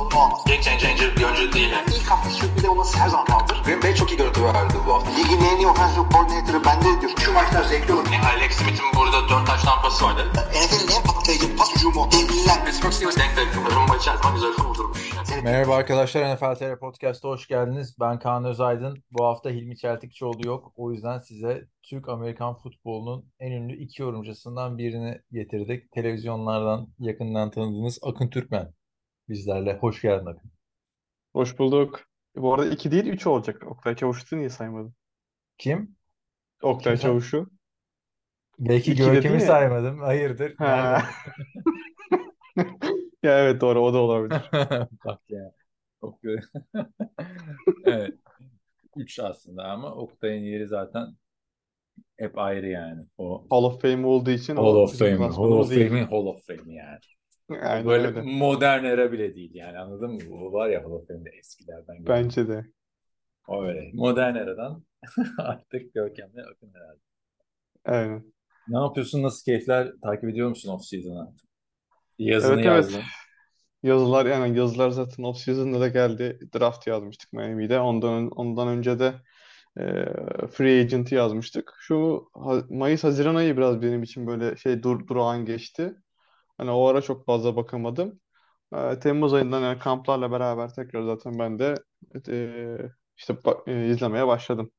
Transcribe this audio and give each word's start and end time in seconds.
sorunu 0.00 0.24
olmaz. 0.24 0.44
Game 0.46 0.62
changer 0.62 1.16
bir 1.16 1.24
oyuncu 1.24 1.52
değil. 1.52 1.70
Yani. 1.70 1.88
İlk 1.96 2.10
hafta 2.10 2.30
sürpriz 2.30 2.64
olması 2.64 2.98
her 2.98 3.08
zaman 3.08 3.26
kaldır. 3.26 3.62
Green 3.64 3.82
Bay 3.82 3.94
çok 3.94 4.10
iyi 4.12 4.16
görüntü 4.16 4.44
verdi 4.44 4.74
bu 4.86 4.94
hafta. 4.94 5.10
Ligin 5.10 5.44
en 5.44 5.58
iyi 5.58 5.66
offensive 5.66 6.04
coordinator'ı 6.12 6.64
bende 6.64 7.00
diyor. 7.00 7.12
Şu 7.18 7.32
maçlar 7.32 7.64
zevkli 7.64 7.92
olur. 7.92 8.06
Yani 8.12 8.26
Alex 8.26 8.52
Smith'in 8.52 8.88
burada 8.96 9.28
4 9.28 9.46
taş 9.46 9.62
tampası 9.62 10.04
vardı. 10.04 10.22
NFL'in 10.34 10.90
en 10.96 11.02
patlayıcı 11.08 11.56
pas 11.56 11.76
hücumu. 11.76 12.08
Devliler. 12.12 12.64
Pittsburgh 12.64 12.92
Steelers 12.92 13.18
denk 13.18 13.36
denk. 13.36 13.76
Rumba 13.76 13.96
içer 13.96 14.16
zaman 14.16 14.34
güzel 14.34 14.52
kurdurmuş. 14.52 15.10
Merhaba 15.44 15.74
arkadaşlar 15.74 16.34
NFL 16.34 16.54
TR 16.54 16.78
Podcast'a 16.78 17.28
hoş 17.28 17.46
geldiniz. 17.48 17.96
Ben 18.00 18.18
Kaan 18.18 18.44
Özaydın. 18.44 18.94
Bu 19.10 19.24
hafta 19.24 19.50
Hilmi 19.50 19.76
Çeltikçioğlu 19.76 20.46
yok. 20.46 20.72
O 20.76 20.92
yüzden 20.92 21.18
size 21.18 21.64
Türk-Amerikan 21.82 22.54
futbolunun 22.54 23.32
en 23.40 23.52
ünlü 23.52 23.76
iki 23.76 24.02
yorumcusundan 24.02 24.78
birini 24.78 25.18
getirdik. 25.32 25.92
Televizyonlardan 25.92 26.88
yakından 26.98 27.50
tanıdığınız 27.50 27.98
Akın 28.02 28.28
Türkmen 28.28 28.72
bizlerle. 29.30 29.78
Hoş 29.78 30.02
geldin 30.02 30.26
Akın. 30.26 30.50
Hoş 31.32 31.58
bulduk. 31.58 32.00
Bu 32.36 32.54
arada 32.54 32.66
2 32.66 32.90
değil 32.90 33.06
3 33.06 33.26
olacak. 33.26 33.66
Oktay 33.66 33.96
Çavuş'u 33.96 34.38
niye 34.38 34.48
saymadın? 34.50 34.94
Kim? 35.58 35.96
Oktay 36.62 36.92
Kim 36.92 37.02
sen? 37.02 37.08
Çavuş'u. 37.08 37.50
Belki 38.58 38.92
İki 38.92 39.02
dedin 39.02 39.12
Görkem'i 39.12 39.34
ya. 39.34 39.46
saymadım. 39.46 39.98
Hayırdır? 40.00 40.54
Ha. 40.58 41.02
Ya 43.22 43.38
evet 43.38 43.60
doğru 43.60 43.80
o 43.80 43.94
da 43.94 43.98
olabilir. 43.98 44.42
Bak 45.04 45.20
ya. 45.28 45.52
Çok. 46.00 46.18
Evet. 47.84 48.14
Üç 48.96 49.18
aslında 49.18 49.64
ama 49.64 49.94
Oktay'ın 49.94 50.42
yeri 50.42 50.66
zaten 50.66 51.16
hep 52.16 52.38
ayrı 52.38 52.68
yani. 52.68 53.06
O 53.18 53.46
Hall 53.50 53.64
of 53.64 53.82
Fame 53.82 54.06
olduğu 54.06 54.30
için 54.30 54.56
Hall 54.56 54.64
o 54.64 54.82
of 54.82 54.92
bizim 54.92 55.06
Fame. 55.06 55.18
Hall 55.18 55.28
klasmanımız 55.28 55.66
of 55.66 55.70
değil. 55.70 55.88
Fame'in 55.88 56.06
Hall 56.06 56.26
of 56.26 56.46
Fame 56.46 56.74
yani. 56.74 56.98
Aynen 57.50 57.86
Böyle 57.86 58.06
öyle. 58.06 58.28
modern 58.38 58.84
era 58.84 59.12
bile 59.12 59.34
değil 59.34 59.54
yani 59.54 59.78
anladın 59.78 60.10
mı? 60.12 60.20
Bu 60.30 60.52
var 60.52 60.68
ya 60.68 60.82
Fame'de 60.82 61.30
eskilerden 61.30 62.04
gelen. 62.04 62.16
Bence 62.16 62.48
de. 62.48 62.72
O 63.48 63.64
öyle. 63.64 63.90
Modern 63.94 64.34
eradan 64.36 64.84
artık 65.38 65.94
Görkem'le 65.94 66.38
Akın 66.52 66.74
herhalde. 66.74 67.00
Aynen. 67.84 68.32
Ne 68.68 68.78
yapıyorsun? 68.78 69.22
Nasıl 69.22 69.44
keyifler? 69.44 69.92
Takip 70.02 70.24
ediyor 70.30 70.48
musun 70.48 70.70
off 70.70 70.84
season'ı? 70.84 71.34
Yazını 72.18 72.60
Evet 72.60 72.66
evet. 72.66 72.90
yazdın. 72.90 73.02
Yazılar 73.82 74.26
yani 74.26 74.58
yazılar 74.58 74.90
zaten 74.90 75.22
off 75.24 75.38
season'da 75.38 75.80
da 75.80 75.88
geldi. 75.88 76.40
Draft 76.54 76.86
yazmıştık 76.86 77.32
Miami'de. 77.32 77.80
Ondan 77.80 78.28
ondan 78.30 78.68
önce 78.68 78.98
de 78.98 79.14
e, 79.80 79.82
free 80.48 80.80
agent'ı 80.80 81.14
yazmıştık. 81.14 81.74
Şu 81.80 82.28
Mayıs 82.70 83.04
Haziran 83.04 83.34
ayı 83.34 83.56
biraz 83.56 83.82
benim 83.82 84.02
için 84.02 84.26
böyle 84.26 84.56
şey 84.56 84.82
dur 84.82 85.06
durağan 85.06 85.44
geçti. 85.46 85.94
Hani 86.60 86.70
o 86.70 86.86
ara 86.86 87.02
çok 87.02 87.26
fazla 87.26 87.56
bakamadım. 87.56 88.20
E, 88.74 88.98
Temmuz 88.98 89.34
ayından 89.34 89.60
yani 89.60 89.78
kamplarla 89.78 90.30
beraber 90.30 90.74
tekrar 90.74 91.02
zaten 91.02 91.38
ben 91.38 91.58
de 91.58 91.74
e, 92.28 92.78
işte 93.16 93.36
e, 93.66 93.90
izlemeye 93.90 94.26
başladım. 94.26 94.72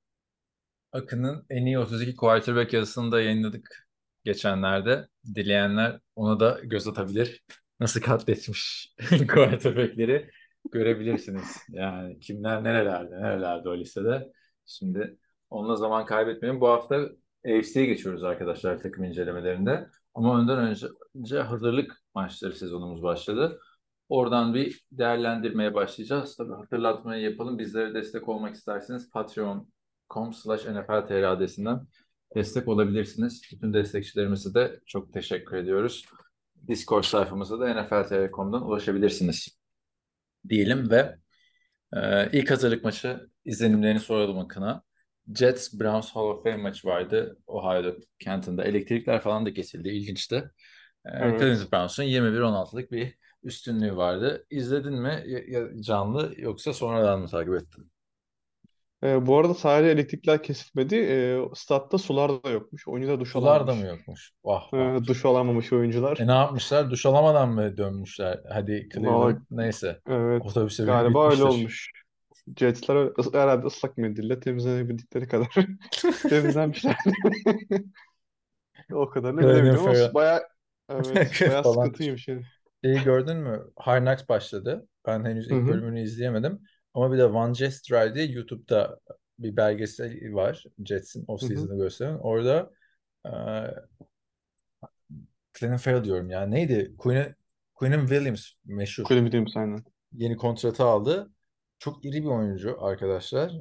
Akın'ın 0.92 1.46
en 1.50 1.66
iyi 1.66 1.80
32 1.80 2.16
quarterback 2.16 2.74
yazısını 2.74 3.12
da 3.12 3.22
yayınladık 3.22 3.88
geçenlerde. 4.24 5.08
Dileyenler 5.36 6.00
ona 6.16 6.40
da 6.40 6.60
göz 6.64 6.88
atabilir. 6.88 7.44
Nasıl 7.80 8.02
katletmiş 8.02 8.94
quarterback'leri 9.28 10.30
görebilirsiniz. 10.72 11.58
Yani 11.70 12.20
kimler 12.20 12.64
nerelerde, 12.64 13.22
nerelerde 13.22 13.70
o 13.70 13.78
listede. 13.78 14.32
Şimdi 14.66 15.18
onunla 15.50 15.76
zaman 15.76 16.06
kaybetmeyin. 16.06 16.62
Bu 16.62 16.68
hafta 16.68 17.10
AFC'ye 17.46 17.86
geçiyoruz 17.86 18.24
arkadaşlar 18.24 18.80
takım 18.80 19.04
incelemelerinde. 19.04 19.88
Ama 20.14 20.32
ondan 20.32 20.78
önce, 21.16 21.40
hazırlık 21.40 21.98
maçları 22.16 22.56
sezonumuz 22.56 23.04
başladı. 23.04 23.60
Oradan 24.10 24.54
bir 24.54 24.86
değerlendirmeye 24.92 25.74
başlayacağız. 25.74 26.38
Tabii 26.38 26.54
hatırlatmayı 26.54 27.24
yapalım. 27.24 27.60
Bizlere 27.60 27.94
destek 27.94 28.30
olmak 28.30 28.56
isterseniz 28.56 29.10
patreon.com 29.12 30.34
slash 30.34 30.66
NFL 30.66 31.32
adresinden 31.32 31.88
destek 32.36 32.68
olabilirsiniz. 32.68 33.42
Bütün 33.52 33.74
destekçilerimize 33.74 34.54
de 34.54 34.80
çok 34.86 35.14
teşekkür 35.14 35.58
ediyoruz. 35.58 36.06
Discord 36.68 37.04
sayfamıza 37.04 37.60
da 37.60 37.82
nfl.com.'dan 37.82 38.68
ulaşabilirsiniz. 38.68 39.48
Diyelim 40.50 40.90
ve 40.90 41.16
e, 41.94 42.30
ilk 42.32 42.52
hazırlık 42.52 42.84
maçı 42.84 43.30
izlenimlerini 43.46 44.00
soralım 44.00 44.40
Akın'a. 44.40 44.84
Jets 45.36 45.80
Browns 45.80 46.12
Hall 46.12 46.24
of 46.30 46.44
Fame 46.44 46.58
maçı 46.58 46.88
vardı. 46.88 47.38
Ohio'da, 47.48 47.96
Canton'da. 48.20 48.64
Elektrikler 48.64 49.22
falan 49.22 49.46
da 49.46 49.54
kesildi. 49.54 49.90
İlginçti. 49.90 50.36
E, 51.06 51.10
Evet. 51.20 51.40
Cleveland 51.40 51.72
Browns'un 51.74 52.04
21-16'lık 52.04 52.92
bir 52.92 53.18
üstünlüğü 53.44 53.96
vardı. 53.96 54.46
İzledin 54.50 54.94
mi 55.02 55.24
canlı 55.82 56.34
yoksa 56.38 56.74
sonradan 56.74 57.20
mı 57.20 57.28
takip 57.28 57.54
ettin? 57.54 57.92
E, 59.04 59.26
bu 59.28 59.38
arada 59.38 59.54
sadece 59.54 59.90
elektrikler 59.92 60.44
kesilmedi. 60.44 60.96
E, 60.96 61.40
statta 61.56 61.98
sular 61.98 62.44
da 62.44 62.50
yokmuş. 62.50 62.88
Oyuncular 62.88 63.20
duş 63.20 63.36
Sular 63.36 63.68
da 63.68 63.72
alamamış. 63.72 63.76
mı 63.76 63.86
yokmuş? 63.86 64.32
Vah 64.44 64.74
E, 64.74 65.06
duş 65.08 65.26
alamamış 65.26 65.74
oyuncular. 65.74 66.18
E 66.20 66.28
ne 66.28 66.32
yapmışlar? 66.32 66.92
Duş 66.92 67.06
alamadan 67.06 67.50
mı 67.50 67.78
dönmüşler? 67.78 68.40
Hadi 68.50 68.90
Cleveland 68.94 69.14
Vallahi 69.14 69.38
neyse. 69.52 70.02
evet 70.08 70.44
Otobüse 70.46 70.84
galiba 70.86 71.30
öyle 71.32 71.44
olmuş. 71.44 71.92
Jetsler 72.58 72.96
öyle- 72.96 73.12
herhalde 73.34 73.66
ıslak 73.66 73.98
mendille 73.98 74.40
temizlenebildikleri 74.40 75.28
kadar 75.28 75.56
temizlenmişler. 76.30 76.96
O 78.94 79.10
kadarını 79.10 79.42
Cleveland 79.42 79.58
bilemiyorum 79.58 79.84
ama 79.84 79.94
Farrell 79.94 80.14
baya 80.14 80.42
evet 80.90 81.42
baya 81.42 81.62
falan. 81.64 81.74
sıkıntıymış 81.74 82.28
yani. 82.28 82.42
Şeyi 82.84 83.04
gördün 83.04 83.38
mü? 83.38 83.64
Knocks 83.86 84.30
başladı. 84.30 84.88
Ben 85.08 85.26
henüz 85.26 85.46
ilk 85.52 85.68
bölümünü 85.68 86.02
izleyemedim. 86.02 86.60
Ama 86.94 87.14
bir 87.14 87.18
de 87.18 87.34
Van 87.34 87.54
Jestry 87.54 88.16
diye 88.16 88.26
YouTube'da 88.26 89.00
bir 89.40 89.58
belgesel 89.58 90.34
var. 90.34 90.64
Jets'in 90.86 91.26
off-season'ı 91.28 91.78
gösteren. 91.78 92.18
Orada 92.18 92.72
e, 93.26 93.32
Clelin 95.60 95.78
Ferrell 95.78 96.04
diyorum 96.04 96.30
ya. 96.30 96.46
Neydi? 96.46 96.96
Quinn, 96.98 97.36
Quinnen 97.76 98.08
Williams 98.08 98.52
meşhur. 98.66 99.04
Quinn 99.04 99.24
Williams 99.24 99.58
aynen. 99.58 99.84
Yeni 100.14 100.38
kontratı 100.38 100.84
aldı. 100.84 101.32
Çok 101.82 102.06
iri 102.06 102.24
bir 102.24 102.28
oyuncu 102.28 102.84
arkadaşlar. 102.84 103.52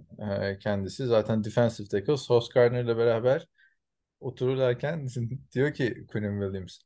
E, 0.52 0.58
kendisi 0.58 1.06
zaten 1.06 1.44
defensive 1.44 1.88
tackle. 1.88 2.16
Sauce 2.16 2.46
Gardner'la 2.54 2.96
beraber 2.96 3.46
otururlarken 4.20 5.06
diyor 5.52 5.74
ki 5.74 6.06
Quinnen 6.12 6.40
Williams 6.40 6.78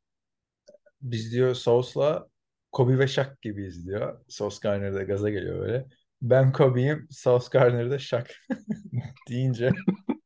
biz 1.03 1.33
diyor 1.33 1.55
Sauce'la 1.55 2.27
Kobe 2.73 2.99
ve 2.99 3.09
Shaq 3.09 3.29
gibiyiz 3.43 3.87
diyor. 3.87 4.25
Sauce 4.29 4.57
Gardner 4.63 4.95
de 4.95 5.05
gaza 5.05 5.31
geliyor 5.31 5.61
böyle. 5.61 5.87
Ben 6.23 6.53
Kobe'yim, 6.53 7.07
Sauce 7.11 7.47
Gardner 7.53 7.91
de 7.91 7.99
Shaq 7.99 8.25
deyince 9.29 9.71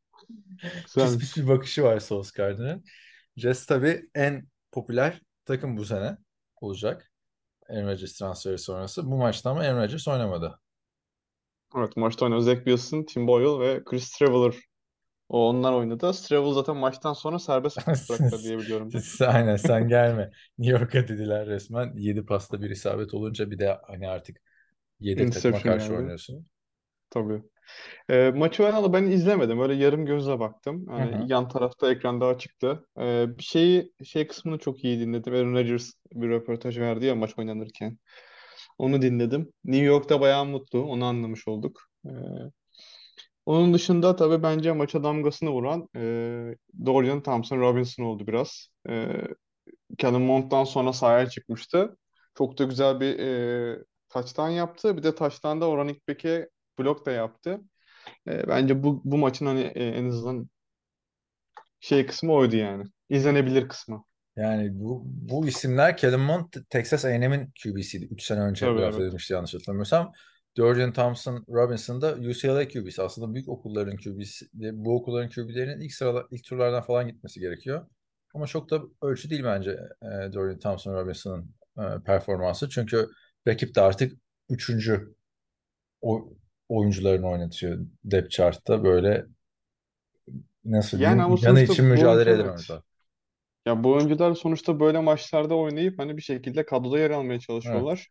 pis 0.94 1.18
pis 1.18 1.36
bir 1.36 1.48
bakışı 1.48 1.82
var 1.82 1.98
Sauce 1.98 2.30
Gardner'ın. 2.36 2.84
Jets 3.36 3.66
tabii 3.66 4.10
en 4.14 4.48
popüler 4.72 5.22
takım 5.44 5.76
bu 5.76 5.84
sene 5.84 6.16
olacak. 6.60 7.12
Aaron 7.70 7.88
Rodgers 7.88 8.12
transferi 8.18 8.58
sonrası. 8.58 9.06
Bu 9.06 9.16
maçta 9.16 9.50
ama 9.50 9.60
Aaron 9.60 9.82
Rodgers 9.82 10.08
oynamadı. 10.08 10.58
Evet 11.76 11.96
maçta 11.96 12.24
oynadı. 12.24 12.42
Zach 12.42 12.56
Wilson, 12.56 13.02
Tim 13.02 13.26
Boyle 13.26 13.68
ve 13.68 13.84
Chris 13.84 14.10
Traveler. 14.10 14.54
O 15.28 15.48
onlar 15.48 15.72
oynadı. 15.72 16.12
Travel 16.12 16.52
zaten 16.52 16.76
maçtan 16.76 17.12
sonra 17.12 17.38
serbest 17.38 17.86
bıraktılar 17.86 18.42
diye 18.42 18.58
biliyorum. 18.58 18.90
Aynen 19.20 19.56
sen 19.56 19.88
gelme. 19.88 20.30
New 20.59 20.78
York'a 20.78 21.09
dediler 21.09 21.47
resmen. 21.47 21.92
7 21.97 22.26
pasta 22.26 22.62
bir 22.62 22.70
isabet 22.70 23.15
olunca 23.15 23.50
bir 23.50 23.59
de 23.59 23.78
hani 23.86 24.09
artık 24.09 24.36
yedek 25.00 25.18
takıma 25.18 25.28
Interception 25.28 25.72
karşı 25.72 25.86
geldi. 25.88 25.98
oynuyorsun. 26.00 26.47
Tabii. 27.10 27.42
Ee, 28.10 28.30
maçı 28.36 28.62
ben 28.62 28.92
ben 28.92 29.04
izlemedim. 29.04 29.60
Öyle 29.60 29.74
yarım 29.74 30.06
gözle 30.06 30.41
baktım. 30.41 30.86
Yani 30.91 31.32
yan 31.32 31.48
tarafta 31.48 31.92
ekranda 31.92 32.26
açıktı. 32.26 32.86
Ee, 33.00 33.26
bir 33.38 33.42
şeyi 33.42 33.92
şey 34.04 34.26
kısmını 34.26 34.59
çok 34.59 34.84
iyi 34.84 35.00
dinledim. 35.00 35.34
Aaron 35.34 35.54
Rodgers 35.54 35.92
bir 36.12 36.28
röportaj 36.28 36.78
verdi 36.78 37.06
ya 37.06 37.14
maç 37.14 37.38
oynanırken. 37.38 37.98
Onu 38.78 39.03
dinledim. 39.03 39.53
New 39.65 39.84
York'ta 39.86 40.21
bayağı 40.21 40.45
mutlu. 40.47 40.83
Onu 40.83 41.04
anlamış 41.04 41.48
olduk. 41.48 41.83
Ee, 42.07 42.10
onun 43.47 43.75
dışında 43.75 44.16
tabii 44.16 44.42
bence 44.42 44.72
maça 44.72 45.04
damgasını 45.04 45.51
vuran 45.51 45.89
e, 45.97 46.01
Dorian 46.86 47.21
Thompson-Robinson 47.22 48.03
oldu 48.03 48.27
biraz. 48.27 48.69
Ee, 48.89 49.09
Kellen 49.98 50.22
Mond'dan 50.22 50.65
sonra 50.65 50.92
sahaya 50.92 51.30
çıkmıştı. 51.30 51.97
Çok 52.39 52.59
da 52.59 52.65
güzel 52.65 53.01
bir 53.01 53.19
e, 53.19 53.84
touchdown 54.10 54.51
yaptı. 54.51 54.97
Bir 54.97 55.03
de 55.03 55.15
touchdown'da 55.15 55.69
Oran 55.69 55.89
İkbek'e 55.89 56.48
blok 56.78 57.07
da 57.07 57.10
yaptı. 57.13 57.60
E, 58.28 58.48
bence 58.48 58.84
bu 58.84 59.03
bu 59.04 59.19
maçın 59.19 59.47
hani 59.47 59.60
e, 59.63 59.84
en 59.89 60.07
azından 60.09 60.48
şey 61.81 62.07
kısmı 62.07 62.33
oydu 62.33 62.57
yani. 62.57 62.84
İzlenebilir 63.09 63.69
kısmı. 63.69 64.04
Yani 64.38 64.80
bu, 64.80 65.02
bu 65.04 65.46
isimler 65.46 65.96
Kellen 65.96 66.20
Mond 66.20 66.52
Texas 66.70 67.04
A&M'in 67.04 67.52
QB'siydi. 67.62 68.04
3 68.04 68.22
sene 68.22 68.40
önce 68.40 68.66
Tabii 68.66 68.78
draft 68.78 68.94
evet. 68.94 69.06
edilmişti 69.06 69.32
yanlış 69.32 69.54
hatırlamıyorsam. 69.54 70.12
Dorian 70.56 70.92
Thompson 70.92 71.44
Robinson 71.48 72.00
da 72.00 72.14
UCLA 72.14 72.68
QB'si. 72.68 73.02
Aslında 73.02 73.34
büyük 73.34 73.48
okulların 73.48 73.96
QB'si. 73.96 74.46
Bu 74.52 74.96
okulların 74.96 75.30
QB'lerinin 75.30 75.80
ilk 75.80 75.94
sıralar, 75.94 76.26
ilk 76.30 76.44
turlardan 76.44 76.82
falan 76.82 77.08
gitmesi 77.08 77.40
gerekiyor. 77.40 77.86
Ama 78.34 78.46
çok 78.46 78.70
da 78.70 78.82
ölçü 79.02 79.30
değil 79.30 79.44
bence 79.44 79.70
e, 80.02 80.32
Dorian 80.32 80.58
Thompson 80.58 80.94
Robinson'ın 80.94 81.54
e, 81.78 82.02
performansı. 82.04 82.68
Çünkü 82.68 83.08
rakip 83.48 83.74
de 83.74 83.80
artık 83.80 84.12
üçüncü 84.48 85.14
o, 86.00 86.32
oyuncularını 86.68 87.28
oynatıyor 87.28 87.78
depth 88.04 88.30
chart'ta 88.30 88.84
böyle 88.84 89.24
nasıl 90.64 91.00
Yani 91.00 91.18
diyeyim 91.18 91.38
yanı 91.42 91.60
için 91.60 91.84
bu 91.84 91.90
mücadele 91.90 92.30
evet. 92.30 92.46
orada. 92.46 92.87
Ya 93.68 93.84
bu 93.84 93.92
oyuncular 93.92 94.34
sonuçta 94.34 94.80
böyle 94.80 95.00
maçlarda 95.00 95.54
oynayıp 95.56 95.98
hani 95.98 96.16
bir 96.16 96.22
şekilde 96.22 96.66
kadroda 96.66 96.98
yer 96.98 97.10
almaya 97.10 97.41
Evet. 97.65 97.88
çalışıyorlar. 97.91 98.09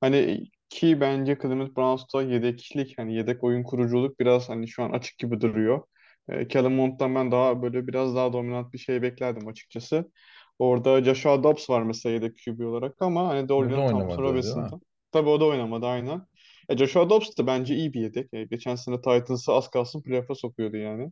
Hani 0.00 0.44
ki 0.70 1.00
bence 1.00 1.38
Cleveland 1.42 1.76
Browns'ta 1.76 2.22
yedeklik 2.22 2.98
hani 2.98 3.14
yedek 3.16 3.44
oyun 3.44 3.62
kuruculuk 3.62 4.20
biraz 4.20 4.48
hani 4.48 4.68
şu 4.68 4.82
an 4.82 4.90
açık 4.90 5.18
gibi 5.18 5.40
duruyor. 5.40 5.82
E, 6.28 6.48
Kellen 6.48 6.72
Mond'dan 6.72 7.14
ben 7.14 7.32
daha 7.32 7.62
böyle 7.62 7.86
biraz 7.88 8.14
daha 8.16 8.32
dominant 8.32 8.72
bir 8.72 8.78
şey 8.78 9.02
beklerdim 9.02 9.48
açıkçası. 9.48 10.12
Orada 10.58 11.04
Joshua 11.04 11.42
Dobbs 11.44 11.70
var 11.70 11.82
mesela 11.82 12.12
yedek 12.14 12.38
QB 12.44 12.66
olarak 12.66 13.02
ama 13.02 13.28
hani 13.28 13.48
O 13.56 13.74
da 13.74 13.74
Dorian 13.74 13.86
Thompson 13.86 14.22
oynamadı 14.22 14.42
değil 14.42 14.54
mi? 14.54 14.70
Robinson'da. 14.70 14.80
Tabii 15.12 15.28
o 15.28 15.40
da 15.40 15.44
oynamadı 15.46 15.86
aynen. 15.86 16.26
E, 16.68 16.76
Joshua 16.78 17.10
Dobbs 17.10 17.38
da 17.38 17.46
bence 17.46 17.74
iyi 17.76 17.92
bir 17.94 18.00
yedek. 18.00 18.34
E, 18.34 18.44
geçen 18.44 18.74
sene 18.76 18.96
Titans'ı 19.00 19.52
az 19.52 19.70
kalsın 19.70 20.02
playoff'a 20.02 20.34
sokuyordu 20.34 20.76
yani. 20.76 21.10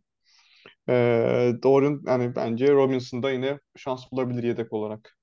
Ee, 0.89 1.53
Dorian 1.63 2.01
yani 2.07 2.35
bence 2.35 2.71
Robinson 2.73 3.23
da 3.23 3.31
yine 3.31 3.59
şans 3.77 4.11
bulabilir 4.11 4.43
yedek 4.43 4.73
olarak. 4.73 5.17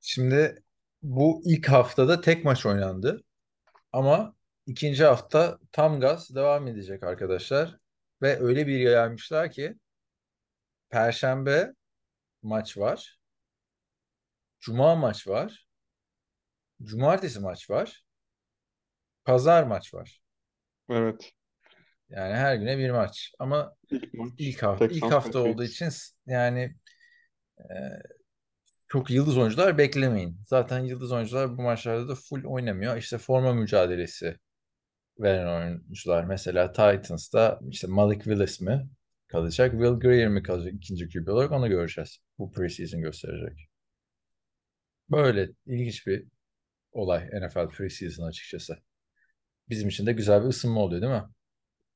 Şimdi 0.00 0.62
bu 1.02 1.42
ilk 1.44 1.68
haftada 1.68 2.20
tek 2.20 2.44
maç 2.44 2.66
oynandı. 2.66 3.22
Ama 3.92 4.34
ikinci 4.66 5.04
hafta 5.04 5.58
tam 5.72 6.00
gaz 6.00 6.34
devam 6.34 6.68
edecek 6.68 7.02
arkadaşlar. 7.02 7.76
Ve 8.22 8.40
öyle 8.40 8.66
bir 8.66 8.80
yaymışlar 8.80 9.50
ki 9.50 9.74
Perşembe 10.90 11.74
maç 12.42 12.78
var. 12.78 13.20
Cuma 14.60 14.96
maç 14.96 15.28
var. 15.28 15.66
Cumartesi 16.82 17.40
maç 17.40 17.70
var. 17.70 18.04
Pazar 19.24 19.64
maç 19.64 19.94
var. 19.94 20.20
Evet. 20.88 21.32
Yani 22.10 22.34
her 22.34 22.56
güne 22.56 22.78
bir 22.78 22.90
maç. 22.90 23.32
Ama 23.38 23.74
İlk 23.90 24.14
maç 24.14 24.32
ilk 24.38 24.62
hafta 24.62 24.86
ilk 24.86 25.04
hafta 25.12 25.38
olduğu 25.38 25.64
için 25.64 25.88
yani 26.26 26.74
e, 27.58 27.74
çok 28.88 29.10
yıldız 29.10 29.38
oyuncular 29.38 29.78
beklemeyin. 29.78 30.40
Zaten 30.46 30.80
yıldız 30.80 31.12
oyuncular 31.12 31.58
bu 31.58 31.62
maçlarda 31.62 32.08
da 32.08 32.14
full 32.14 32.44
oynamıyor. 32.44 32.96
İşte 32.96 33.18
forma 33.18 33.54
mücadelesi 33.54 34.36
veren 35.18 35.62
oyuncular. 35.62 36.24
Mesela 36.24 36.72
Titans'ta 36.72 37.60
işte 37.70 37.86
Malik 37.86 38.24
Willis 38.24 38.60
mi 38.60 38.88
kalacak, 39.28 39.72
Will 39.72 40.00
Greer 40.00 40.28
mi 40.28 40.42
kalacak 40.42 40.74
ikinci 40.74 41.08
QB 41.08 41.28
olarak 41.28 41.52
onu 41.52 41.68
göreceğiz. 41.68 42.18
Bu 42.38 42.52
preseason 42.52 43.00
gösterecek. 43.00 43.68
Böyle 45.10 45.50
ilginç 45.66 46.06
bir 46.06 46.24
olay 46.92 47.28
NFL 47.32 47.68
preseason 47.68 48.26
açıkçası. 48.26 48.78
Bizim 49.68 49.88
için 49.88 50.06
de 50.06 50.12
güzel 50.12 50.42
bir 50.42 50.48
ısınma 50.48 50.80
oluyor 50.80 51.02
değil 51.02 51.12
mi? 51.12 51.24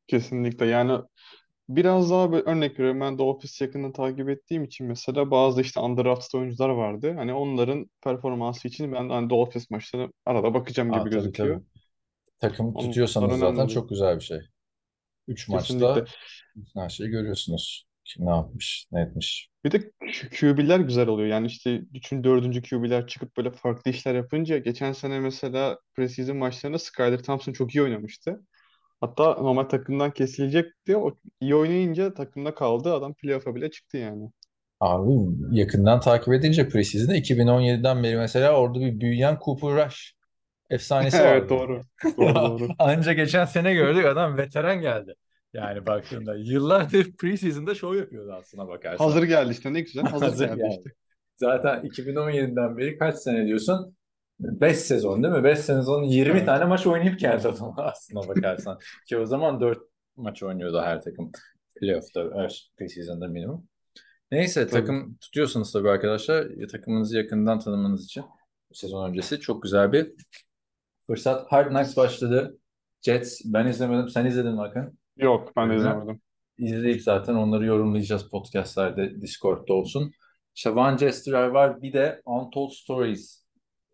Kesinlikle. 0.06 0.66
Yani 0.66 1.00
biraz 1.68 2.10
daha 2.10 2.32
böyle 2.32 2.44
örnek 2.50 2.78
veriyorum. 2.80 3.00
Ben 3.00 3.16
The 3.16 3.22
Office 3.22 3.64
yakından 3.64 3.92
takip 3.92 4.28
ettiğim 4.28 4.64
için 4.64 4.86
mesela 4.86 5.30
bazı 5.30 5.60
işte 5.62 5.80
undrafted 5.80 6.38
oyuncular 6.38 6.68
vardı. 6.68 7.14
Hani 7.16 7.34
onların 7.34 7.90
performansı 8.04 8.68
için 8.68 8.92
ben 8.92 9.08
hani 9.08 9.28
The 9.28 9.34
Office 9.34 9.66
maçlarına 9.70 10.12
arada 10.26 10.54
bakacağım 10.54 10.92
Aa, 10.92 10.98
gibi 10.98 11.10
tabii 11.10 11.10
gözüküyor. 11.10 11.56
tabii. 11.56 11.64
Takım 12.38 12.74
Onlar 12.74 12.88
tutuyorsanız 12.88 13.28
önemli 13.28 13.40
zaten 13.40 13.54
oluyor. 13.54 13.68
çok 13.68 13.88
güzel 13.88 14.16
bir 14.16 14.24
şey. 14.24 14.38
Üç 15.28 15.48
Kesinlikle. 15.48 15.86
maçta 15.86 16.04
her 16.74 16.88
şeyi 16.88 17.10
görüyorsunuz. 17.10 17.86
Kim 18.04 18.26
ne 18.26 18.30
yapmış, 18.30 18.86
ne 18.92 19.00
etmiş. 19.00 19.50
Bir 19.64 19.70
de 19.70 19.90
Q- 20.12 20.30
QB'ler 20.40 20.80
güzel 20.80 21.08
oluyor. 21.08 21.28
Yani 21.28 21.46
işte 21.46 21.82
üçün 21.94 22.24
dördüncü 22.24 22.62
QB'ler 22.62 23.06
çıkıp 23.06 23.36
böyle 23.36 23.50
farklı 23.50 23.90
işler 23.90 24.14
yapınca 24.14 24.58
geçen 24.58 24.92
sene 24.92 25.20
mesela 25.20 25.78
preseason 25.94 26.36
maçlarında 26.36 26.78
Skyler 26.78 27.22
Thompson 27.22 27.52
çok 27.52 27.74
iyi 27.74 27.82
oynamıştı. 27.82 28.40
Hatta 29.06 29.24
normal 29.42 29.64
takımdan 29.64 30.10
kesilecekti. 30.10 30.96
O 30.96 31.16
iyi 31.40 31.54
oynayınca 31.54 32.14
takımda 32.14 32.54
kaldı. 32.54 32.94
Adam 32.94 33.14
playoff'a 33.14 33.54
bile 33.54 33.70
çıktı 33.70 33.96
yani. 33.96 34.30
Abi 34.80 35.10
yakından 35.52 36.00
takip 36.00 36.34
edince 36.34 36.68
preseason'da 36.68 37.16
2017'den 37.16 38.02
beri 38.02 38.16
mesela 38.16 38.52
orada 38.60 38.80
bir 38.80 39.00
büyüyen 39.00 39.38
Cooper 39.44 39.86
Rush 39.86 40.12
efsanesi 40.70 41.16
Evet 41.22 41.42
vardı. 41.42 41.48
doğru. 41.50 41.80
Doğru 42.16 42.34
doğru. 42.60 42.68
Anca 42.78 43.12
geçen 43.12 43.44
sene 43.44 43.74
gördük 43.74 44.04
adam 44.06 44.36
veteran 44.36 44.80
geldi. 44.80 45.14
Yani 45.52 45.86
baktığında 45.86 46.36
yıllardır 46.36 47.12
preseason'da 47.16 47.74
şov 47.74 47.94
yapıyordu 47.94 48.32
aslına 48.32 48.68
bakarsan. 48.68 49.04
Hazır 49.04 49.22
geldi 49.22 49.52
işte 49.52 49.72
ne 49.72 49.80
güzel. 49.80 50.04
Hazır 50.04 50.26
Hazır 50.30 50.46
geldi 50.46 50.58
geldi. 50.58 50.68
işte. 50.68 50.90
Zaten 51.36 51.82
2017'den 51.84 52.78
beri 52.78 52.98
kaç 52.98 53.14
sene 53.16 53.46
diyorsun? 53.46 53.96
5 54.38 54.76
sezon 54.76 55.22
değil 55.22 55.34
mi? 55.34 55.44
5 55.44 55.58
sezon 55.58 56.02
20 56.02 56.32
Evet. 56.32 56.46
tane 56.46 56.64
maç 56.64 56.86
oynayıp 56.86 57.18
geldi 57.20 57.48
adam 57.48 57.74
aslına 57.78 58.28
bakarsan. 58.28 58.78
Ki 59.08 59.18
o 59.18 59.26
zaman 59.26 59.60
4 59.60 59.78
maç 60.16 60.42
oynuyordu 60.42 60.80
her 60.80 61.02
takım. 61.02 61.32
Playoff'ta, 61.80 62.20
evet, 62.34 62.60
preseason'da 62.78 63.28
minimum. 63.28 63.68
Neyse 64.32 64.66
Tabii. 64.68 64.80
takım 64.80 65.16
tutuyorsunuz 65.16 65.72
tabii 65.72 65.90
arkadaşlar. 65.90 66.46
Takımınızı 66.72 67.16
yakından 67.16 67.58
tanımanız 67.58 68.04
için 68.04 68.24
sezon 68.72 69.08
öncesi 69.08 69.40
çok 69.40 69.62
güzel 69.62 69.92
bir 69.92 70.12
fırsat. 71.06 71.52
Hard 71.52 71.68
Knocks 71.68 71.96
başladı. 71.96 72.58
Jets 73.02 73.40
ben 73.44 73.66
izlemedim. 73.66 74.08
Sen 74.08 74.26
izledin 74.26 74.52
mi 74.52 74.58
Hakan? 74.58 74.92
Yok 75.16 75.52
ben 75.56 75.70
de 75.70 75.76
izlemedim. 75.76 76.20
İzleyip 76.58 77.02
zaten 77.02 77.34
onları 77.34 77.66
yorumlayacağız 77.66 78.28
podcastlerde, 78.28 79.20
Discord'da 79.20 79.72
olsun. 79.72 80.12
İşte 80.54 80.74
Van 80.74 80.96
Jester 80.96 81.46
var. 81.46 81.82
Bir 81.82 81.92
de 81.92 82.22
Untold 82.24 82.70
Stories 82.70 83.43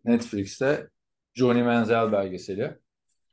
Netflix'te 0.05 0.87
Johnny 1.33 1.63
Manziel 1.63 2.11
belgeseli. 2.11 2.77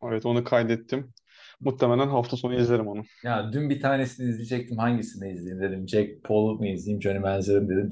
Evet 0.02 0.26
onu 0.26 0.44
kaydettim. 0.44 1.12
Muhtemelen 1.60 2.08
hafta 2.08 2.36
sonu 2.36 2.60
izlerim 2.60 2.88
onu. 2.88 3.02
Ya 3.24 3.52
dün 3.52 3.70
bir 3.70 3.80
tanesini 3.80 4.28
izleyecektim. 4.28 4.78
Hangisini 4.78 5.32
izleyeyim 5.32 5.62
dedim. 5.62 5.88
Jack 5.88 6.24
Paul'u 6.24 6.58
mu 6.58 6.66
izleyeyim, 6.66 7.02
Johnny 7.02 7.18
Manziel'i 7.18 7.68
dedim. 7.68 7.88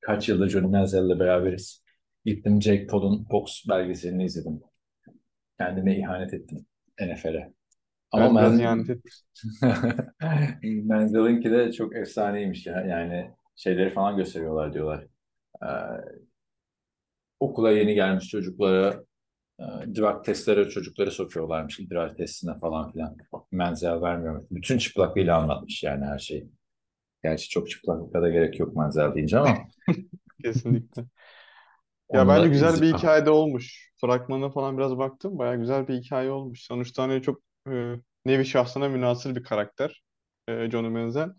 Kaç 0.00 0.28
yıldır 0.28 0.48
Johnny 0.48 0.66
Manziel'le 0.66 1.20
beraberiz. 1.20 1.84
Gittim 2.24 2.62
Jack 2.62 2.90
Paul'un 2.90 3.26
box 3.30 3.68
belgeselini 3.68 4.24
izledim. 4.24 4.60
Kendime 5.58 5.98
ihanet 5.98 6.34
ettim 6.34 6.66
NFL'e. 7.00 7.52
Ama 8.12 8.40
biraz 8.40 8.52
Manziel- 8.54 8.62
ihanet 8.62 8.90
ettim. 8.90 9.12
Manziel'inki 10.88 11.50
de 11.50 11.72
çok 11.72 11.96
efsaneymiş 11.96 12.66
ya. 12.66 12.80
Yani 12.80 13.30
şeyleri 13.56 13.90
falan 13.90 14.16
gösteriyorlar 14.16 14.72
diyorlar. 14.74 15.06
Ee, 15.62 15.66
okula 17.42 17.70
yeni 17.72 17.94
gelmiş 17.94 18.28
çocuklara 18.28 19.04
e, 19.60 19.64
drug 19.96 20.24
testlere 20.24 20.68
çocukları 20.68 21.10
sokuyorlarmış. 21.10 21.80
İdrar 21.80 22.16
testine 22.16 22.58
falan 22.58 22.92
filan. 22.92 23.16
Menzel 23.52 24.02
vermiyor. 24.02 24.44
Bütün 24.50 24.78
çıplaklığıyla 24.78 25.38
anlatmış 25.38 25.82
yani 25.82 26.04
her 26.04 26.18
şeyi. 26.18 26.48
Gerçi 27.24 27.48
çok 27.48 27.70
çıplaklıkla 27.70 28.22
da 28.22 28.28
gerek 28.30 28.60
yok 28.60 28.76
Menzel 28.76 29.14
deyince 29.14 29.38
ama 29.38 29.56
Kesinlikle. 30.42 31.04
Ya 32.12 32.28
bence 32.28 32.48
güzel 32.48 32.82
bir 32.82 32.86
izleyip- 32.86 32.96
hikaye 32.98 33.26
de 33.26 33.30
olmuş. 33.30 33.92
Fragmanına 34.00 34.50
falan 34.50 34.78
biraz 34.78 34.98
baktım. 34.98 35.38
Baya 35.38 35.54
güzel 35.54 35.88
bir 35.88 35.94
hikaye 35.94 36.30
olmuş. 36.30 36.62
Sonuçta 36.62 37.02
hani 37.02 37.22
çok 37.22 37.42
e, 37.68 37.94
nevi 38.26 38.46
şahsına 38.46 38.88
münhasır 38.88 39.36
bir 39.36 39.42
karakter. 39.44 40.02
E, 40.48 40.70
Johnny 40.70 40.88
Manziel. 40.88 41.30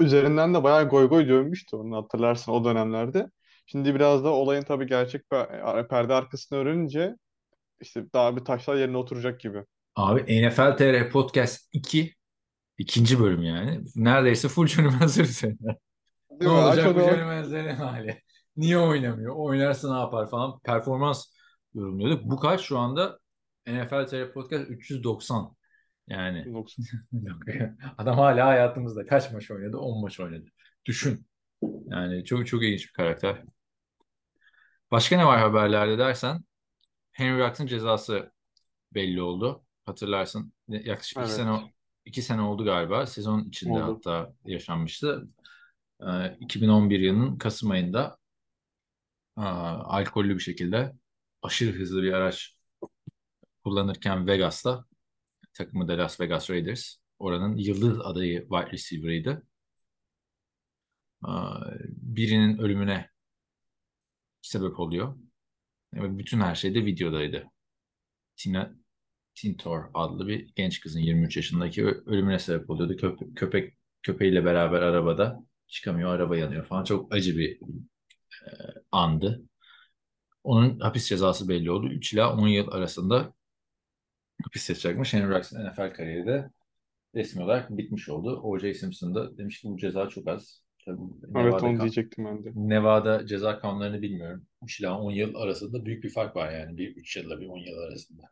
Üzerinden 0.00 0.54
de 0.54 0.62
bayağı 0.62 0.88
goy 0.88 1.08
goy 1.08 1.28
dönmüştü 1.28 1.76
onu 1.76 1.96
hatırlarsın 1.96 2.52
o 2.52 2.64
dönemlerde. 2.64 3.30
Şimdi 3.66 3.94
biraz 3.94 4.24
da 4.24 4.28
olayın 4.28 4.62
tabii 4.62 4.86
gerçek 4.86 5.22
pe- 5.22 5.88
perde 5.88 6.14
arkasını 6.14 6.58
öğrenince 6.58 7.14
işte 7.80 8.04
daha 8.14 8.36
bir 8.36 8.44
taşlar 8.44 8.76
yerine 8.76 8.96
oturacak 8.96 9.40
gibi. 9.40 9.64
Abi 9.96 10.48
NFL 10.48 10.76
TR 10.76 11.10
Podcast 11.10 11.68
2 11.72 12.14
ikinci 12.78 13.20
bölüm 13.20 13.42
yani. 13.42 13.84
Neredeyse 13.96 14.48
full 14.48 14.68
Manziel 15.00 15.24
üzerine. 15.24 15.76
Ne 16.40 16.48
olacak 16.48 16.94
bu. 16.94 17.00
Johnny 17.00 17.24
Manziel'in 17.24 17.74
hali? 17.74 18.22
Niye 18.56 18.78
oynamıyor? 18.78 19.34
Oynarsa 19.36 19.94
ne 19.94 20.00
yapar 20.00 20.30
falan. 20.30 20.58
Performans 20.60 21.24
yorumluyorduk. 21.74 22.24
Bu 22.24 22.36
kaç 22.36 22.60
şu 22.60 22.78
anda? 22.78 23.18
NFL 23.66 24.06
TR 24.06 24.32
Podcast 24.32 24.70
390. 24.70 25.56
Yani 26.08 26.44
adam 27.98 28.18
hala 28.18 28.46
hayatımızda 28.46 29.06
kaç 29.06 29.32
maç 29.32 29.50
oynadı? 29.50 29.78
10 29.78 30.02
maç 30.02 30.20
oynadı. 30.20 30.46
Düşün. 30.86 31.26
Yani 31.86 32.24
çok 32.24 32.46
çok 32.46 32.62
ilginç 32.62 32.88
bir 32.88 32.92
karakter. 32.92 33.42
Başka 34.94 35.16
ne 35.16 35.26
var 35.26 35.40
haberlerde 35.40 35.98
dersen 35.98 36.44
Henry 37.12 37.38
Ruggs'ın 37.38 37.66
cezası 37.66 38.32
belli 38.94 39.22
oldu. 39.22 39.64
Hatırlarsın. 39.86 40.52
Yaklaşık 40.68 41.16
iki 41.16 41.20
Evet. 41.20 41.30
sene 41.30 41.74
iki 42.04 42.22
sene 42.22 42.40
oldu 42.40 42.64
galiba. 42.64 43.06
Sezon 43.06 43.44
içinde 43.44 43.72
Oldu. 43.72 43.94
hatta 43.94 44.34
yaşanmıştı. 44.44 45.28
Ee, 46.00 46.36
2011 46.40 47.00
yılının 47.00 47.38
Kasım 47.38 47.70
ayında 47.70 48.16
aa, 49.36 49.74
alkollü 49.98 50.34
bir 50.34 50.40
şekilde 50.40 50.92
aşırı 51.42 51.72
hızlı 51.78 52.02
bir 52.02 52.12
araç 52.12 52.56
kullanırken 53.64 54.26
Vegas'ta 54.26 54.84
takımı 55.52 55.88
da 55.88 55.98
Las 55.98 56.20
Vegas 56.20 56.50
Raiders. 56.50 56.96
Oranın 57.18 57.56
yıldız 57.56 58.00
adayı 58.00 58.40
wide 58.40 58.72
receiver'ıydı. 58.72 59.42
Aa, 61.22 61.60
Birinin 61.88 62.58
ölümüne 62.58 63.13
sebep 64.44 64.80
oluyor. 64.80 65.16
Ve 65.94 66.18
bütün 66.18 66.40
her 66.40 66.54
şey 66.54 66.74
de 66.74 66.86
videodaydı. 66.86 67.44
Tina 68.36 68.74
Tintor 69.34 69.84
adlı 69.94 70.28
bir 70.28 70.52
genç 70.56 70.80
kızın 70.80 71.00
23 71.00 71.36
yaşındaki 71.36 71.86
ölümüne 71.86 72.38
sebep 72.38 72.70
oluyordu. 72.70 72.94
Köp- 72.94 73.34
köpek 73.34 73.74
köpeğiyle 74.02 74.44
beraber 74.44 74.82
arabada 74.82 75.40
çıkamıyor, 75.68 76.10
araba 76.10 76.36
yanıyor 76.36 76.66
falan. 76.66 76.84
Çok 76.84 77.14
acı 77.14 77.38
bir 77.38 77.60
e, 78.46 78.50
andı. 78.92 79.42
Onun 80.44 80.80
hapis 80.80 81.08
cezası 81.08 81.48
belli 81.48 81.70
oldu. 81.70 81.88
3 81.88 82.12
ila 82.12 82.36
10 82.36 82.48
yıl 82.48 82.68
arasında 82.72 83.34
hapis 84.44 84.70
yatacakmış. 84.70 85.12
Henry 85.14 85.28
Ruggs'ın 85.28 85.66
NFL 85.66 85.94
kariyeri 85.94 86.26
de 86.26 86.50
resmi 87.16 87.44
olarak 87.44 87.70
bitmiş 87.78 88.10
oldu. 88.10 88.40
O.J. 88.44 88.74
Simpson 88.74 89.16
da 89.16 89.38
demiş 89.38 89.62
ki 89.62 89.68
bu 89.68 89.78
ceza 89.78 90.10
çok 90.10 90.28
az. 90.28 90.63
Tabii 90.86 91.00
Evet 91.22 91.34
Nevada, 91.34 91.66
onu 91.66 91.80
diyecektim 91.80 92.24
ben 92.24 92.44
de. 92.44 92.52
Nevada 92.54 93.26
ceza 93.26 93.58
kanunlarını 93.58 94.02
bilmiyorum. 94.02 94.46
3 94.62 94.80
ila 94.80 94.98
10 94.98 95.10
yıl 95.10 95.34
arasında 95.34 95.84
büyük 95.84 96.04
bir 96.04 96.10
fark 96.10 96.36
var 96.36 96.52
yani. 96.52 96.78
Bir 96.78 96.96
3 96.96 97.16
yılla 97.16 97.40
bir 97.40 97.48
10 97.48 97.58
yıl 97.58 97.78
arasında. 97.78 98.22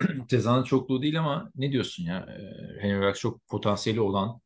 Cezanın 0.28 0.62
çokluğu 0.62 1.02
değil 1.02 1.18
ama 1.18 1.50
ne 1.54 1.72
diyorsun 1.72 2.04
ya? 2.04 2.26
Ee, 2.30 2.82
Henry 2.82 3.06
Ruggs 3.06 3.20
çok 3.20 3.48
potansiyeli 3.48 4.00
olan, 4.00 4.40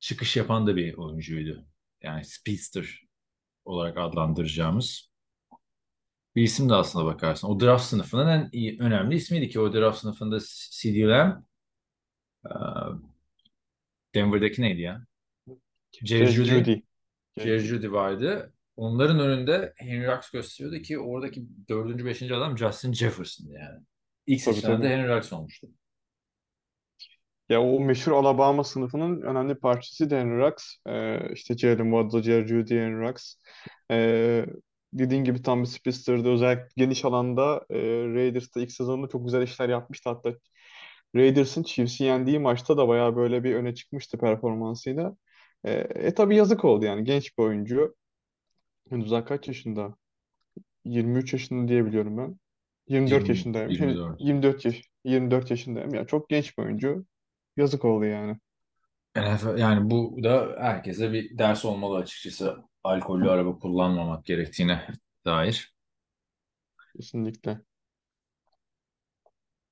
çıkış 0.00 0.36
yapan 0.36 0.66
da 0.66 0.76
bir 0.76 0.94
oyuncuydu. 0.94 1.66
Yani 2.02 2.24
speedster 2.24 3.06
olarak 3.64 3.98
adlandıracağımız 3.98 5.10
bir 6.36 6.42
isim 6.42 6.68
de 6.68 6.74
aslında 6.74 7.04
bakarsın. 7.04 7.48
O 7.48 7.60
draft 7.60 7.84
sınıfının 7.84 8.28
en 8.28 8.48
iyi, 8.52 8.78
önemli 8.80 9.16
ismiydi 9.16 9.48
ki 9.48 9.60
o 9.60 9.72
draft 9.72 9.98
sınıfında 9.98 10.38
C.D. 10.70 11.00
Lamb, 11.08 11.42
Denver'daki 14.14 14.62
neydi 14.62 14.80
ya? 14.80 15.06
Jerry. 16.02 16.26
Judy. 16.26 16.80
Jerry 17.38 17.92
vardı. 17.92 18.52
Onların 18.76 19.20
önünde 19.20 19.72
Henry 19.76 20.06
Ruggs 20.06 20.30
gösteriyordu 20.30 20.82
ki 20.82 20.98
oradaki 20.98 21.46
dördüncü, 21.68 22.04
beşinci 22.04 22.34
adam 22.34 22.58
Justin 22.58 22.92
Jefferson'dı 22.92 23.52
yani. 23.52 23.80
İlk 24.26 24.44
Tabii, 24.44 24.54
seçilen 24.54 24.82
de 24.82 24.82
tabii. 24.82 24.94
Henry 24.94 25.16
Ruggs 25.16 25.32
olmuştu. 25.32 25.66
Ya 27.48 27.62
o 27.62 27.80
meşhur 27.80 28.12
Alabama 28.12 28.64
sınıfının 28.64 29.22
önemli 29.22 29.54
parçası 29.54 30.10
da 30.10 30.16
Henry 30.16 30.38
Ruggs. 30.38 30.64
Ee, 30.86 31.32
işte 31.32 31.58
Jalen 31.58 31.90
Waddle, 31.90 32.22
Jerry 32.22 32.70
Henry 32.70 33.08
Ruggs. 33.08 33.34
Ee, 33.90 34.46
dediğin 34.92 35.24
gibi 35.24 35.42
tam 35.42 35.62
bir 35.62 35.68
speedster'dı. 35.68 36.28
Özellikle 36.28 36.68
geniş 36.76 37.04
alanda 37.04 37.66
e, 37.70 37.78
Raiders'ta 38.14 38.60
ilk 38.60 38.72
sezonunda 38.72 39.08
çok 39.08 39.24
güzel 39.24 39.42
işler 39.42 39.68
yapmıştı. 39.68 40.10
Hatta 40.10 40.34
Raiders'ın 41.16 41.62
Chiefs'i 41.62 42.04
yendiği 42.04 42.38
maçta 42.38 42.76
da 42.76 42.88
bayağı 42.88 43.16
böyle 43.16 43.44
bir 43.44 43.54
öne 43.54 43.74
çıkmıştı 43.74 44.18
performansıyla. 44.18 45.16
Ee, 45.64 45.72
e 45.94 46.14
tabii 46.14 46.36
yazık 46.36 46.64
oldu 46.64 46.84
yani 46.84 47.04
genç 47.04 47.38
bir 47.38 47.42
oyuncu. 47.42 47.94
Henüz 48.90 49.10
daha 49.10 49.24
kaç 49.24 49.48
yaşında? 49.48 49.96
23 50.84 51.32
yaşında 51.32 51.68
diye 51.68 51.86
biliyorum 51.86 52.18
ben. 52.18 52.38
24 52.88 53.12
20, 53.12 53.28
yaşındaymış. 53.28 53.80
Yani 53.80 53.90
24. 53.90 54.20
24 54.20 54.64
yaş 54.64 54.82
24 55.04 55.50
yaşındayım. 55.50 55.94
Ya 55.94 56.06
çok 56.06 56.28
genç 56.28 56.58
bir 56.58 56.62
oyuncu. 56.62 57.06
Yazık 57.56 57.84
oldu 57.84 58.04
yani. 58.04 58.38
NFL, 59.16 59.58
yani 59.58 59.90
bu 59.90 60.24
da 60.24 60.56
herkese 60.58 61.12
bir 61.12 61.38
ders 61.38 61.64
olmalı 61.64 61.96
açıkçası. 61.96 62.56
Alkollü 62.84 63.30
araba 63.30 63.58
kullanmamak 63.58 64.24
gerektiğine 64.24 64.88
dair. 65.24 65.74
Kesinlikle. 66.96 67.60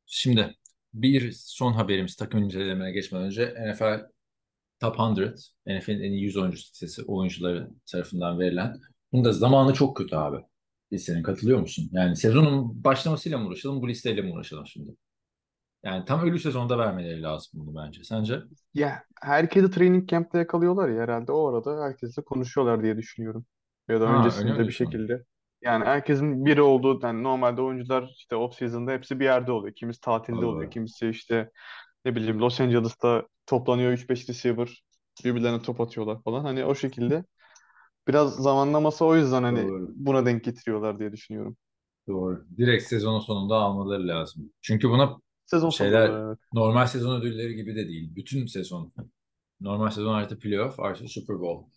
Şimdi 0.07 0.57
bir 0.95 1.33
son 1.33 1.73
haberimiz 1.73 2.17
takım 2.17 2.43
incelemeye 2.43 2.93
geçmeden 2.93 3.27
önce 3.27 3.55
NFL 3.59 4.07
Top 4.83 4.97
100, 5.19 5.55
NFL'in 5.67 6.01
en 6.03 6.13
iyi 6.13 6.23
100 6.25 6.39
oyuncu 6.39 6.57
listesi 6.59 7.03
oyuncuları 7.05 7.71
tarafından 7.93 8.41
verilen. 8.41 8.81
Bunun 9.13 9.25
da 9.25 9.33
zamanı 9.33 9.75
çok 9.75 9.97
kötü 9.97 10.17
abi. 10.17 10.39
Listenin 10.93 11.23
katılıyor 11.23 11.61
musun? 11.61 11.91
Yani 11.93 12.17
sezonun 12.17 12.85
başlamasıyla 12.85 13.39
mı 13.39 13.49
uğraşalım, 13.49 13.83
bu 13.83 13.89
listeyle 13.89 14.23
mi 14.23 14.33
uğraşalım 14.33 14.67
şimdi? 14.67 14.97
Yani 15.85 16.05
tam 16.05 16.21
ölü 16.29 16.39
sezonda 16.41 16.79
vermeleri 16.79 17.23
lazım 17.23 17.51
bunu 17.55 17.77
bence. 17.85 18.05
Sence? 18.05 18.43
Ya 18.75 19.05
herkesi 19.23 19.71
training 19.71 20.09
camp'te 20.09 20.39
yakalıyorlar 20.39 20.89
ya 20.89 21.03
herhalde 21.03 21.33
o 21.33 21.49
arada 21.49 21.85
herkesle 21.85 22.23
konuşuyorlar 22.25 22.83
diye 22.83 22.97
düşünüyorum. 22.97 23.47
Ya 23.89 24.01
da 24.01 24.05
Ha, 24.05 24.09
öncesinde 24.09 24.67
bir 24.69 24.73
diyorsun? 24.73 24.73
şekilde. 24.73 25.25
Yani 25.63 25.85
herkesin 25.85 26.45
biri 26.47 26.63
olduğu 26.63 27.01
yani 27.07 27.23
normalde 27.23 27.63
oyuncular 27.63 28.11
işte 28.17 28.37
off 28.37 28.55
season'da 28.55 28.93
hepsi 28.93 29.21
bir 29.21 29.25
yerde 29.25 29.53
oluyor. 29.53 29.75
Kimisi 29.75 30.01
tatilde 30.01 30.47
oluyor. 30.47 30.71
Doğru. 30.71 30.71
Kimisi 30.71 31.09
işte 31.09 31.51
ne 32.05 32.15
bileyim 32.17 32.41
Los 32.41 32.61
Angeles'ta 32.61 33.27
toplanıyor 33.47 33.93
3-5 33.93 34.29
receiver 34.29 34.83
birbirlerine 35.25 35.63
top 35.63 35.81
atıyorlar 35.81 36.23
falan. 36.23 36.45
Hani 36.45 36.65
o 36.65 36.75
şekilde 36.75 37.25
biraz 38.09 38.35
zamanlaması 38.37 39.05
o 39.05 39.17
yüzden 39.17 39.43
hani 39.43 39.69
Doğru. 39.69 39.93
buna 39.95 40.27
denk 40.27 40.45
getiriyorlar 40.45 40.99
diye 40.99 41.13
düşünüyorum. 41.13 41.57
Doğru. 42.09 42.47
Direkt 42.57 42.85
sezonun 42.85 43.21
sonunda 43.21 43.55
almaları 43.55 44.09
lazım. 44.09 44.53
Çünkü 44.61 44.89
buna 44.89 45.19
Sezon 45.47 45.71
şeyler 45.71 46.07
sonunda 46.07 46.29
evet. 46.29 46.39
normal 46.53 46.87
sezon 46.87 47.21
ödülleri 47.21 47.55
gibi 47.55 47.77
de 47.77 47.89
değil. 47.89 48.17
Bütün 48.17 48.47
sezon. 48.47 48.93
Normal 49.61 49.91
sezon 49.91 50.15
artı 50.15 50.39
playoff 50.39 50.81
artı 50.81 51.09
Super 51.09 51.41
Bowl 51.41 51.71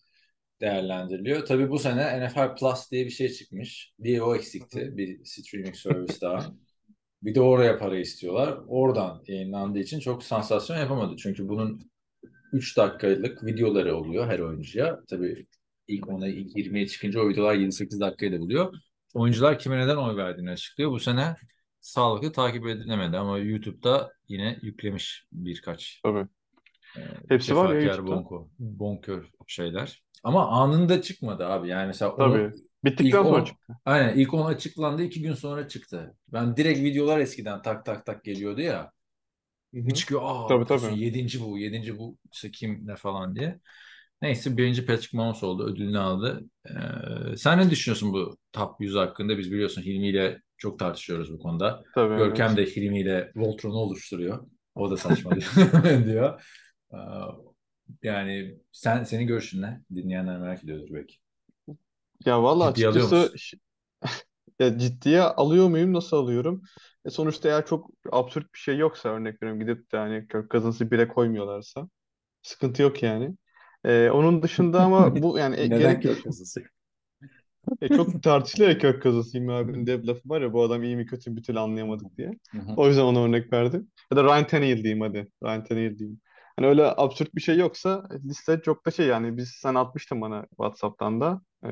değerlendiriliyor. 0.61 1.45
Tabii 1.45 1.69
bu 1.69 1.79
sene 1.79 2.27
NFL 2.27 2.55
Plus 2.55 2.91
diye 2.91 3.05
bir 3.05 3.09
şey 3.09 3.29
çıkmış. 3.29 3.93
Bir 3.99 4.19
o 4.19 4.35
eksikti. 4.35 4.97
Bir 4.97 5.25
streaming 5.25 5.75
service 5.75 6.21
daha. 6.21 6.45
Bir 7.25 7.35
de 7.35 7.41
oraya 7.41 7.77
para 7.77 7.97
istiyorlar. 7.97 8.57
Oradan 8.67 9.23
yayınlandığı 9.27 9.79
için 9.79 9.99
çok 9.99 10.23
sansasyon 10.23 10.77
yapamadı. 10.77 11.15
Çünkü 11.17 11.49
bunun 11.49 11.91
3 12.53 12.77
dakikalık 12.77 13.45
videoları 13.45 13.95
oluyor 13.95 14.27
her 14.27 14.39
oyuncuya. 14.39 14.99
Tabii 15.09 15.45
ilk 15.87 16.03
10'a, 16.05 16.27
ilk 16.27 16.57
20'ye 16.57 16.87
çıkınca 16.87 17.21
o 17.21 17.29
videolar 17.29 17.55
7-8 17.55 17.99
dakikayı 17.99 18.31
da 18.31 18.39
buluyor. 18.39 18.73
Oyuncular 19.13 19.59
kime 19.59 19.77
neden 19.77 19.95
oy 19.95 20.17
verdiğini 20.17 20.51
açıklıyor. 20.51 20.91
Bu 20.91 20.99
sene 20.99 21.35
sağlıklı 21.79 22.31
takip 22.31 22.67
edilemedi 22.67 23.17
ama 23.17 23.37
YouTube'da 23.37 24.11
yine 24.27 24.59
yüklemiş 24.61 25.25
birkaç 25.31 26.01
Tabii. 26.03 26.27
e, 26.97 27.01
Hepsi 27.29 27.55
var 27.55 27.73
ya 27.73 27.81
YouTube'da. 27.81 28.15
bonko, 28.15 28.49
bonkör 28.59 29.29
şeyler. 29.47 30.03
Ama 30.23 30.47
anında 30.47 31.01
çıkmadı 31.01 31.45
abi. 31.45 31.69
Yani 31.69 31.87
mesela 31.87 32.11
onu 32.11 32.33
Tabii. 32.33 32.51
Bittikten 32.85 33.17
ilk 33.17 33.23
sonra 33.23 33.41
10 33.41 33.45
çıktı. 33.45 33.73
aynen 33.85 34.17
ilk 34.17 34.33
10 34.33 34.45
açıklandı. 34.45 35.03
iki 35.03 35.21
gün 35.21 35.33
sonra 35.33 35.67
çıktı. 35.67 36.15
Ben 36.33 36.57
direkt 36.57 36.79
videolar 36.79 37.19
eskiden 37.19 37.61
tak 37.61 37.85
tak 37.85 38.05
tak 38.05 38.23
geliyordu 38.23 38.61
ya. 38.61 38.91
Hı 39.73 39.79
hı. 39.79 39.87
Bir 39.87 39.93
çıkıyor 39.93 40.21
aa 40.23 40.47
Tabii 40.47 40.65
tabii. 40.65 40.99
yedinci 40.99 41.41
bu, 41.41 41.57
yedinci 41.57 41.97
bu 41.99 42.17
işte 42.31 42.51
kim 42.51 42.87
ne 42.87 42.95
falan 42.95 43.35
diye. 43.35 43.59
Neyse 44.21 44.57
birinci 44.57 44.85
Patrick 44.85 45.17
Mahomes 45.17 45.43
oldu. 45.43 45.63
Ödülünü 45.65 45.99
aldı. 45.99 46.43
Ee, 46.69 47.37
sen 47.37 47.59
ne 47.59 47.69
düşünüyorsun 47.69 48.13
bu 48.13 48.37
top 48.53 48.81
100 48.81 48.95
hakkında? 48.95 49.37
Biz 49.37 49.51
biliyorsun 49.51 49.81
Hilmi 49.81 50.07
ile 50.09 50.41
çok 50.57 50.79
tartışıyoruz 50.79 51.33
bu 51.33 51.39
konuda. 51.39 51.83
Tabii 51.95 52.13
Görkem 52.17 52.47
evet. 52.47 52.57
de 52.57 52.65
Hilmi 52.65 52.99
ile 53.01 53.31
Voltron'u 53.35 53.75
oluşturuyor. 53.75 54.47
O 54.75 54.91
da 54.91 54.97
saçma 54.97 55.31
diyor. 56.05 56.41
Ee, 56.93 56.97
yani 58.03 58.57
sen 58.71 59.03
senin 59.03 59.27
görüşün 59.27 59.61
ne? 59.61 59.81
Dinleyenler 59.95 60.37
merak 60.39 60.63
ediyordur 60.63 60.93
belki. 60.93 61.15
Ya 62.25 62.43
valla 62.43 62.65
Ciddiye 62.65 62.87
alıyor 62.87 63.07
açıkçası 63.07 63.07
musun? 63.07 63.37
ş- 63.37 63.57
ya 64.59 64.77
ciddiye 64.79 65.21
alıyor 65.21 65.69
muyum? 65.69 65.93
Nasıl 65.93 66.17
alıyorum? 66.17 66.61
E 67.05 67.09
sonuçta 67.09 67.49
eğer 67.49 67.65
çok 67.65 67.89
absürt 68.11 68.53
bir 68.53 68.59
şey 68.59 68.77
yoksa 68.77 69.09
örnek 69.09 69.43
veriyorum 69.43 69.59
gidip 69.61 69.91
de 69.91 69.97
hani 69.97 70.27
Kirk 70.27 70.51
Cousins'ı 70.51 70.91
bire 70.91 71.07
koymuyorlarsa 71.07 71.89
sıkıntı 72.43 72.83
yok 72.83 73.03
yani. 73.03 73.37
E, 73.85 74.09
onun 74.11 74.43
dışında 74.43 74.83
ama 74.83 75.21
bu 75.23 75.39
yani 75.39 75.55
e, 75.57 75.67
Neden 75.69 75.99
gerek 76.01 76.03
Cousins? 76.03 76.57
e, 77.81 77.91
çok 77.91 78.23
tartışılıyor 78.23 78.69
ya 78.71 78.77
Kirk 78.77 79.03
Cousins 79.03 79.33
Hilmi 79.33 79.53
abinin 79.53 79.87
de 79.87 80.01
bir 80.03 80.07
lafı 80.07 80.29
var 80.29 80.41
ya 80.41 80.53
bu 80.53 80.63
adam 80.63 80.83
iyi 80.83 80.95
mi 80.95 81.05
kötü 81.05 81.29
mü 81.31 81.37
bir 81.37 81.43
türlü 81.43 81.59
anlayamadık 81.59 82.17
diye. 82.17 82.31
Hı 82.53 82.57
hı. 82.61 82.77
O 82.77 82.87
yüzden 82.87 83.01
ona 83.03 83.23
örnek 83.23 83.53
verdim. 83.53 83.91
Ya 84.11 84.17
da 84.17 84.23
Ryan 84.23 84.47
Tannehill 84.47 84.83
diyeyim 84.83 85.01
hadi. 85.01 85.31
Ryan 85.43 85.63
Tannehill 85.63 85.97
diyeyim. 85.99 86.21
Hani 86.57 86.67
öyle 86.67 86.93
absürt 86.97 87.35
bir 87.35 87.41
şey 87.41 87.57
yoksa 87.57 88.07
liste 88.25 88.61
çok 88.65 88.85
da 88.85 88.91
şey 88.91 89.07
yani 89.07 89.37
biz 89.37 89.49
sen 89.49 89.75
atmıştın 89.75 90.21
bana 90.21 90.45
WhatsApp'tan 90.49 91.21
da 91.21 91.41
e, 91.65 91.69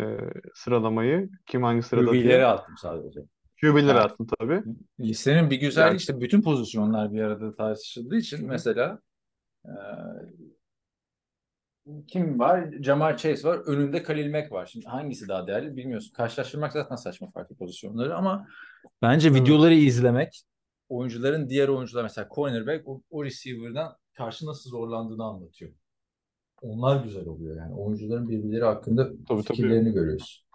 sıralamayı 0.55 1.29
kim 1.45 1.63
hangi 1.63 1.83
sırada 1.83 2.05
QB'leri 2.05 2.23
diye. 2.23 2.45
attım 2.45 2.75
sadece. 2.77 3.19
QB'leri 3.61 3.87
Yani 3.87 3.99
attın 3.99 4.27
tabii. 4.39 4.63
listenin 4.99 5.49
bir 5.49 5.55
güzelliği 5.55 5.87
Yani 5.87 5.97
işte 5.97 6.21
bütün 6.21 6.41
pozisyonlar 6.41 7.13
bir 7.13 7.21
arada 7.21 7.55
tartışıldığı 7.55 8.15
için 8.17 8.47
mesela 8.47 8.99
e, 9.65 9.73
kim 12.07 12.39
var? 12.39 12.71
Jamal 12.81 13.17
Chase 13.17 13.47
var. 13.47 13.57
Önünde 13.57 14.03
Khalil 14.03 14.31
Mack 14.31 14.51
var. 14.51 14.65
Şimdi 14.65 14.85
hangisi 14.85 15.27
daha 15.27 15.47
değerli 15.47 15.75
bilmiyorsun. 15.75 16.13
Karşılaştırmak 16.13 16.73
zaten 16.73 16.95
saçma 16.95 17.31
farklı 17.31 17.55
pozisyonları 17.55 18.15
ama 18.15 18.47
bence 19.01 19.29
evet. 19.29 19.41
videoları 19.41 19.73
izlemek 19.73 20.43
oyuncuların 20.89 21.49
diğer 21.49 21.67
oyuncular 21.67 22.03
mesela 22.03 22.27
cornerback 22.35 22.87
o, 22.87 23.01
o 23.09 23.23
receiver'dan 23.23 23.95
karşı 24.13 24.45
nasıl 24.45 24.69
zorlandığını 24.69 25.23
anlatıyor. 25.23 25.71
Onlar 26.61 27.03
güzel 27.03 27.27
oluyor 27.27 27.57
yani. 27.57 27.75
Oyuncuların 27.75 28.29
birbirleri 28.29 28.65
hakkında 28.65 29.11
Tabii 29.27 29.43
tabii. 29.43 29.57
fikirlerini 29.57 29.93
görüyoruz. 29.93 30.45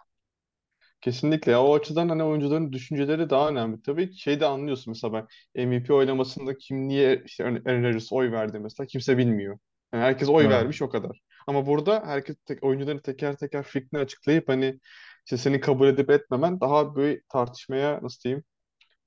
Kesinlikle. 1.01 1.51
Ya, 1.51 1.63
o 1.63 1.75
açıdan 1.75 2.09
hani 2.09 2.23
oyuncuların 2.23 2.71
düşünceleri 2.73 3.29
daha 3.29 3.49
önemli. 3.49 3.81
Tabii 3.81 4.13
şey 4.13 4.39
de 4.39 4.45
anlıyorsun 4.45 4.91
mesela 4.91 5.13
ben 5.13 5.67
MVP 5.67 5.93
oylamasında 5.93 6.57
kim 6.57 6.87
niye 6.87 7.23
işte 7.25 7.43
Aaron 7.43 7.55
Aaron 7.65 7.83
Rodgers 7.83 8.13
oy 8.13 8.31
verdi 8.31 8.59
mesela 8.59 8.87
kimse 8.87 9.17
bilmiyor. 9.17 9.59
Yani 9.93 10.03
herkes 10.03 10.29
oy 10.29 10.43
Ha. 10.43 10.49
vermiş 10.49 10.81
o 10.81 10.89
kadar. 10.89 11.19
Ama 11.47 11.65
burada 11.67 12.03
herkes 12.05 12.35
tek, 12.45 12.63
oyuncuların 12.63 12.99
teker 12.99 13.35
teker 13.37 13.63
fikrini 13.63 13.99
açıklayıp 14.01 14.49
hani 14.49 14.79
işte 15.25 15.37
seni 15.37 15.59
kabul 15.59 15.87
edip 15.87 16.09
etmemen 16.09 16.59
daha 16.61 16.95
böyle 16.95 17.21
tartışmaya 17.29 17.99
nasıl 18.03 18.21
diyeyim 18.23 18.43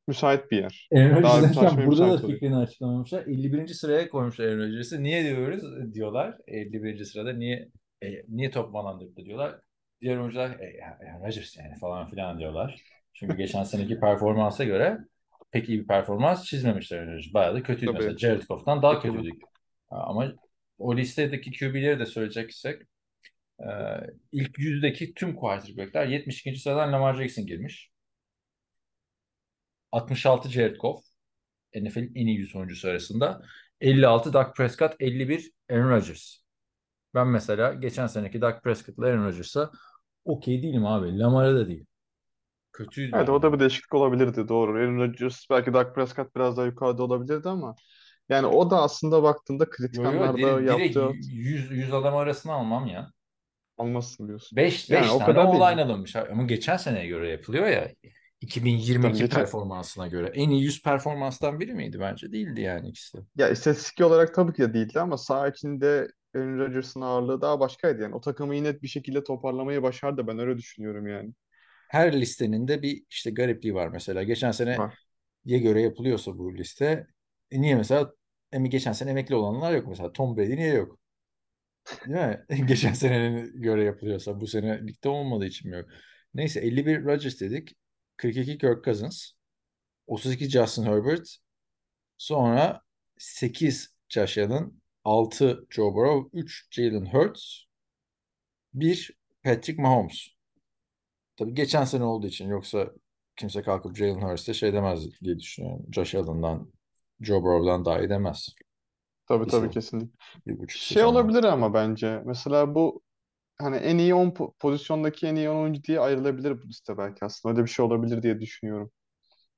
müsait 0.09 0.51
bir 0.51 0.57
yer. 0.59 0.89
Aaron 0.95 1.23
Daha 1.23 1.87
burada 1.87 2.01
da 2.01 2.05
oluyor. 2.05 2.31
fikrini 2.31 2.57
açıklamamışlar. 2.57 3.27
51. 3.27 3.67
sıraya 3.67 4.09
koymuşlar 4.09 4.45
Aaron 4.45 4.59
Rodgers'ı. 4.59 5.03
Niye 5.03 5.25
diyoruz 5.25 5.95
diyorlar. 5.95 6.37
51. 6.47 7.05
sırada 7.05 7.33
niye 7.33 7.69
e, 8.03 8.09
niye 8.29 8.51
top 8.51 8.75
100'da 8.75 9.25
diyorlar. 9.25 9.61
Diğer 10.01 10.17
oyuncular 10.17 10.51
e, 10.51 10.81
Aaron 10.85 11.27
Rodgers 11.27 11.57
yani 11.57 11.79
falan 11.79 12.07
filan 12.11 12.39
diyorlar. 12.39 12.83
Çünkü 13.15 13.37
geçen 13.37 13.63
seneki 13.63 14.01
performansa 14.01 14.65
göre 14.65 14.99
pek 15.51 15.69
iyi 15.69 15.81
bir 15.81 15.87
performans 15.87 16.45
çizmemişler 16.45 16.99
Aaron 16.99 17.13
Rodgers. 17.13 17.35
Bayağı 17.35 17.55
da 17.55 17.63
kötüydü 17.63 17.93
Tabii. 17.93 18.05
mesela. 18.05 18.19
Jared 18.19 18.43
Goff'tan 18.49 18.83
daha 18.83 19.01
Tabii. 19.01 19.13
kötüydü. 19.13 19.39
Ama 19.91 20.33
o 20.79 20.97
listedeki 20.97 21.53
QB'leri 21.59 21.99
de 21.99 22.07
söyleyeceksek 22.07 22.83
e, 23.61 23.69
ilk 24.33 24.59
yüzdeki 24.59 25.15
tüm 25.15 25.37
quarterback'ler 25.37 26.07
72. 26.07 26.57
sıradan 26.57 26.93
Lamar 26.93 27.15
Jackson 27.15 27.47
girmiş. 27.47 27.92
66 29.93 30.49
Jared 30.49 30.77
Goff. 30.77 31.05
NFL'in 31.77 32.13
en 32.15 32.27
iyi 32.27 32.39
100 32.39 32.57
oyuncusu 32.57 32.89
arasında. 32.89 33.43
56 33.81 34.33
Dak 34.33 34.57
Prescott, 34.57 34.95
51 35.01 35.53
Aaron 35.71 35.91
Rodgers. 35.91 36.37
Ben 37.15 37.27
mesela 37.27 37.75
geçen 37.75 38.07
seneki 38.07 38.41
Dak 38.41 38.63
Prescott'la 38.65 39.07
Aaron 39.07 39.25
Rodgers'a 39.25 39.71
okey 40.25 40.63
değilim 40.63 40.87
abi. 40.87 41.19
Lamar'a 41.19 41.55
da 41.55 41.69
değil. 41.69 41.87
Kötüydü 42.73 43.13
Evet 43.15 43.29
yani. 43.29 43.37
o 43.37 43.43
da 43.43 43.53
bir 43.53 43.61
değişiklik 43.61 43.95
olabilirdi 43.95 44.49
doğru. 44.49 44.73
Aaron 44.79 44.99
Rodgers 44.99 45.47
belki 45.51 45.73
Dak 45.75 45.95
Prescott 45.95 46.37
biraz 46.37 46.57
daha 46.57 46.67
yukarıda 46.67 47.03
olabilirdi 47.03 47.49
ama 47.49 47.75
yani 48.29 48.47
o 48.47 48.71
da 48.71 48.83
aslında 48.83 49.23
baktığında 49.23 49.71
kritik 49.71 50.05
Yo, 50.05 50.13
yo, 50.13 50.23
anlarda 50.23 50.39
direkt, 50.39 50.69
direkt 50.79 50.97
yaptığı 50.97 51.13
100, 51.31 51.71
100 51.71 51.93
adam 51.95 52.17
arasına 52.17 52.53
almam 52.53 52.87
ya. 52.87 53.13
almazsın 53.79 54.29
diyorsun. 54.29 54.57
5 54.57 54.91
Yani 54.91 55.05
5 55.05 55.11
o 55.11 55.19
tane 55.19 55.25
kadar 55.25 55.53
değil. 55.53 55.63
online 55.63 55.83
alınmış. 55.83 56.17
Ama 56.17 56.43
geçen 56.43 56.77
seneye 56.77 57.07
göre 57.07 57.29
yapılıyor 57.31 57.67
ya. 57.67 57.93
2022 58.43 59.29
Tabii 59.29 59.41
performansına 59.41 60.07
göre. 60.07 60.31
En 60.35 60.51
iyi 60.51 60.63
100 60.63 60.83
performanstan 60.83 61.61
biri 61.61 61.75
miydi 61.75 62.01
bence? 62.01 62.33
Değildi 62.33 62.61
yani 62.61 62.89
ikisi. 62.89 63.19
Ya 63.37 63.49
istatistik 63.49 64.07
olarak 64.07 64.35
tabii 64.35 64.53
ki 64.53 64.63
de 64.63 64.75
değildi 64.75 65.01
ama 65.01 65.19
saha 65.19 65.49
içinde 65.49 66.09
Aaron 66.37 66.59
Rodgers'ın 66.59 67.01
ağırlığı 67.01 67.41
daha 67.41 67.61
başkaydı 67.61 68.03
yani. 68.03 68.15
O 68.15 68.21
takımı 68.21 68.55
yine 68.55 68.83
bir 68.83 68.89
şekilde 68.89 69.25
toparlamayı 69.25 69.83
başardı 69.83 70.27
ben 70.27 70.39
öyle 70.39 70.59
düşünüyorum 70.59 71.07
yani. 71.07 71.33
Her 71.89 72.21
listenin 72.21 72.69
de 72.69 72.83
bir 72.83 73.05
işte 73.11 73.31
garipliği 73.31 73.75
var 73.75 73.89
mesela. 73.89 74.23
Geçen 74.23 74.51
sene 74.51 74.79
Var. 74.79 74.99
ye 75.45 75.59
göre 75.59 75.83
yapılıyorsa 75.83 76.39
bu 76.39 76.55
liste 76.57 77.07
e 77.51 77.61
niye 77.61 77.75
mesela 77.75 78.13
emi 78.53 78.71
geçen 78.71 78.93
sene 78.93 79.11
emekli 79.11 79.35
olanlar 79.35 79.73
yok 79.73 79.87
mesela 79.89 80.13
Tom 80.13 80.37
Brady 80.37 80.57
niye 80.57 80.75
yok? 80.75 80.99
Değil 82.07 82.17
mi? 82.17 82.45
Geçen 82.67 82.93
senenin 82.93 83.63
göre 83.63 83.85
yapılıyorsa 83.85 84.41
bu 84.41 84.47
sene 84.47 84.87
ligde 84.87 85.09
olmadığı 85.09 85.47
için 85.47 85.71
mi 85.71 85.77
yok? 85.77 85.89
Neyse 86.35 86.61
51 86.61 87.05
Rodgers 87.05 87.41
dedik. 87.41 87.77
42 88.17 88.59
Kirk 88.59 88.85
Cousins. 88.85 89.33
32 90.07 90.51
Justin 90.51 90.85
Herbert. 90.85 91.37
Sonra 92.19 92.81
8 93.19 93.95
Josh 94.09 94.39
Allen. 94.39 94.73
6 95.05 95.67
Joe 95.71 95.95
Burrow. 95.95 96.41
3 96.41 96.69
Jalen 96.71 97.07
Hurts. 97.07 97.65
1 98.75 99.11
Patrick 99.43 99.83
Mahomes. 99.83 100.29
Tabii 101.37 101.55
geçen 101.55 101.85
sene 101.85 102.05
olduğu 102.05 102.27
için 102.27 102.49
yoksa 102.49 102.91
kimse 103.37 103.63
kalkıp 103.63 103.97
Jalen 103.97 104.23
Hurts'e 104.23 104.55
şey 104.55 104.73
demez 104.73 105.21
diye 105.21 105.39
düşünüyorum. 105.39 105.87
Josh 105.93 106.15
Allen'dan, 106.15 106.73
Joe 107.21 107.43
Burrow'dan 107.43 107.85
daha 107.85 108.01
iyi 108.01 108.09
demez. 108.11 108.49
Tabii 109.29 109.47
tabii 109.47 109.71
kesinlikle. 109.71 110.19
bir 110.47 110.59
buçuk 110.59 110.83
Şey 110.83 111.05
olabilir 111.05 111.45
ama 111.45 111.75
bence 111.75 112.23
mesela 112.27 112.75
bu 112.75 113.03
hani 113.59 113.77
en 113.77 113.99
iyi 113.99 114.15
10 114.15 114.29
po- 114.31 114.53
pozisyondaki 114.59 115.27
en 115.27 115.37
iyi 115.37 115.51
10 115.51 115.57
oyuncu 115.63 115.83
diye 115.85 116.01
ayrılabilir 116.01 116.63
bu 116.63 116.69
liste 116.69 116.99
belki 116.99 117.25
aslında. 117.25 117.55
Öyle 117.55 117.65
bir 117.65 117.71
şey 117.71 117.85
olabilir 117.85 118.23
diye 118.23 118.41
düşünüyorum. 118.41 118.91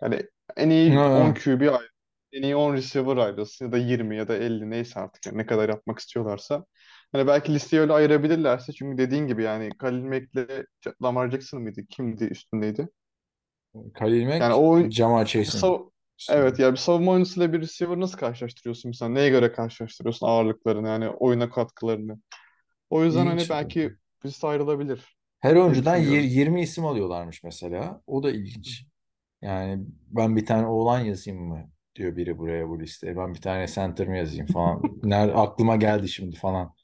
Yani 0.02 0.22
en 0.56 0.70
iyi 0.70 1.04
10 1.12 1.30
Ha, 1.30 1.34
QB 1.34 1.70
ayrı, 1.70 1.88
en 2.32 2.42
iyi 2.42 2.56
10 2.56 2.74
receiver 2.74 3.16
ayrılsın 3.16 3.64
ya 3.66 3.72
da 3.72 3.78
20 3.78 4.16
ya 4.16 4.28
da 4.28 4.36
50 4.36 4.70
neyse 4.70 5.00
artık 5.00 5.26
yani 5.26 5.38
ne 5.38 5.46
kadar 5.46 5.68
yapmak 5.68 5.98
istiyorlarsa. 5.98 6.64
Hani 7.12 7.26
belki 7.26 7.54
listeyi 7.54 7.82
öyle 7.82 7.92
ayırabilirlerse 7.92 8.72
çünkü 8.72 8.98
dediğin 8.98 9.26
gibi 9.26 9.42
yani 9.42 9.70
Khalil 9.78 10.02
Mack'le 10.04 10.66
Lamar 11.02 11.30
Jackson 11.30 11.62
mıydı? 11.62 11.80
Kimdi 11.90 12.24
üstündeydi? 12.24 12.88
Khalil 13.94 14.26
Mack, 14.26 14.40
Yani 14.40 14.54
o 14.54 14.68
oyun- 14.70 14.90
Jamar 14.90 15.24
bir 15.24 15.30
Chase'in 15.30 15.60
sav- 15.60 15.90
üstünde. 16.18 16.40
evet 16.40 16.58
ya 16.58 16.72
bir 16.72 16.76
savunma 16.76 17.12
oyuncusuyla 17.12 17.52
bir 17.52 17.60
receiver 17.60 18.00
nasıl 18.00 18.18
karşılaştırıyorsun 18.18 18.88
mesela? 18.88 19.08
Neye 19.08 19.30
göre 19.30 19.52
karşılaştırıyorsun 19.52 20.26
ağırlıklarını 20.26 20.88
yani 20.88 21.08
oyuna 21.08 21.50
katkılarını? 21.50 22.18
O 22.90 23.04
yüzden 23.04 23.26
hani 23.26 23.36
İlginç. 23.36 23.50
belki 23.50 23.96
liste 24.24 24.46
ayrılabilir 24.46 25.16
Her 25.40 25.56
oyuncudan 25.56 25.96
yir- 25.96 26.22
düşünüyorum. 26.22 26.24
20 26.24 26.62
isim 26.62 26.86
alıyorlarmış 26.86 27.42
mesela. 27.44 28.02
O 28.06 28.22
da 28.22 28.30
ilginç. 28.30 28.86
Yani 29.42 29.84
ben 30.10 30.36
bir 30.36 30.46
tane 30.46 30.66
oğlan 30.66 31.00
yazayım 31.00 31.40
mı 31.42 31.70
diyor 31.96 32.16
biri 32.16 32.38
buraya 32.38 32.68
bu 32.68 32.80
listeye. 32.80 33.16
Ben 33.16 33.34
bir 33.34 33.40
tane 33.40 33.66
center 33.68 34.08
mi 34.08 34.18
yazayım 34.18 34.46
falan. 34.46 34.98
Nerede 35.02 35.34
aklıma 35.34 35.76
geldi 35.76 36.08
şimdi 36.08 36.36
falan. 36.36 36.74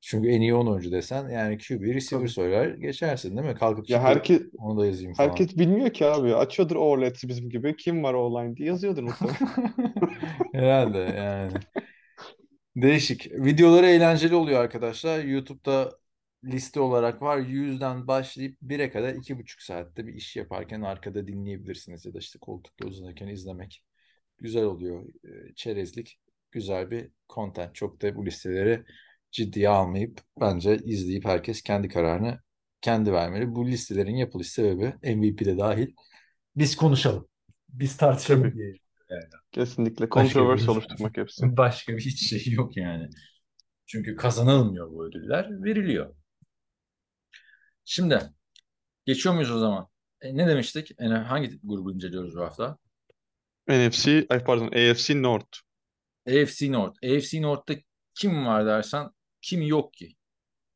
Çünkü 0.00 0.28
en 0.30 0.40
iyi 0.40 0.54
10 0.54 0.66
oyuncu 0.66 0.92
desen 0.92 1.28
yani 1.30 1.58
QB 1.58 1.94
receiver 1.94 2.26
Tabii. 2.26 2.28
söyler 2.28 2.68
geçersin 2.68 3.36
değil 3.36 3.48
mi? 3.48 3.54
Kalkıp 3.54 3.86
Ya 3.88 4.00
herkes 4.02 4.42
onu 4.58 4.80
da 4.80 4.86
yazayım 4.86 5.14
falan. 5.14 5.40
herkes 5.40 5.58
bilmiyor 5.58 5.90
ki 5.94 6.06
abi. 6.06 6.34
Açıyordur 6.36 6.76
Orlet'i 6.76 7.28
bizim 7.28 7.50
gibi. 7.50 7.76
Kim 7.76 8.02
var 8.04 8.14
online 8.14 8.56
diye 8.56 8.68
yazıyordur 8.68 9.02
muhtemelen. 9.02 9.38
Herhalde 10.52 10.98
yani. 10.98 11.60
Değişik. 12.76 13.32
Videoları 13.32 13.86
eğlenceli 13.86 14.34
oluyor 14.34 14.60
arkadaşlar. 14.60 15.24
YouTube'da 15.24 15.98
liste 16.44 16.80
olarak 16.80 17.22
var. 17.22 17.38
100'den 17.38 18.06
başlayıp 18.06 18.56
1'e 18.62 18.90
kadar 18.90 19.14
2,5 19.14 19.62
saatte 19.62 20.06
bir 20.06 20.14
iş 20.14 20.36
yaparken 20.36 20.82
arkada 20.82 21.26
dinleyebilirsiniz 21.26 22.04
ya 22.06 22.14
da 22.14 22.18
işte 22.18 22.38
koltukta 22.38 22.86
uzanırken 22.86 23.28
izlemek 23.28 23.84
güzel 24.38 24.64
oluyor. 24.64 25.04
Ee, 25.24 25.54
Çerezlik 25.54 26.18
güzel 26.50 26.90
bir 26.90 27.10
content. 27.28 27.74
Çok 27.74 28.02
da 28.02 28.16
bu 28.16 28.26
listeleri 28.26 28.84
ciddiye 29.30 29.68
almayıp 29.68 30.20
bence 30.40 30.76
izleyip 30.76 31.24
herkes 31.24 31.62
kendi 31.62 31.88
kararını 31.88 32.40
kendi 32.80 33.12
vermeli. 33.12 33.54
Bu 33.54 33.66
listelerin 33.66 34.16
yapılış 34.16 34.48
sebebi 34.48 35.14
MVP 35.16 35.44
de 35.44 35.58
dahil. 35.58 35.88
Biz 36.56 36.76
konuşalım. 36.76 37.28
Biz 37.68 37.96
tartışalım 37.96 38.42
Tabii. 38.42 38.54
diye. 38.54 38.81
Yani. 39.12 39.42
Kesinlikle. 39.52 40.08
Controversy 40.08 40.70
oluşturmak 40.70 41.16
hepsi. 41.16 41.56
başka 41.56 41.96
bir 41.96 42.02
hiç 42.02 42.28
şey 42.28 42.52
yok 42.52 42.76
yani. 42.76 43.08
Çünkü 43.86 44.16
kazanılmıyor 44.16 44.90
bu 44.90 45.06
ödüller, 45.06 45.64
veriliyor. 45.64 46.14
Şimdi 47.84 48.18
geçiyor 49.06 49.34
muyuz 49.34 49.50
o 49.50 49.58
zaman? 49.58 49.88
E, 50.20 50.36
ne 50.36 50.48
demiştik? 50.48 50.90
Yani 51.00 51.14
hangi 51.14 51.60
grubu 51.62 51.92
inceliyoruz 51.92 52.36
bu 52.36 52.40
hafta? 52.40 52.78
NFC, 53.68 54.26
ay 54.28 54.44
pardon, 54.44 54.66
AFC 54.66 55.22
North. 55.22 55.58
AFC 56.28 56.72
North. 56.72 57.04
AFC 57.04 57.42
North'ta 57.42 57.74
kim 58.14 58.46
var 58.46 58.66
dersen 58.66 59.10
kim 59.40 59.62
yok 59.62 59.94
ki 59.94 60.16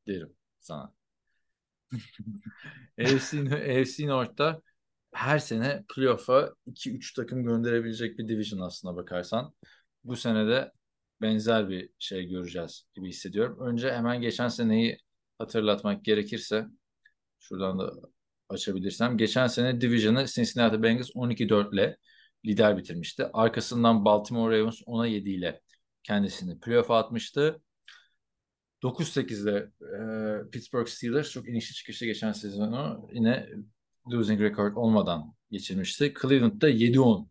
derim 0.07 0.37
sana. 0.61 0.94
AFC, 3.01 3.38
AFC 3.81 4.07
North'ta 4.07 4.62
her 5.16 5.38
sene 5.38 5.85
playoff'a 5.94 6.55
2-3 6.66 7.14
takım 7.14 7.44
gönderebilecek 7.44 8.18
bir 8.18 8.29
division 8.29 8.61
aslına 8.61 8.96
bakarsan. 8.96 9.55
Bu 10.05 10.16
sene 10.16 10.48
de 10.48 10.72
benzer 11.20 11.68
bir 11.68 11.90
şey 11.98 12.29
göreceğiz 12.29 12.85
gibi 12.94 13.09
hissediyorum. 13.09 13.59
Önce 13.61 13.92
hemen 13.92 14.20
geçen 14.20 14.48
seneyi 14.48 14.98
hatırlatmak 15.38 16.05
gerekirse 16.05 16.66
şuradan 17.40 17.79
da 17.79 17.92
açabilirsem. 18.48 19.18
Geçen 19.18 19.46
sene 19.46 19.81
Division'ı 19.81 20.26
Cincinnati 20.26 20.83
Bengals 20.83 21.11
12-4 21.11 21.74
ile 21.74 21.96
lider 22.46 22.79
bitirmişti. 22.79 23.26
Arkasından 23.33 24.05
Baltimore 24.05 24.59
Ravens 24.59 24.83
10'a 24.83 25.07
7 25.07 25.31
ile 25.31 25.61
kendisini 26.02 26.61
playoff'a 26.61 26.98
atmıştı. 26.98 27.62
9-8'de 28.83 29.70
e, 29.83 30.50
Pittsburgh 30.50 30.88
Steelers 30.88 31.31
çok 31.31 31.48
inişli 31.48 31.74
çıkışlı 31.74 32.07
geçen 32.07 32.33
sezonu 32.33 33.09
yine 33.12 33.48
losing 34.12 34.40
record 34.40 34.77
olmadan 34.77 35.35
geçirmişti. 35.51 36.14
Cleveland'da 36.23 36.71
7-10 36.71 37.27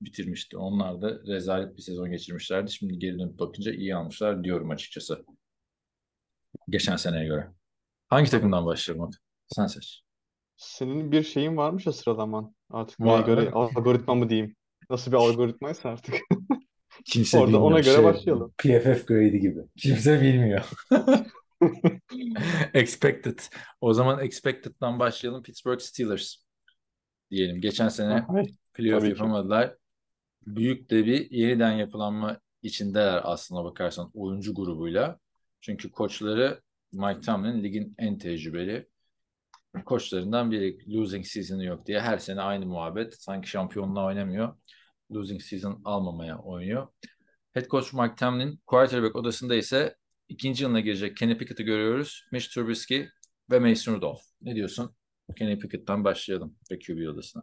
bitirmişti. 0.00 0.56
Onlar 0.56 1.02
da 1.02 1.20
rezalet 1.26 1.76
bir 1.76 1.82
sezon 1.82 2.10
geçirmişlerdi. 2.10 2.70
Şimdi 2.72 2.98
geri 2.98 3.18
dönüp 3.18 3.38
bakınca 3.38 3.72
iyi 3.72 3.94
almışlar 3.96 4.44
diyorum 4.44 4.70
açıkçası. 4.70 5.24
Geçen 6.68 6.96
seneye 6.96 7.26
göre. 7.26 7.50
Hangi 8.08 8.30
takımdan 8.30 8.66
başlayalım? 8.66 9.10
Sen 9.46 9.66
seç. 9.66 10.02
Senin 10.56 11.12
bir 11.12 11.22
şeyin 11.22 11.56
varmış 11.56 11.86
ya 11.86 11.92
sıralaman. 11.92 12.54
Artık 12.70 12.98
neye 13.00 13.18
Var, 13.18 13.26
göre 13.26 13.50
algoritma 13.50 14.14
mı 14.14 14.28
diyeyim? 14.30 14.56
Nasıl 14.90 15.12
bir 15.12 15.16
algoritmaysa 15.16 15.88
artık. 15.88 16.14
Kimse 17.04 17.38
Orada 17.40 17.62
ona 17.62 17.76
bilmiyor. 17.76 17.84
göre 17.84 17.94
Şey, 17.96 18.04
başlayalım. 18.04 18.52
PFF 18.58 19.06
grade'i 19.06 19.40
gibi. 19.40 19.60
Kimse 19.76 20.20
bilmiyor. 20.20 20.70
Expected. 22.74 23.38
O 23.80 23.92
zaman 23.92 24.20
expected'dan 24.20 24.98
başlayalım. 24.98 25.42
Pittsburgh 25.42 25.80
Steelers 25.80 26.36
diyelim. 27.30 27.60
Geçen 27.60 27.88
sene 27.88 28.26
playoff 28.74 29.08
yapamadılar. 29.08 29.76
Büyük 30.46 30.90
de 30.90 31.06
bir 31.06 31.30
yeniden 31.30 31.72
yapılanma 31.72 32.40
içindeler 32.62 33.20
aslına 33.24 33.64
bakarsan 33.64 34.10
oyuncu 34.14 34.54
grubuyla. 34.54 35.18
Çünkü 35.60 35.90
koçları 35.90 36.60
Mike 36.92 37.20
Tomlin 37.20 37.64
ligin 37.64 37.94
en 37.98 38.18
tecrübeli 38.18 38.88
koçlarından 39.84 40.50
biri. 40.50 40.94
Losing 40.96 41.26
season'ı 41.26 41.64
yok 41.64 41.86
diye 41.86 42.00
her 42.00 42.18
sene 42.18 42.40
aynı 42.40 42.66
muhabbet. 42.66 43.22
Sanki 43.22 43.48
şampiyonluğa 43.48 44.06
oynamıyor. 44.06 44.56
Losing 45.12 45.42
season 45.42 45.82
almamaya 45.84 46.38
oynuyor. 46.38 46.88
Head 47.52 47.66
coach 47.66 47.94
Mike 47.94 48.14
Tomlin, 48.14 48.60
quarterback 48.66 49.16
odasında 49.16 49.54
ise 49.54 49.96
ikinci 50.28 50.64
yılına 50.64 50.80
girecek 50.80 51.16
Kenny 51.16 51.38
Pickett'ı 51.38 51.62
görüyoruz. 51.62 52.24
Mitch 52.32 52.48
Trubisky 52.48 53.08
ve 53.50 53.58
Mason 53.58 53.94
Rudolph. 53.94 54.20
Ne 54.42 54.54
diyorsun? 54.54 54.94
Kenny 55.36 55.58
Pickett'tan 55.58 56.04
başlayalım 56.04 56.56
ve 56.70 56.78
QB 56.78 57.08
odasına. 57.08 57.42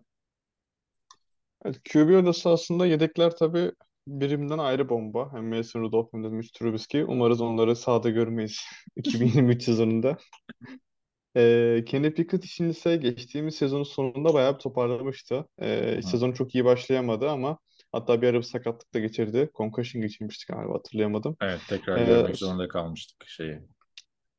Evet, 1.66 1.82
QB 1.94 2.24
odası 2.24 2.50
aslında 2.50 2.86
yedekler 2.86 3.36
tabii 3.36 3.72
birimden 4.08 4.58
ayrı 4.58 4.90
bomba. 4.90 5.34
Hem 5.34 5.58
Mason 5.58 5.82
Rudolph 5.82 6.14
hem 6.14 6.24
de 6.24 6.28
Mitch 6.28 6.60
Trubisky. 6.60 7.04
Umarız 7.04 7.42
onları 7.42 7.76
sahada 7.76 8.10
görmeyiz 8.10 8.62
2023 8.96 9.64
sezonunda. 9.64 10.18
Ee, 11.38 11.84
Kenny 11.88 12.14
Pickett 12.14 12.46
için 12.46 12.70
ise 12.70 12.96
geçtiğimiz 12.96 13.56
sezonun 13.56 13.84
sonunda 13.84 14.34
bayağı 14.34 14.54
bir 14.54 14.60
toparlamıştı. 14.60 15.46
Ee, 15.62 15.96
Hı. 15.98 16.04
sezonu 16.04 16.34
çok 16.34 16.56
iyi 16.56 16.66
başlayamadı 16.66 17.30
ama 17.30 17.58
hatta 17.96 18.22
bir 18.22 18.28
ara 18.28 18.38
bir 18.38 18.44
sakatlık 18.44 18.94
da 18.94 19.00
geçirdi. 19.00 19.50
Concussion 19.56 20.02
geçirmiştik 20.02 20.50
galiba 20.50 20.74
hatırlayamadım. 20.74 21.38
Evet 21.42 21.62
tekrar 21.70 21.98
Ee, 21.98 22.06
görmek 22.06 22.36
zorunda 22.36 22.68
kalmıştık 22.68 23.28
şeyi. 23.28 23.60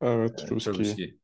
Evet 0.01 0.43
e, 0.43 0.47
Trubisky'yi. 0.47 0.77
Trubisky. 0.77 1.19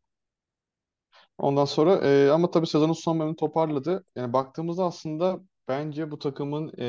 Ondan 1.39 1.65
sonra 1.65 1.97
e, 2.09 2.31
ama 2.31 2.51
tabii 2.51 2.67
sezonun 2.67 2.93
son 2.93 3.19
bölümünü 3.19 3.37
toparladı. 3.37 4.05
Yani 4.17 4.33
baktığımızda 4.33 4.85
aslında 4.85 5.41
bence 5.69 6.11
bu 6.11 6.19
takımın 6.19 6.73
e, 6.79 6.87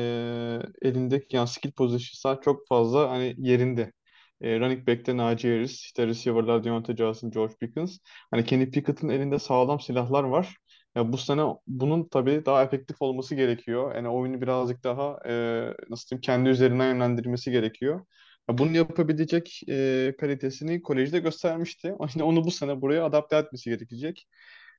elindeki 0.82 1.36
yani 1.36 1.48
skill 1.48 1.72
position'lar 1.72 2.42
çok 2.42 2.68
fazla 2.68 3.10
hani 3.10 3.34
yerinde. 3.38 3.92
E, 4.40 4.60
running 4.60 4.88
back'te 4.88 5.16
Najee 5.16 5.50
Harris, 5.54 5.80
işte 5.80 6.06
receiver'lar 6.06 6.64
Deontay 6.64 6.96
Johnson, 6.96 7.30
George 7.30 7.54
Pickens. 7.60 7.98
Hani 8.30 8.44
Kenny 8.44 8.70
Pickett'ın 8.70 9.08
elinde 9.08 9.38
sağlam 9.38 9.80
silahlar 9.80 10.24
var. 10.24 10.56
Ya 10.94 11.12
bu 11.12 11.18
sene 11.18 11.42
bunun 11.66 12.08
tabii 12.08 12.42
daha 12.46 12.62
efektif 12.64 13.02
olması 13.02 13.34
gerekiyor. 13.34 13.94
Yani 13.94 14.08
oyunu 14.08 14.40
birazcık 14.40 14.84
daha 14.84 15.18
e, 15.26 15.32
nasıl 15.90 16.08
diyeyim 16.10 16.20
kendi 16.20 16.48
üzerinden 16.48 16.88
yönlendirmesi 16.94 17.50
gerekiyor. 17.50 18.06
Ya 18.50 18.58
bunu 18.58 18.76
yapabilecek 18.76 19.60
e, 19.68 20.14
kalitesini 20.20 20.82
kolejde 20.82 21.18
göstermişti. 21.18 21.94
Yine 22.14 22.22
onu 22.24 22.44
bu 22.44 22.50
sene 22.50 22.80
buraya 22.80 23.04
adapte 23.04 23.36
etmesi 23.36 23.70
gerekecek. 23.70 24.28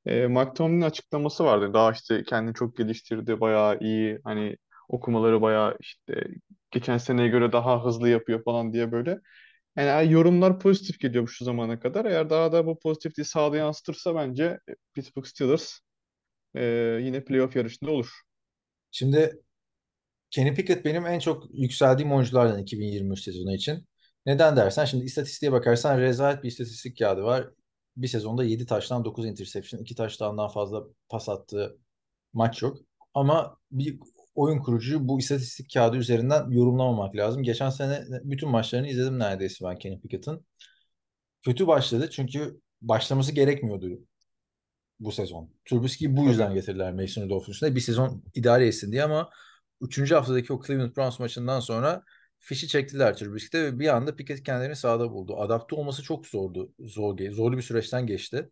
E, 0.05 0.27
Mike 0.27 0.53
Tomlin'in 0.53 0.81
açıklaması 0.81 1.43
vardı. 1.45 1.73
Daha 1.73 1.91
işte 1.91 2.23
kendini 2.23 2.53
çok 2.55 2.77
geliştirdi, 2.77 3.39
bayağı 3.41 3.79
iyi. 3.79 4.19
Hani 4.23 4.57
okumaları 4.89 5.41
bayağı 5.41 5.77
işte 5.79 6.23
geçen 6.71 6.97
seneye 6.97 7.27
göre 7.27 7.51
daha 7.51 7.85
hızlı 7.85 8.09
yapıyor 8.09 8.43
falan 8.43 8.73
diye 8.73 8.91
böyle. 8.91 9.19
Yani 9.75 10.11
yorumlar 10.13 10.59
pozitif 10.59 10.99
geliyormuş 10.99 11.37
şu 11.37 11.45
zamana 11.45 11.79
kadar. 11.79 12.05
Eğer 12.05 12.29
daha 12.29 12.51
da 12.51 12.65
bu 12.65 12.79
pozitifliği 12.79 13.25
sahada 13.25 13.57
yansıtırsa 13.57 14.15
bence 14.15 14.43
e, 14.69 14.75
Pittsburgh 14.93 15.25
Steelers 15.25 15.79
e, 16.55 16.63
yine 17.03 17.23
playoff 17.23 17.55
yarışında 17.55 17.91
olur. 17.91 18.11
Şimdi 18.91 19.41
Kenny 20.31 20.53
Pickett 20.53 20.85
benim 20.85 21.05
en 21.07 21.19
çok 21.19 21.43
yükseldiğim 21.53 22.13
oyunculardan 22.13 22.59
2023 22.59 23.21
sezonu 23.21 23.53
için. 23.55 23.87
Neden 24.25 24.55
dersen 24.57 24.85
şimdi 24.85 25.05
istatistiğe 25.05 25.51
bakarsan 25.51 25.99
rezalet 25.99 26.43
bir 26.43 26.47
istatistik 26.47 26.99
kağıdı 26.99 27.23
var. 27.23 27.49
Bir 27.97 28.07
sezonda 28.07 28.43
7 28.43 28.65
taştan 28.65 29.05
9 29.05 29.25
interception, 29.25 29.81
2 29.81 29.95
taştan 29.95 30.47
fazla 30.47 30.83
pas 31.09 31.29
attığı 31.29 31.77
maç 32.33 32.61
yok. 32.61 32.77
Ama 33.13 33.57
bir 33.71 33.99
oyun 34.35 34.59
kurucuyu 34.59 35.07
bu 35.07 35.19
istatistik 35.19 35.73
kağıdı 35.73 35.97
üzerinden 35.97 36.49
yorumlamamak 36.51 37.15
lazım. 37.15 37.43
Geçen 37.43 37.69
sene 37.69 38.05
bütün 38.23 38.49
maçlarını 38.49 38.87
izledim 38.87 39.19
neredeyse 39.19 39.65
ben 39.65 39.77
Kenny 39.77 40.01
Pickett'ın. 40.01 40.45
Kötü 41.41 41.67
başladı 41.67 42.09
çünkü 42.11 42.61
başlaması 42.81 43.31
gerekmiyordu 43.31 43.87
bu 44.99 45.11
sezon. 45.11 45.49
Trubisky'yi 45.65 46.17
bu 46.17 46.27
yüzden 46.27 46.53
getirdiler 46.53 46.93
Mason 46.93 47.23
Rudolph'un 47.23 47.51
üstüne. 47.51 47.75
Bir 47.75 47.79
sezon 47.79 48.23
idare 48.33 48.67
etsin 48.67 48.91
diye 48.91 49.03
ama 49.03 49.29
3. 49.81 50.11
haftadaki 50.11 50.53
o 50.53 50.61
Cleveland 50.63 50.95
Browns 50.97 51.19
maçından 51.19 51.59
sonra 51.59 52.03
fişi 52.39 52.67
çektiler 52.67 53.17
Trubisky'de 53.17 53.63
ve 53.63 53.79
bir 53.79 53.95
anda 53.95 54.15
Pickett 54.15 54.43
kendini 54.43 54.75
sahada 54.75 55.11
buldu. 55.11 55.37
Adapte 55.37 55.75
olması 55.75 56.03
çok 56.03 56.27
zordu. 56.27 56.73
Zor, 56.79 57.17
zorlu 57.31 57.57
bir 57.57 57.61
süreçten 57.61 58.07
geçti. 58.07 58.49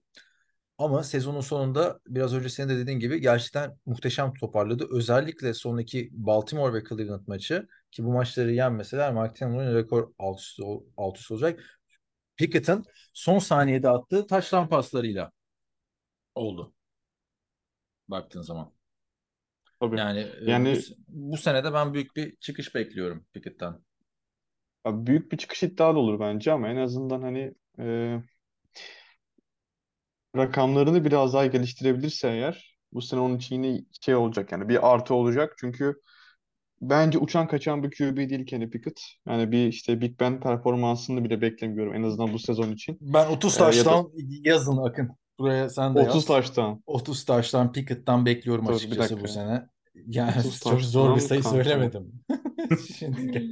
Ama 0.78 1.04
sezonun 1.04 1.42
sonunda 1.42 2.00
biraz 2.08 2.34
önce 2.34 2.50
senin 2.50 2.70
de 2.70 2.78
dediğin 2.78 3.00
gibi 3.00 3.22
gerçekten 3.22 3.78
muhteşem 3.86 4.34
toparladı. 4.34 4.88
Özellikle 4.92 5.54
sonraki 5.54 6.10
Baltimore 6.12 6.74
ve 6.74 6.84
Cleveland 6.90 7.28
maçı 7.28 7.68
ki 7.92 8.04
bu 8.04 8.14
maçları 8.14 8.52
yenmeseler 8.54 9.14
Mike 9.14 9.34
Tomlin'in 9.34 9.76
rekor 9.76 10.14
alt 10.20 10.40
üst, 10.40 10.60
alt 10.98 11.18
üst 11.18 11.32
olacak. 11.32 11.60
Pickett'ın 12.36 12.86
son 13.14 13.40
saniyede 13.40 13.90
attığı 13.90 14.28
taştan 14.28 14.70
paslarıyla 14.70 15.32
oldu. 16.36 16.74
Baktığın 18.08 18.42
zaman. 18.42 18.74
Tabii. 19.80 20.00
Yani, 20.00 20.20
e, 20.20 20.52
Yani- 20.52 20.80
bu, 21.08 21.32
bu 21.32 21.38
senede 21.38 21.74
ben 21.74 21.94
büyük 21.94 22.16
bir 22.16 22.36
çıkış 22.36 22.76
bekliyorum 22.76 23.26
Pickett'ten. 23.34 23.80
Büyük 24.86 25.32
bir 25.32 25.38
çıkış 25.38 25.64
iddia 25.64 25.96
da 25.96 26.00
olur 26.00 26.20
bence 26.20 26.52
ama 26.52 26.70
en 26.70 26.76
azından 26.76 27.22
hani 27.22 27.54
e, 27.80 28.18
rakamlarını 30.38 31.06
biraz 31.06 31.34
daha 31.34 31.46
geliştirebilirse 31.46 32.28
eğer 32.30 32.78
bu 32.94 33.02
sene 33.02 33.20
onun 33.20 33.38
için 33.38 33.64
yine 33.64 33.86
şey 34.02 34.16
olacak 34.16 34.52
yani 34.52 34.70
bir 34.70 34.94
artı 34.94 35.14
olacak 35.14 35.56
çünkü 35.60 36.02
bence 36.82 37.18
uçan 37.18 37.48
kaçan 37.48 37.84
bir 37.84 37.92
QB 37.92 38.30
değil 38.30 38.46
Kenny 38.46 38.70
Pickett. 38.70 39.02
Yani 39.28 39.52
bir 39.52 39.68
işte 39.68 40.02
Big 40.02 40.20
Ben 40.20 40.40
performansını 40.40 41.24
bile 41.24 41.42
beklemiyorum 41.42 41.96
en 41.96 42.04
azından 42.04 42.34
bu 42.34 42.40
sezon 42.40 42.72
için. 42.72 42.98
Ben 43.02 43.30
30 43.30 43.58
Ee, 43.58 43.64
ya 43.64 43.68
da- 43.70 43.72
taştan 43.72 44.12
yazın 44.44 44.78
Akın. 44.78 45.10
Buraya 45.40 45.70
sen 45.70 45.96
de 45.96 46.00
30 46.00 46.16
yaz. 46.16 46.26
taştan. 46.26 46.84
30 46.86 47.26
taştan 47.26 47.72
Pickett'tan 47.72 48.26
bekliyorum 48.26 48.68
Dur, 48.68 48.74
açıkçası 48.74 49.20
bu 49.20 49.28
sene. 49.28 49.68
Yani 49.96 50.40
30 50.40 50.60
çok 50.64 50.82
zor 50.82 51.16
bir 51.16 51.22
sayı 51.22 51.42
kaç 51.42 51.52
söylemedim. 51.52 52.12
Şimdi 52.98 53.50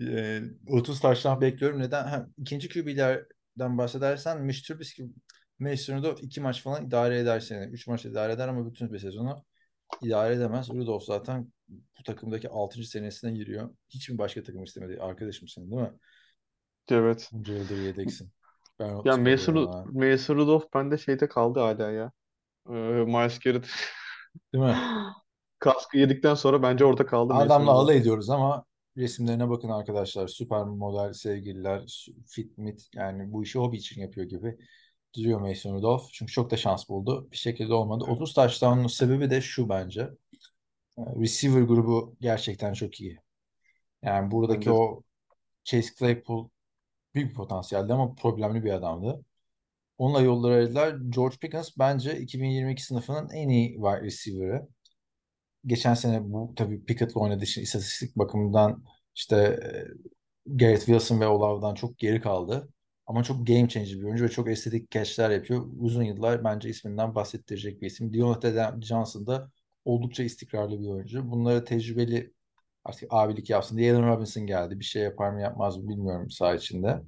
e, 0.00 0.40
30 0.68 1.00
taştan 1.00 1.40
bekliyorum. 1.40 1.80
Neden? 1.80 2.04
Ha, 2.06 2.26
ikinci 2.38 2.68
QB'lerden 2.68 3.78
bahsedersen 3.78 4.42
Mitch 4.42 4.62
Trubisky 4.62 5.08
Mason 5.58 5.98
Rudolph 5.98 6.22
iki 6.22 6.40
maç 6.40 6.62
falan 6.62 6.86
idare 6.86 7.18
eder 7.18 7.40
seni. 7.40 7.64
Üç 7.64 7.86
maç 7.86 8.04
idare 8.04 8.32
eder 8.32 8.48
ama 8.48 8.70
bütün 8.70 8.92
bir 8.92 8.98
sezonu 8.98 9.44
idare 10.02 10.34
edemez. 10.34 10.70
Rudolph 10.70 11.04
zaten 11.04 11.52
bu 11.68 12.02
takımdaki 12.02 12.48
6. 12.48 12.82
senesine 12.84 13.32
giriyor. 13.32 13.74
Hiç 13.88 14.08
mi 14.08 14.18
başka 14.18 14.42
takım 14.42 14.62
istemedi? 14.62 15.00
Arkadaşım 15.00 15.48
senin 15.48 15.70
değil 15.70 15.82
mi? 15.82 15.92
Evet. 16.90 17.30
Bunca 17.32 17.54
yıldır 17.54 17.78
yedeksin. 17.82 18.30
Ben 18.78 18.86
Ya 19.04 19.18
Roethlisberger'im 19.18 19.56
Mason, 19.56 19.66
ha. 19.66 19.84
Mason 19.92 20.36
Rudolph 20.36 20.74
bende 20.74 20.98
şeyde 20.98 21.28
kaldı 21.28 21.60
hala 21.60 21.90
ya. 21.90 22.12
Ee, 22.68 22.72
Miles 22.72 23.38
Garrett 23.38 23.68
Değil 24.54 24.64
mi? 24.64 24.76
kaskı 25.58 25.98
yedikten 25.98 26.34
sonra 26.34 26.62
bence 26.62 26.84
orada 26.84 27.06
kaldı 27.06 27.34
Mason 27.34 27.46
Adamla 27.46 27.72
Rudolph. 27.72 27.84
alay 27.84 27.96
ediyoruz 27.96 28.30
ama 28.30 28.64
resimlerine 28.96 29.50
bakın 29.50 29.68
arkadaşlar. 29.68 30.28
Süper 30.28 30.64
model 30.64 31.12
sevgililer, 31.12 32.10
fit 32.26 32.58
mit 32.58 32.88
yani 32.94 33.32
bu 33.32 33.42
işi 33.42 33.58
hobi 33.58 33.76
için 33.76 34.00
yapıyor 34.00 34.26
gibi 34.26 34.58
duruyor 35.16 35.40
Mason 35.40 35.74
Rudolph. 35.74 36.02
Çünkü 36.12 36.32
çok 36.32 36.50
da 36.50 36.56
şans 36.56 36.88
buldu. 36.88 37.28
Bir 37.32 37.36
şekilde 37.36 37.74
olmadı. 37.74 38.04
30 38.08 38.34
taştanın 38.34 38.86
sebebi 38.86 39.30
de 39.30 39.40
şu 39.40 39.68
bence. 39.68 40.10
Ee, 40.98 41.02
Receiver 41.20 41.62
grubu 41.62 42.16
gerçekten 42.20 42.72
çok 42.72 43.00
iyi. 43.00 43.18
Yani 44.02 44.30
buradaki 44.30 44.58
Bence 44.60 44.70
o 44.70 45.02
Chase 45.64 45.94
Claypool 45.98 46.48
büyük 47.14 47.30
bir 47.30 47.34
potansiyeldi 47.34 47.92
ama 47.92 48.14
problemli 48.14 48.64
bir 48.64 48.72
adamdı. 48.72 49.24
Onunla 49.98 50.20
yolları 50.20 50.54
ayırdılar. 50.54 50.98
George 51.08 51.36
Pickens 51.36 51.70
bence 51.78 52.20
2022 52.20 52.82
sınıfının 52.84 53.30
en 53.30 53.48
iyi 53.48 53.74
wide 53.74 54.02
receiver'ı. 54.02 54.68
Geçen 55.66 55.94
sene 55.94 56.32
bu 56.32 56.52
tabii 56.56 56.84
Pickett'la 56.84 57.20
oynadığı 57.20 57.44
için 57.44 57.62
istatistik 57.62 58.16
bakımından 58.16 58.84
işte 59.14 59.36
e, 60.46 60.56
Garrett 60.56 60.78
Wilson 60.86 61.20
ve 61.20 61.26
Olavo'dan 61.26 61.74
çok 61.74 61.98
geri 61.98 62.20
kaldı. 62.20 62.68
Ama 63.06 63.24
çok 63.24 63.46
game 63.46 63.68
changer 63.68 63.98
bir 63.98 64.04
oyuncu 64.04 64.24
ve 64.24 64.28
çok 64.28 64.48
estetik 64.50 64.90
catchler 64.90 65.30
yapıyor. 65.30 65.66
Uzun 65.78 66.02
yıllar 66.02 66.44
bence 66.44 66.68
isminden 66.68 67.14
bahsettirecek 67.14 67.82
bir 67.82 67.86
isim. 67.86 68.12
Deontay 68.14 68.80
Johnson 68.82 69.26
da 69.26 69.50
oldukça 69.84 70.22
istikrarlı 70.22 70.80
bir 70.80 70.86
oyuncu. 70.86 71.30
Bunlara 71.30 71.64
tecrübeli 71.64 72.32
artık 72.88 73.08
abilik 73.12 73.50
yapsın 73.50 73.78
diye 73.78 73.94
Allen 73.94 74.08
Robinson 74.08 74.46
geldi. 74.46 74.80
Bir 74.80 74.84
şey 74.84 75.02
yapar 75.02 75.30
mı 75.30 75.40
yapmaz 75.40 75.76
mı 75.76 75.88
bilmiyorum 75.88 76.30
saha 76.30 76.54
içinde. 76.54 77.02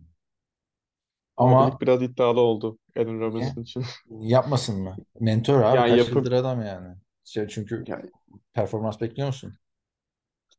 Ama 1.37 1.65
Abilik 1.65 1.81
biraz 1.81 2.03
iddialı 2.03 2.41
oldu 2.41 2.79
Allen 2.97 3.21
Robinson 3.21 3.63
için. 3.63 3.85
yapmasın 4.11 4.83
mı? 4.83 4.97
Mentor 5.21 5.61
abi 5.63 5.77
Yani 5.77 5.99
yapıp- 5.99 6.33
adam 6.33 6.63
yani. 6.63 6.97
Şey, 7.25 7.49
çünkü 7.49 7.85
Yani- 7.87 8.11
performans 8.55 9.01
bekliyor 9.01 9.29
musun? 9.29 9.55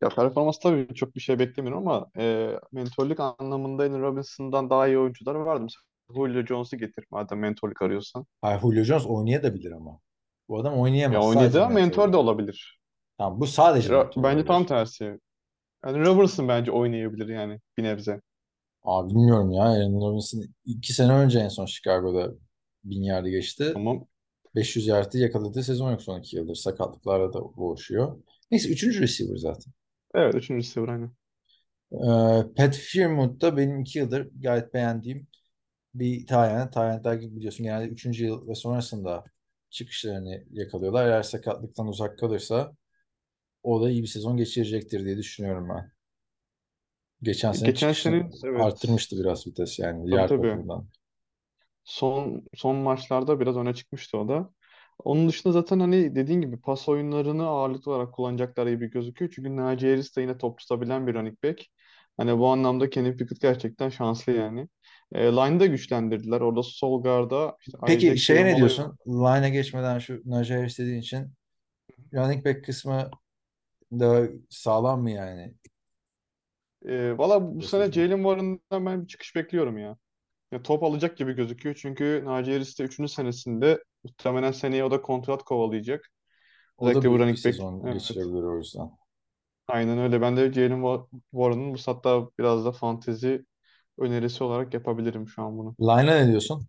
Ya 0.01 0.09
performans 0.09 0.59
tabii 0.59 0.93
çok 0.95 1.15
bir 1.15 1.19
şey 1.19 1.39
beklemiyorum 1.39 1.87
ama 1.87 2.07
e, 2.17 2.55
mentörlük 2.71 3.19
anlamında 3.19 3.83
Allen 3.83 4.01
Robinson'dan 4.01 4.69
daha 4.69 4.87
iyi 4.87 4.97
oyuncular 4.97 5.35
vardı. 5.35 5.61
Mesela 5.63 5.81
Julio 6.27 6.45
Jones'u 6.45 6.77
getir 6.77 7.05
madem 7.11 7.39
mentorluk 7.39 7.81
arıyorsan. 7.81 8.25
Hayır, 8.41 8.61
Julio 8.61 8.83
Jones 8.83 9.05
oynayabilir 9.05 9.71
ama. 9.71 9.99
Bu 10.49 10.59
adam 10.59 10.73
oynayamaz. 10.79 11.15
Ya 11.15 11.29
oynadı 11.29 11.63
ama 11.63 11.73
mentor 11.73 12.01
mentor. 12.01 12.13
da 12.13 12.17
olabilir. 12.17 12.80
Tamam, 13.21 13.39
bu 13.39 13.47
sadece 13.47 13.89
mentor 13.89 14.23
Bence 14.23 14.45
tam 14.45 14.55
olabilir. 14.55 14.67
tersi. 14.67 15.19
Yani 15.85 16.05
Robertson 16.05 16.47
bence 16.47 16.71
oynayabilir 16.71 17.27
yani 17.27 17.59
bir 17.77 17.83
nebze. 17.83 18.21
Abi 18.83 19.09
bilmiyorum 19.09 19.51
ya. 19.51 19.63
Aaron 19.63 20.01
Robinson 20.01 20.43
iki 20.65 20.93
sene 20.93 21.13
önce 21.13 21.39
en 21.39 21.47
son 21.47 21.65
Chicago'da 21.65 22.33
bin 22.83 23.03
yardı 23.03 23.29
geçti. 23.29 23.73
Ama 23.75 23.95
500 24.55 24.87
yardı 24.87 25.17
yakaladığı 25.17 25.63
sezon 25.63 25.91
yok 25.91 26.01
son 26.01 26.19
iki 26.19 26.35
yıldır. 26.35 26.55
Sakatlıklarla 26.55 27.33
da 27.33 27.39
boğuşuyor. 27.57 28.23
Neyse 28.51 28.69
üçüncü 28.69 29.01
receiver 29.01 29.35
zaten. 29.37 29.73
evet 30.15 30.35
üçüncü 30.35 30.67
receiver 30.67 30.87
aynı. 30.89 31.11
Ee, 31.91 32.53
Pat 32.57 32.75
Freiermuth 32.75 33.41
da 33.41 33.57
benim 33.57 33.79
iki 33.81 33.99
yıldır 33.99 34.29
gayet 34.41 34.73
beğendiğim 34.73 35.27
bir 35.93 36.27
Tayland. 36.27 36.71
Taylandler 36.73 37.13
gibi 37.13 37.35
biliyorsun 37.35 37.63
genelde 37.63 37.87
üçüncü 37.87 38.25
yıl 38.25 38.47
ve 38.47 38.55
sonrasında 38.55 39.23
çıkışlarını 39.69 40.43
yakalıyorlar. 40.51 41.07
Eğer 41.07 41.23
sakatlıktan 41.23 41.87
uzak 41.87 42.19
kalırsa 42.19 42.73
o 43.63 43.81
da 43.81 43.89
iyi 43.89 44.01
bir 44.01 44.07
sezon 44.07 44.37
geçirecektir 44.37 45.05
diye 45.05 45.17
düşünüyorum 45.17 45.69
ben. 45.69 45.91
Geçen 47.21 47.51
sene 47.51 47.69
Geçen 47.69 47.93
çıkışını 47.93 48.37
sene 48.37 48.51
evet. 48.51 48.61
arttırmıştı 48.61 49.19
biraz 49.19 49.47
vites 49.47 49.79
yani 49.79 49.99
Tabii 49.99 50.15
yard 50.15 50.29
tabii. 50.29 50.57
Son 51.83 52.43
son 52.55 52.75
maçlarda 52.75 53.39
biraz 53.39 53.57
öne 53.57 53.73
çıkmıştı 53.73 54.17
o 54.17 54.27
da. 54.27 54.49
Onun 55.03 55.29
dışında 55.29 55.53
zaten 55.53 55.79
hani 55.79 56.15
dediğin 56.15 56.41
gibi 56.41 56.61
pas 56.61 56.89
oyunlarını 56.89 57.47
ağırlıklı 57.47 57.91
olarak 57.91 58.13
kullanacaklar 58.13 58.67
gibi 58.67 58.89
gözüküyor. 58.89 59.31
Çünkü 59.35 59.55
Najee 59.55 59.89
Harris 59.89 60.15
de 60.15 60.21
yine 60.21 60.37
top 60.37 60.59
tutabilen 60.59 61.07
bir 61.07 61.13
running 61.13 61.43
back. 61.43 61.65
Hani 62.17 62.37
bu 62.37 62.47
anlamda 62.47 62.89
Kenny 62.89 63.17
Pickett 63.17 63.41
gerçekten 63.41 63.89
şanslı 63.89 64.31
yani. 64.31 64.67
E, 65.11 65.23
line'da 65.23 65.65
güçlendirdiler. 65.65 66.41
Orada 66.41 66.63
sol 66.63 67.03
guard'a 67.03 67.57
işte 67.67 67.77
Peki 67.87 68.07
Isaac 68.07 68.19
şeye 68.19 68.45
ne 68.45 68.57
diyorsun? 68.57 68.97
Line'a 69.07 69.49
geçmeden 69.49 69.99
şu 69.99 70.21
Najee 70.25 70.57
Harris 70.57 70.79
dediğin 70.79 70.99
için 70.99 71.33
running 72.13 72.45
back 72.45 72.65
kısmı 72.65 73.11
da 73.99 74.27
sağlam 74.49 75.01
mı 75.01 75.11
yani? 75.11 75.53
E, 76.85 77.17
valla 77.17 77.55
bu 77.55 77.61
sene. 77.61 77.91
Jalen 77.91 78.17
Warren'dan 78.17 78.85
ben 78.85 79.01
bir 79.03 79.07
çıkış 79.07 79.35
bekliyorum 79.35 79.77
ya. 79.77 79.97
Ya 80.51 80.63
top 80.63 80.83
alacak 80.83 81.17
gibi 81.17 81.33
gözüküyor. 81.33 81.75
Çünkü 81.75 82.21
Najee 82.25 82.53
Harris 82.53 82.79
de 82.79 82.83
3. 82.83 83.09
senesinde 83.13 83.83
muhtemelen 84.03 84.51
seneye 84.51 84.85
o 84.85 84.91
da 84.91 85.01
kontrat 85.03 85.43
kovalayacak. 85.43 86.11
O 86.77 86.93
da 86.93 87.01
Özellikle 87.01 87.09
bu 87.09 87.19
büyük 87.19 87.31
bir 87.31 87.37
running 87.37 87.45
back. 87.45 87.59
sezon 87.59 87.85
Evet. 87.85 87.91
geçirebilir 87.91 88.43
o 88.43 88.57
yüzden. 88.57 88.91
Aynen 89.67 89.97
öyle. 89.97 90.21
Ben 90.21 90.37
de 90.37 90.53
Jalen 90.53 90.79
Wa- 90.81 91.07
Warren'ın 91.31 91.73
bu 91.73 91.77
hatta 91.85 92.29
biraz 92.39 92.65
da 92.65 92.71
fantezi 92.71 93.45
önerisi 93.97 94.43
olarak 94.43 94.73
yapabilirim 94.73 95.27
şu 95.27 95.43
an 95.43 95.57
bunu. 95.57 95.77
Line'a 95.79 96.03
ne 96.15 96.27
diyorsun? 96.27 96.67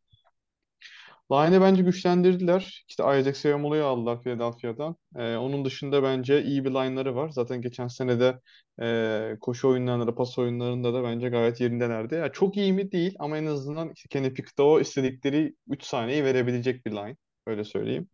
Line'ı 1.33 1.61
bence 1.61 1.83
güçlendirdiler. 1.83 2.85
İşte 2.89 3.03
Isaac 3.21 3.37
Seumalo'yu 3.37 3.85
aldılar 3.85 4.23
Philadelphia'dan. 4.23 4.97
Ee, 5.17 5.37
onun 5.37 5.65
dışında 5.65 6.03
bence 6.03 6.43
iyi 6.45 6.65
bir 6.65 6.71
line'ları 6.71 7.15
var. 7.17 7.29
Zaten 7.29 7.61
geçen 7.63 7.89
sene 7.89 8.21
de 8.21 8.41
e, 8.83 9.37
koşu 9.41 9.69
oyunlarında, 9.69 10.15
pas 10.15 10.39
oyunlarında 10.39 10.95
da 10.95 11.03
bence 11.05 11.29
gayet 11.29 11.61
yerindelerdi. 11.61 12.15
Ya 12.15 12.33
çok 12.33 12.57
iyi 12.57 12.73
mi 12.73 12.93
değil 12.93 13.17
ama 13.19 13.39
en 13.39 13.47
azından 13.47 13.93
işte 13.95 14.09
Kenny 14.09 14.35
Pickett'a 14.35 14.63
o 14.63 14.81
istedikleri 14.81 15.55
3 15.69 15.83
saniyeyi 15.85 16.25
verebilecek 16.25 16.87
bir 16.87 16.91
line. 16.93 17.17
Öyle 17.47 17.65
söyleyeyim. 17.65 18.09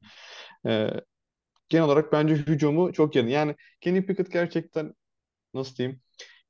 Ee, 0.66 0.90
genel 1.68 1.84
olarak 1.84 2.12
bence 2.12 2.34
hücumu 2.34 2.92
çok 2.92 3.16
yerinde. 3.16 3.32
Yani 3.32 3.56
Kenny 3.80 4.06
Pickett 4.06 4.32
gerçekten 4.32 4.94
nasıl 5.54 5.76
diyeyim 5.76 6.00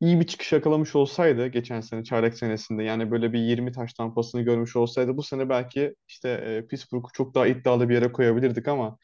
iyi 0.00 0.20
bir 0.20 0.26
çıkış 0.26 0.52
yakalamış 0.52 0.96
olsaydı 0.96 1.46
geçen 1.46 1.80
sene 1.80 2.04
çeyrek 2.04 2.38
senesinde 2.38 2.84
yani 2.84 3.10
böyle 3.10 3.32
bir 3.32 3.38
20 3.38 3.72
taş 3.72 3.92
tampasını 3.94 4.42
görmüş 4.42 4.76
olsaydı 4.76 5.16
bu 5.16 5.22
sene 5.22 5.48
belki 5.48 5.94
işte 6.08 6.28
e, 6.28 6.66
Pittsburgh'u 6.66 7.08
çok 7.12 7.34
daha 7.34 7.46
iddialı 7.46 7.88
bir 7.88 7.94
yere 7.94 8.12
koyabilirdik 8.12 8.68
ama 8.68 8.98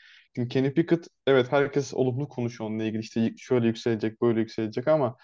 Kenny 0.50 0.74
Pickett 0.74 1.08
evet 1.26 1.52
herkes 1.52 1.94
olumlu 1.94 2.28
konuşuyor 2.28 2.70
onunla 2.70 2.84
ilgili 2.84 3.00
işte 3.00 3.32
şöyle 3.38 3.66
yükselecek 3.66 4.22
böyle 4.22 4.40
yükselecek 4.40 4.88
ama 4.88 5.16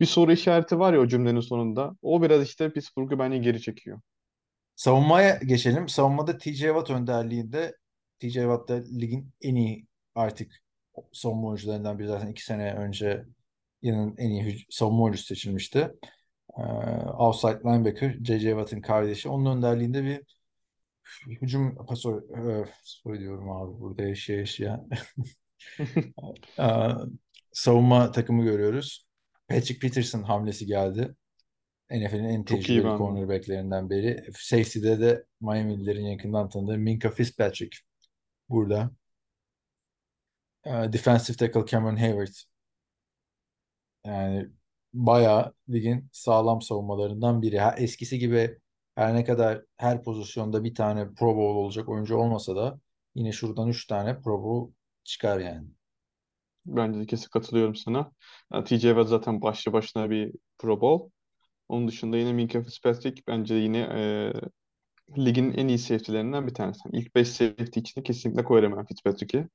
bir 0.00 0.06
soru 0.06 0.32
işareti 0.32 0.78
var 0.78 0.92
ya 0.92 1.00
o 1.00 1.08
cümlenin 1.08 1.40
sonunda 1.40 1.96
o 2.02 2.22
biraz 2.22 2.42
işte 2.42 2.72
Pittsburgh'u 2.72 3.18
bence 3.18 3.38
geri 3.38 3.60
çekiyor. 3.60 4.00
Savunmaya 4.76 5.36
geçelim. 5.36 5.88
Savunmada 5.88 6.38
TJ 6.38 6.60
Watt 6.60 6.90
önderliğinde 6.90 7.76
TJ 8.18 8.34
Watt 8.34 8.68
da 8.68 8.74
ligin 8.74 9.32
en 9.42 9.54
iyi 9.54 9.86
artık 10.14 10.52
savunma 11.12 11.48
oyuncularından 11.48 11.98
biri 11.98 12.08
zaten 12.08 12.28
iki 12.28 12.44
sene 12.44 12.74
önce 12.74 13.24
yılın 13.86 14.14
en 14.18 14.30
iyi 14.30 14.66
savunma 14.70 15.02
oyuncusu 15.02 15.26
seçilmişti. 15.26 15.90
Ee, 16.58 16.62
outside 17.18 17.60
linebacker 17.64 18.16
J.J. 18.24 18.50
Watt'ın 18.50 18.80
kardeşi. 18.80 19.28
Onun 19.28 19.56
önderliğinde 19.56 20.04
bir 20.04 20.22
hücum 21.26 21.86
pasör 21.86 22.22
e, 22.62 22.68
söylüyorum 22.82 23.50
abi 23.50 23.80
burada 23.80 24.02
yaşaya 24.02 24.38
yaşaya 24.38 24.84
Ee, 26.58 26.88
savunma 27.52 28.12
takımı 28.12 28.44
görüyoruz. 28.44 29.06
Patrick 29.48 29.78
Peterson 29.80 30.22
hamlesi 30.22 30.66
geldi. 30.66 31.14
NFL'in 31.90 32.24
en 32.24 32.44
tecrübeli 32.44 32.98
cornerbacklerinden 32.98 33.90
biri. 33.90 34.24
Safety'de 34.34 35.00
de 35.00 35.24
Miami'lilerin 35.40 36.06
yakından 36.06 36.48
tanıdığı 36.48 36.78
Minka 36.78 37.10
Fitzpatrick 37.10 37.78
burada. 38.48 38.90
Ee, 40.64 40.70
defensive 40.70 41.36
tackle 41.36 41.66
Cameron 41.66 41.96
Hayward. 41.96 42.34
Yani 44.06 44.48
bayağı 44.94 45.52
ligin 45.68 46.08
sağlam 46.12 46.62
savunmalarından 46.62 47.42
biri. 47.42 47.58
Ha, 47.58 47.74
eskisi 47.78 48.18
gibi 48.18 48.58
her 48.94 49.14
ne 49.14 49.24
kadar 49.24 49.62
her 49.76 50.02
pozisyonda 50.02 50.64
bir 50.64 50.74
tane 50.74 51.14
Pro 51.14 51.36
Bowl 51.36 51.56
olacak 51.56 51.88
oyuncu 51.88 52.16
olmasa 52.16 52.56
da 52.56 52.80
yine 53.14 53.32
şuradan 53.32 53.68
üç 53.68 53.86
tane 53.86 54.20
Pro 54.20 54.42
Bowl 54.42 54.74
çıkar 55.04 55.40
yani. 55.40 55.68
Bence 56.66 57.00
de 57.00 57.06
kesin 57.06 57.28
katılıyorum 57.28 57.74
sana. 57.74 58.12
Yani 58.52 58.64
TJ 58.64 58.82
Watt 58.82 59.08
zaten 59.08 59.42
başlı 59.42 59.72
başına 59.72 60.10
bir 60.10 60.32
Pro 60.58 60.80
Bowl. 60.80 61.10
Onun 61.68 61.88
dışında 61.88 62.16
yine 62.16 62.32
Minka 62.32 62.62
Fitzpatrick 62.62 63.22
bence 63.28 63.54
yine 63.54 63.78
e, 63.78 64.32
ligin 65.18 65.52
en 65.52 65.68
iyi 65.68 65.78
safety'lerinden 65.78 66.46
bir 66.46 66.54
tanesi. 66.54 66.80
Yani 66.84 67.02
İlk 67.02 67.14
5 67.14 67.28
safety 67.28 67.80
içinde 67.80 68.02
kesinlikle 68.02 68.44
koyarım 68.44 68.76
ben 68.76 68.86
Fitzpatrick'i. 68.86 69.48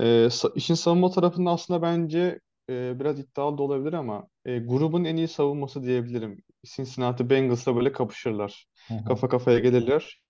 E, 0.00 0.28
işin 0.54 0.74
savunma 0.74 1.10
tarafında 1.10 1.50
aslında 1.50 1.82
bence 1.82 2.40
e, 2.70 3.00
biraz 3.00 3.18
iddialı 3.20 3.58
da 3.58 3.62
olabilir 3.62 3.92
ama 3.92 4.28
e, 4.44 4.58
grubun 4.58 5.04
en 5.04 5.16
iyi 5.16 5.28
savunması 5.28 5.82
diyebilirim. 5.82 6.42
Cincinnati 6.66 7.30
Bengals'la 7.30 7.76
böyle 7.76 7.92
kapışırlar. 7.92 8.66
Hı 8.88 8.94
hı. 8.94 9.04
Kafa 9.04 9.28
kafaya 9.28 9.58
gelirler. 9.58 10.20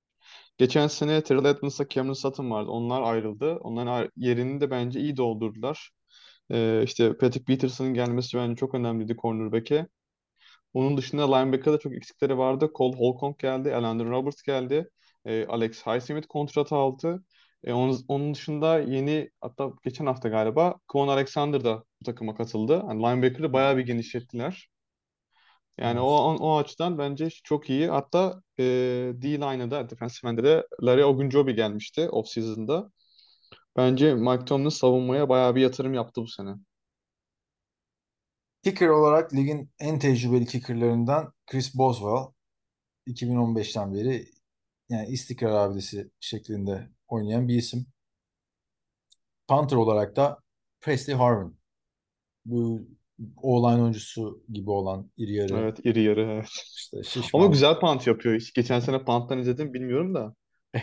Geçen 0.58 0.86
sene 0.86 1.22
Terrell 1.24 1.44
Edmonds'la 1.44 1.88
Cameron 1.88 2.12
Sutton 2.14 2.50
vardı. 2.50 2.70
Onlar 2.70 3.02
ayrıldı. 3.02 3.56
Onların 3.56 3.86
ar- 3.92 4.10
yerini 4.16 4.60
de 4.60 4.70
bence 4.70 5.00
iyi 5.00 5.16
doldurdular. 5.16 5.90
E, 6.52 6.82
işte 6.84 7.18
Patrick 7.18 7.44
Peterson'ın 7.44 7.94
gelmesi 7.94 8.38
bence 8.38 8.56
çok 8.56 8.74
önemliydi 8.76 9.16
cornerback'e. 9.16 9.88
Onun 10.74 10.96
dışında 10.96 11.36
linebacker'da 11.36 11.78
çok 11.78 11.94
eksikleri 11.94 12.38
vardı. 12.38 12.70
Cole 12.74 12.96
Holcomb 12.98 13.34
geldi, 13.38 13.68
Elandon 13.68 14.10
Roberts 14.10 14.42
geldi. 14.42 14.88
E, 15.24 15.46
Alex 15.46 15.86
Highsmith 15.86 16.26
kontrat 16.28 16.72
aldı. 16.72 17.24
E, 17.64 17.72
onun, 17.72 18.04
onun 18.08 18.34
dışında 18.34 18.78
yeni 18.78 19.30
hatta 19.40 19.72
geçen 19.84 20.06
hafta 20.06 20.28
galiba 20.28 20.74
Kwon 20.88 21.08
Alexander 21.08 21.64
da 21.64 21.84
bu 22.00 22.04
takıma 22.04 22.34
katıldı. 22.36 22.72
Yani 22.88 23.02
linebacker'ı 23.02 23.52
bayağı 23.52 23.76
bir 23.76 23.86
genişlettiler. 23.86 24.68
Yani 25.78 26.00
o, 26.00 26.06
Evet. 26.06 26.10
o, 26.10 26.34
o 26.36 26.58
açıdan 26.58 26.98
bence 26.98 27.28
çok 27.44 27.70
iyi. 27.70 27.88
Hatta 27.88 28.42
e, 28.58 28.62
D-line'a 29.22 29.70
da 29.70 29.90
defensive 29.90 30.30
end'e 30.30 30.42
de 30.44 30.66
Larry 30.82 31.04
Ogunjobi 31.04 31.54
gelmişti 31.54 32.08
off-season'da. 32.10 32.90
Bence 33.76 34.14
Mike 34.14 34.44
Tomlin 34.44 34.68
savunmaya 34.70 35.28
bayağı 35.28 35.54
bir 35.56 35.60
yatırım 35.60 35.94
yaptı 35.94 36.22
bu 36.22 36.28
sene. 36.28 36.50
Kicker 38.62 38.88
olarak 38.88 39.34
ligin 39.34 39.70
en 39.78 39.98
tecrübeli 39.98 40.46
kickerlarından 40.46 41.32
Chris 41.46 41.74
Boswell 41.74 42.32
2015'ten 43.06 43.94
beri 43.94 44.26
yani 44.90 45.08
istikrar 45.08 45.50
abidesi 45.52 46.10
şeklinde 46.20 46.90
oynayan 47.08 47.48
bir 47.48 47.54
isim. 47.56 47.86
Punter 49.48 49.76
olarak 49.76 50.16
da 50.16 50.38
Presley 50.80 51.16
Harvin. 51.16 51.58
Bu 52.46 52.88
O-line 53.42 53.82
oyuncusu 53.82 54.44
gibi 54.52 54.70
olan 54.70 55.12
iri 55.16 55.34
yarı 55.34 55.54
Evet, 55.54 55.78
iri 55.84 56.02
yarı. 56.02 56.20
evet. 56.22 56.48
işte 56.76 57.02
Ama 57.32 57.48
şişman. 57.48 57.50
güzel 57.50 57.80
punt 57.80 58.06
yapıyor. 58.06 58.34
Hiç 58.40 58.52
geçen 58.52 58.80
sene 58.80 59.04
punt'tan 59.04 59.38
izledim 59.38 59.74
bilmiyorum 59.74 60.14
da. 60.14 60.34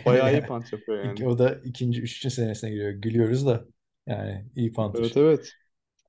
Bayağı 0.06 0.32
iyi 0.32 0.42
punt 0.46 0.72
yapıyor 0.72 1.04
yani. 1.04 1.20
O 1.28 1.38
da 1.38 1.54
ikinci, 1.64 2.02
üçüncü 2.02 2.34
senesine 2.34 2.70
giriyor. 2.70 2.90
Gülüyoruz 2.92 3.46
da 3.46 3.64
yani 4.06 4.46
iyi 4.56 4.72
punter. 4.72 5.04
Evet 5.04 5.16
evet. 5.16 5.52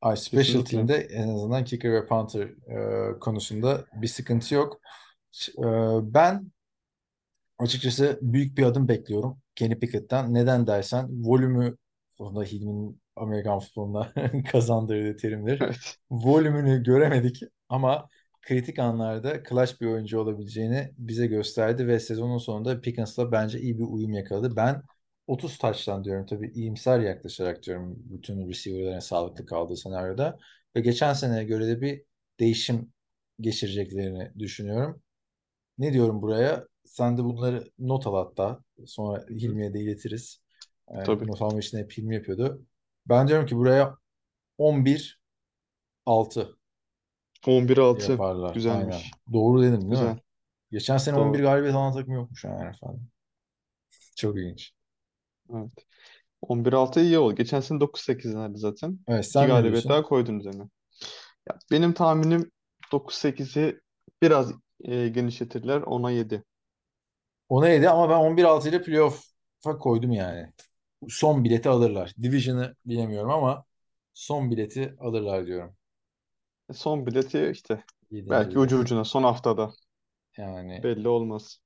Ay, 0.02 0.18
special 0.18 0.66
Kesinlikle. 0.66 0.66
team'de 0.66 0.96
en 0.96 1.28
azından 1.30 1.66
kicker 1.66 1.94
ve 1.94 2.08
punter 2.08 2.42
e, 3.16 3.20
konusunda 3.20 3.86
bir 3.94 4.08
sıkıntı 4.08 4.56
yok. 4.56 4.82
E, 5.60 5.64
ben 6.14 6.52
açıkçası 7.60 8.20
büyük 8.22 8.58
bir 8.58 8.64
adım 8.64 8.88
bekliyorum 8.88 9.42
Kenny 9.56 9.80
Pickett'ten. 9.80 10.34
Neden 10.34 10.68
dersen 10.68 11.08
volümü 11.26 11.78
o 12.20 12.36
da 12.36 12.44
Hilmi'nin 12.44 13.02
Amerikan 13.16 13.60
futbolunda 13.60 14.14
kazandırdığı 14.52 15.18
terimdir. 15.18 15.62
Evet. 15.62 15.98
Volümünü 16.12 16.84
göremedik 16.84 17.42
ama 17.70 18.10
kritik 18.42 18.80
anlarda 18.80 19.44
clutch 19.50 19.82
bir 19.82 19.88
oyuncu 19.88 20.20
olabileceğini 20.20 20.92
bize 20.98 21.28
gösterdi 21.28 21.88
ve 21.88 22.00
sezonun 22.00 22.38
sonunda 22.38 22.82
Pickens'la 22.82 23.32
bence 23.32 23.60
iyi 23.60 23.80
bir 23.80 23.84
uyum 23.84 24.14
yakaladı. 24.14 24.56
Ben 24.56 24.82
30 25.28 25.58
taçtan 25.58 26.04
diyorum 26.04 26.26
tabii 26.26 26.52
iyimser 26.56 27.00
yaklaşarak 27.00 27.64
diyorum 27.64 27.96
bütün 27.98 28.50
receiver'ların 28.50 29.00
sağlıklı 29.00 29.46
kaldığı 29.46 29.78
senaryoda 29.78 30.40
ve 30.76 30.82
geçen 30.82 31.14
seneye 31.14 31.44
göre 31.44 31.68
de 31.68 31.82
bir 31.82 32.04
değişim 32.40 32.94
geçireceklerini 33.42 34.32
düşünüyorum. 34.40 35.02
Ne 35.78 35.94
diyorum 35.94 36.22
buraya? 36.22 36.68
Sen 36.96 37.18
de 37.18 37.24
bunları 37.24 37.72
not 37.80 38.08
al 38.08 38.16
hatta. 38.16 38.60
Sonra 38.86 39.26
Hilmi'ye 39.30 39.74
de 39.74 39.80
iletiriz. 39.80 40.42
Ee, 40.88 41.04
Tabii. 41.04 41.28
not 41.28 41.42
alma 41.42 41.60
işini 41.60 41.82
hep 41.82 41.92
Hilmi 41.98 42.16
yapıyordu. 42.16 42.62
Ben 43.06 43.28
diyorum 43.28 43.46
ki 43.46 43.56
buraya 43.56 43.98
11 44.58 45.20
6 46.06 46.58
11-6. 47.46 48.12
yaparlar. 48.12 48.54
Güzelmiş. 48.54 48.96
Aynen. 48.96 49.34
Doğru 49.34 49.62
dedim 49.62 49.82
değil 49.82 49.90
Güzel. 49.90 50.14
mi? 50.14 50.20
Geçen 50.72 50.98
sene 50.98 51.16
Doğru. 51.16 51.24
11 51.24 51.40
galibiyet 51.40 51.76
alan 51.76 51.94
takım 51.94 52.14
yokmuş 52.14 52.44
yani 52.44 52.70
efendim. 52.70 53.08
Çok 54.16 54.38
ilginç. 54.38 54.74
Evet. 55.54 55.72
11-6 56.42 57.02
iyi 57.02 57.18
oldu. 57.20 57.36
Geçen 57.36 57.60
sene 57.60 57.80
9-8'lerdi 57.80 58.58
zaten. 58.58 59.00
Evet 59.08 59.24
İki 59.24 59.32
sen 59.32 59.44
ne 59.44 59.48
galibiyet 59.48 59.90
daha 59.90 60.04
koydun 60.04 60.40
üzerine. 60.40 60.64
Ya, 61.50 61.58
benim 61.72 61.94
tahminim 61.94 62.52
9-8'i 62.92 63.80
biraz 64.22 64.52
e, 64.84 65.08
genişletirler. 65.08 65.82
10'a 65.82 66.12
7. 66.12 66.44
Ona 67.50 67.70
7 67.70 67.90
ama 67.90 68.10
ben 68.10 68.20
11-6 68.20 68.70
ile 68.70 68.82
playoff'a 68.82 69.78
koydum 69.78 70.12
yani. 70.12 70.54
Son 71.10 71.44
bileti 71.44 71.70
alırlar. 71.70 72.14
Division'ı 72.22 72.76
bilemiyorum 72.86 73.32
ama 73.32 73.66
son 74.14 74.52
bileti 74.52 74.96
alırlar 75.00 75.46
diyorum. 75.48 75.76
E, 76.70 76.74
Son 76.74 77.06
bileti 77.06 77.50
işte 77.54 77.84
7. 78.12 78.30
belki 78.30 78.60
ucu 78.60 78.80
ucuna 78.80 79.04
son 79.06 79.24
haftada. 79.24 79.74
Yani 80.38 80.84
Belli 80.84 81.08
olmaz. 81.08 81.62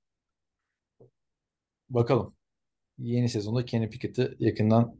bakalım. 1.89 2.35
Yeni 2.99 3.29
sezonda 3.29 3.65
Kenny 3.65 3.89
Pickett'i 3.89 4.35
yakından 4.39 4.99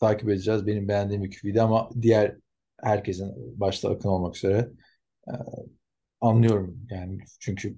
takip 0.00 0.28
edeceğiz. 0.30 0.66
Benim 0.66 0.88
beğendiğim 0.88 1.24
bir 1.24 1.40
QB'di 1.40 1.62
ama 1.62 1.90
diğer 2.02 2.36
herkesin 2.82 3.60
başta 3.60 3.90
Akın 3.90 4.08
olmak 4.08 4.36
üzere 4.36 4.70
e, 5.28 5.32
anlıyorum 6.20 6.86
yani 6.90 7.18
çünkü 7.40 7.76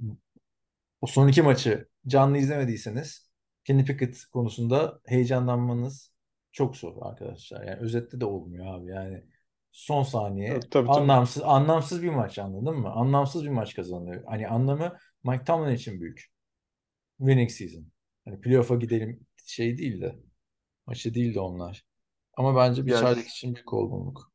o 1.01 1.07
son 1.07 1.29
iki 1.29 1.43
maçı 1.43 1.89
canlı 2.07 2.39
izlemediyseniz 2.39 3.31
Kenny 3.65 3.85
Pickett 3.85 4.25
konusunda 4.33 5.01
heyecanlanmanız 5.07 6.13
çok 6.53 6.77
zor 6.77 6.97
arkadaşlar. 7.03 7.65
Yani 7.67 7.81
özette 7.81 8.21
de 8.21 8.25
olmuyor 8.25 8.67
abi. 8.67 8.91
Yani 8.91 9.25
son 9.73 10.03
saniye 10.03 10.49
Evet, 10.49 10.71
tabii 10.71 10.91
tabii. 10.93 11.13
anlamsız 11.13 11.43
anlamsız 11.43 12.03
bir 12.03 12.09
maç 12.09 12.39
anladın 12.39 12.77
mı? 12.79 12.91
Anlamsız 12.91 13.45
bir 13.45 13.49
maç 13.49 13.75
kazanılıyor. 13.75 14.25
Hani 14.27 14.49
anlamı 14.49 14.97
Mike 15.25 15.45
Tomlin 15.45 15.75
için 15.75 16.01
büyük. 16.01 16.25
Winning 17.19 17.51
season. 17.51 17.87
Hani 18.25 18.41
playoff'a 18.41 18.75
gidelim 18.77 19.27
şey 19.47 19.79
değil 19.79 20.01
de 20.01 20.17
maçı 20.87 21.15
değil 21.15 21.35
de 21.35 21.41
onlar. 21.41 21.85
Ama 22.35 22.57
bence 22.57 22.87
bir 22.87 22.93
Ya 22.93 23.01
çaylak 23.01 23.29
için 23.29 23.55
büyük 23.55 23.73
olgunluk. 23.73 24.28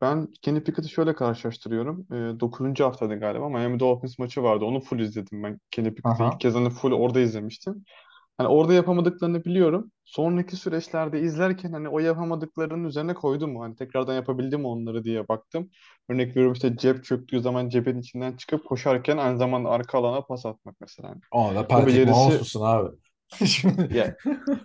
Ben 0.00 0.28
Kenny 0.42 0.60
Pickett'i 0.60 0.88
şöyle 0.88 1.14
karşılaştırıyorum. 1.14 2.06
E, 2.12 2.40
9. 2.40 2.84
haftada 2.84 3.14
galiba 3.14 3.48
Miami 3.48 3.80
Dolphins 3.80 4.18
maçı 4.18 4.42
vardı. 4.42 4.64
Onu 4.64 4.80
full 4.80 4.98
izledim 5.00 5.42
ben. 5.42 5.60
Kenny 5.70 5.88
Pickett'i 5.88 6.22
Aha. 6.22 6.30
ilk 6.34 6.40
kez 6.40 6.54
hani 6.54 6.70
full 6.70 6.92
orada 6.92 7.20
izlemiştim. 7.20 7.84
Hani 8.38 8.48
orada 8.48 8.74
yapamadıklarını 8.74 9.44
biliyorum. 9.44 9.90
Sonraki 10.04 10.56
süreçlerde 10.56 11.20
izlerken 11.20 11.72
hani 11.72 11.88
o 11.88 11.98
yapamadıklarının 11.98 12.84
üzerine 12.84 13.14
koydum 13.14 13.52
mu? 13.52 13.62
Hani 13.62 13.76
tekrardan 13.76 14.14
yapabildim 14.14 14.60
mi 14.60 14.66
onları 14.66 15.04
diye 15.04 15.28
baktım. 15.28 15.70
Örnek 16.08 16.28
veriyorum 16.30 16.52
işte 16.52 16.76
cep 16.76 17.04
çöktüğü 17.04 17.40
zaman 17.40 17.68
cebin 17.68 17.98
içinden 18.00 18.36
çıkıp 18.36 18.66
koşarken 18.66 19.16
aynı 19.16 19.38
zamanda 19.38 19.68
arka 19.68 19.98
alana 19.98 20.20
pas 20.20 20.46
atmak 20.46 20.76
mesela. 20.80 21.08
Hani 21.08 21.20
Ama 21.32 21.54
da 21.54 21.68
Patrick 21.68 21.86
becerisi 21.92 22.38
musun 22.38 22.62
abi? 22.64 22.96
Şimdi 23.46 23.96
ya 23.96 24.16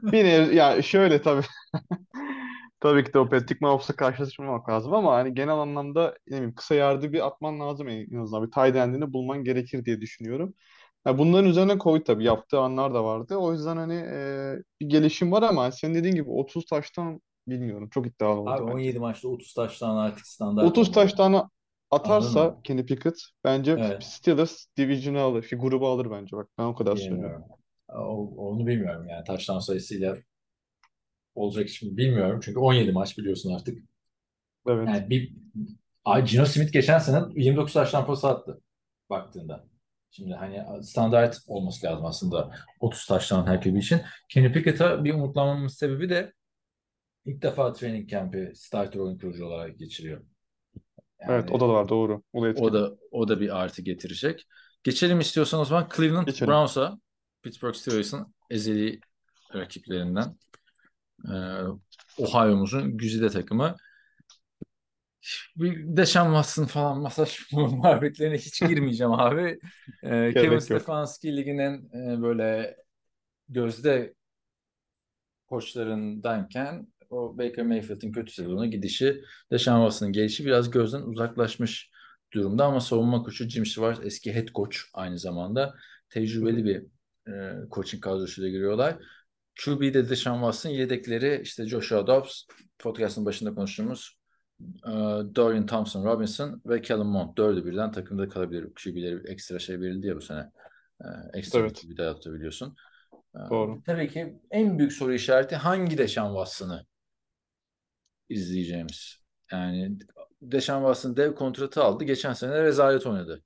bir 0.01 0.25
nev- 0.25 0.53
ya 0.53 0.81
şöyle 0.81 1.21
tabii 1.21 1.45
tabii 2.79 3.03
ki 3.03 3.13
de 3.13 3.19
o 3.19 3.29
Patrick 3.29 3.57
Mahomes'la 3.61 3.95
karşılaşmamak 3.95 4.69
lazım 4.69 4.93
ama 4.93 5.13
hani 5.15 5.33
genel 5.33 5.53
anlamda 5.55 6.17
ne 6.27 6.35
bileyim 6.37 6.55
kısa 6.55 6.75
yardı 6.75 7.13
bir 7.13 7.27
atman 7.27 7.59
lazım 7.59 7.87
en 7.89 8.15
azından. 8.19 8.43
Bir 8.47 8.51
tight 8.51 8.75
end'ini 8.75 9.13
bulman 9.13 9.43
gerekir 9.43 9.85
diye 9.85 10.01
düşünüyorum. 10.01 10.53
Ya 11.05 11.17
bunların 11.17 11.49
üzerine 11.49 11.77
koy 11.77 12.03
tabii 12.03 12.23
yaptığı 12.25 12.59
anlar 12.59 12.93
da 12.93 13.03
vardı. 13.03 13.35
O 13.37 13.53
yüzden 13.53 13.77
hani 13.77 13.93
e, 13.95 14.55
bir 14.81 14.89
gelişim 14.89 15.31
var 15.31 15.43
ama 15.43 15.71
senin 15.71 15.95
dediğin 15.95 16.15
gibi 16.15 16.29
30 16.29 16.65
taştan 16.65 17.21
bilmiyorum. 17.47 17.89
Çok 17.89 18.07
iddialı 18.07 18.39
oldu 18.41 18.53
Abi 18.53 18.63
bence. 18.67 18.73
17 18.73 18.99
maçta 18.99 19.27
30 19.27 19.53
taştan 19.53 19.95
artık 19.95 20.27
standart 20.27 20.77
30 20.77 20.91
olmalı. 20.91 20.91
taştan 20.91 21.49
Anladın 22.01 22.33
atarsa 22.33 22.43
mı? 22.43 22.63
Kenny 22.63 22.85
Pickett 22.85 23.15
bence 23.43 23.83
Evet. 23.83 23.99
Steelers 23.99 24.65
Division'ı 24.77 25.19
alır. 25.21 25.43
Şey, 25.43 25.59
grubu 25.59 25.87
alır 25.87 26.11
bence 26.11 26.37
bak. 26.37 26.47
Ben 26.57 26.63
o 26.63 26.75
kadar 26.75 26.95
söylüyorum. 26.95 27.35
Bilmiyorum. 27.35 27.43
O- 27.89 28.33
onu 28.37 28.67
bilmiyorum 28.67 29.07
yani 29.09 29.23
taştan 29.23 29.59
sayısıyla 29.59 30.15
olacak 31.35 31.69
mi 31.81 31.97
bilmiyorum. 31.97 32.39
Çünkü 32.43 32.59
17 32.59 32.91
maç 32.91 33.17
biliyorsun 33.17 33.53
artık. 33.53 33.83
Evet. 34.67 34.87
Yani 34.87 35.09
bir 35.09 35.33
Ay, 36.05 36.25
Gino 36.25 36.45
Smith 36.45 36.73
geçen 36.73 36.99
sene 36.99 37.19
29 37.35 37.73
taştan 37.73 38.05
pas 38.05 38.25
attı 38.25 38.61
baktığında. 39.09 39.65
Şimdi 40.11 40.33
hani 40.33 40.83
standart 40.83 41.37
olması 41.47 41.85
lazım 41.85 42.05
aslında 42.05 42.51
30 42.79 43.05
taştan 43.05 43.47
her 43.47 43.61
QB 43.61 43.77
için. 43.77 44.01
Kenny 44.29 44.51
Pickett'a 44.51 45.03
bir 45.03 45.13
umutlanmamın 45.13 45.67
sebebi 45.67 46.09
de 46.09 46.33
ilk 47.25 47.41
defa 47.41 47.73
training 47.73 48.09
camp'i 48.09 48.51
starter 48.55 48.99
oyun 48.99 49.17
kurucu 49.17 49.45
olarak 49.45 49.79
geçiriyor. 49.79 50.21
Evet 51.19 51.51
o 51.51 51.51
Yani 51.51 51.59
da 51.59 51.69
var 51.69 51.89
doğru. 51.89 52.23
O 52.33 52.43
da 52.43 52.61
o 52.61 52.73
da 52.73 52.97
o 53.11 53.27
da 53.27 53.39
bir 53.39 53.59
artı 53.59 53.81
getirecek. 53.81 54.47
Geçelim 54.83 55.19
istiyorsan 55.19 55.59
o 55.59 55.65
zaman 55.65 55.89
Cleveland. 55.95 56.27
Browns'a 56.27 56.99
Pittsburgh 57.41 57.75
Steelers'ın 57.75 58.35
ezeli 58.49 58.99
rakiplerinden 59.55 60.37
ee, 61.25 62.23
Ohio'muzun 62.23 62.97
güzide 62.97 63.29
takımı. 63.29 63.75
Bir 65.55 65.97
Deshaun 65.97 66.25
Watson 66.25 66.65
falan 66.65 67.01
masaj 67.01 67.39
muhabbetlerine 67.51 68.37
hiç 68.37 68.61
girmeyeceğim 68.61 69.13
abi. 69.13 69.59
Ee, 70.03 70.31
Kevin. 70.33 70.59
Stefanski 70.59 71.37
liginin 71.37 71.89
e, 71.93 72.21
böyle 72.21 72.77
gözde 73.49 74.13
koçlarındanken 75.47 76.87
o 77.09 77.37
Baker 77.37 77.65
Mayfield'in 77.65 78.11
kötü 78.11 78.33
sezonu 78.33 78.71
gidişi, 78.71 79.21
Deshaun 79.51 79.81
Watson'ın 79.81 80.11
gelişi 80.11 80.45
biraz 80.45 80.71
gözden 80.71 81.01
uzaklaşmış 81.01 81.91
durumda 82.33 82.65
ama 82.65 82.81
savunma 82.81 83.23
koçu 83.23 83.49
Jim 83.49 83.65
Schwartz 83.65 84.05
eski 84.05 84.35
head 84.35 84.47
coach 84.47 84.77
aynı 84.93 85.19
zamanda 85.19 85.75
tecrübeli 86.09 86.65
bir 86.65 86.83
e, 87.33 87.55
coaching 87.71 88.03
kadrosuyla 88.03 88.49
giriyorlar. 88.49 88.97
QB'de 89.65 90.09
Deshaun 90.09 90.35
Watson 90.35 90.69
yedekleri 90.69 91.41
işte 91.43 91.67
Joshua 91.67 92.07
Dobbs 92.07 92.43
podcast'ın 92.79 93.25
başında 93.25 93.55
konuştuğumuz 93.55 94.19
e, 94.61 94.91
Dorian 95.35 95.65
Thompson 95.65 96.05
Robinson 96.05 96.61
ve 96.65 96.81
Kellen 96.81 97.05
Mond 97.05 97.37
dördü 97.37 97.65
birden 97.65 97.91
takımda 97.91 98.29
kalabilir. 98.29 98.67
QB'leri 98.83 99.31
ekstra 99.31 99.59
şey 99.59 99.81
verildi 99.81 100.07
ya 100.07 100.15
bu 100.15 100.21
sene. 100.21 100.51
E, 101.01 101.07
ekstra 101.33 101.59
Evet. 101.59 101.83
bir 101.89 101.97
de 101.97 102.05
atabiliyorsun. 102.07 102.75
E, 103.13 103.39
Doğru. 103.49 103.81
Tabii 103.85 104.09
ki 104.09 104.39
en 104.51 104.79
büyük 104.79 104.93
soru 104.93 105.13
işareti 105.13 105.55
hangi 105.55 105.97
Deshaun 105.97 106.35
Watson'ı 106.35 106.85
izleyeceğimiz. 108.29 109.19
Yani 109.51 109.97
Deshaun 110.41 110.81
Watson 110.81 111.17
dev 111.17 111.35
kontratı 111.35 111.83
aldı. 111.83 112.03
Geçen 112.03 112.33
sene 112.33 112.63
rezalet 112.63 113.05
oynadı. 113.05 113.43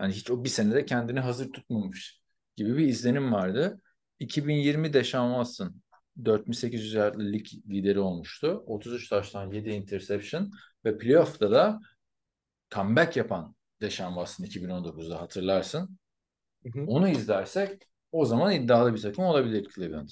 Yani 0.00 0.12
hiç 0.12 0.30
o 0.30 0.44
bir 0.44 0.48
senede 0.48 0.84
kendini 0.84 1.20
hazır 1.20 1.52
tutmamış 1.52 2.20
gibi 2.56 2.76
bir 2.76 2.86
izlenim 2.86 3.32
vardı. 3.32 3.80
2020 4.22 4.92
Deshaun 4.92 5.30
Watson 5.30 5.82
4800 6.24 6.94
yardlı 6.94 7.32
lig 7.32 7.46
lideri 7.68 8.00
olmuştu. 8.00 8.64
33 8.66 9.08
taştan 9.08 9.50
7 9.50 9.70
interception 9.70 10.50
ve 10.84 10.98
playoff'ta 10.98 11.50
da 11.50 11.80
comeback 12.74 13.16
yapan 13.16 13.54
Deshaun 13.80 14.14
Watson 14.14 14.44
2019'da 14.44 15.20
hatırlarsın. 15.20 15.98
Hı 16.62 16.80
hı. 16.80 16.84
Onu 16.86 17.08
izlersek 17.08 17.82
o 18.12 18.24
zaman 18.24 18.52
iddialı 18.52 18.94
bir 18.94 19.00
takım 19.00 19.24
olabilir 19.24 19.68
Cleveland. 19.74 20.08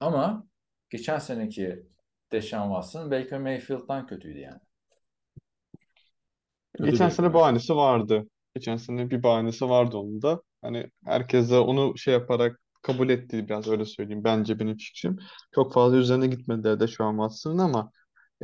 Ama 0.00 0.46
geçen 0.90 1.18
seneki 1.18 1.82
Deshaun 2.32 2.68
Watson 2.74 3.10
Baker 3.10 3.40
Mayfield'dan 3.40 4.06
kötüydü 4.06 4.38
yani. 4.38 4.60
Kötü 6.76 6.90
Geçen 6.90 7.08
sene 7.08 7.34
bahanesi 7.34 7.76
vardı. 7.76 8.28
Geçen 8.54 8.76
sene 8.76 9.10
bir 9.10 9.22
bahanesi 9.22 9.68
vardı 9.68 9.96
onun 9.96 10.22
da. 10.22 10.42
Hani 10.62 10.90
herkes 11.04 11.50
de 11.50 11.58
onu 11.58 11.98
şey 11.98 12.14
yaparak 12.14 12.60
kabul 12.82 13.08
etti 13.08 13.48
biraz 13.48 13.68
öyle 13.68 13.84
söyleyeyim. 13.84 14.24
Bence 14.24 14.58
benim 14.58 14.76
fikrim. 14.76 15.18
Çok 15.54 15.72
fazla 15.72 15.96
üzerine 15.96 16.26
gitmediler 16.26 16.80
Deshaun 16.80 17.16
Watson'ın 17.16 17.58
ama 17.58 17.92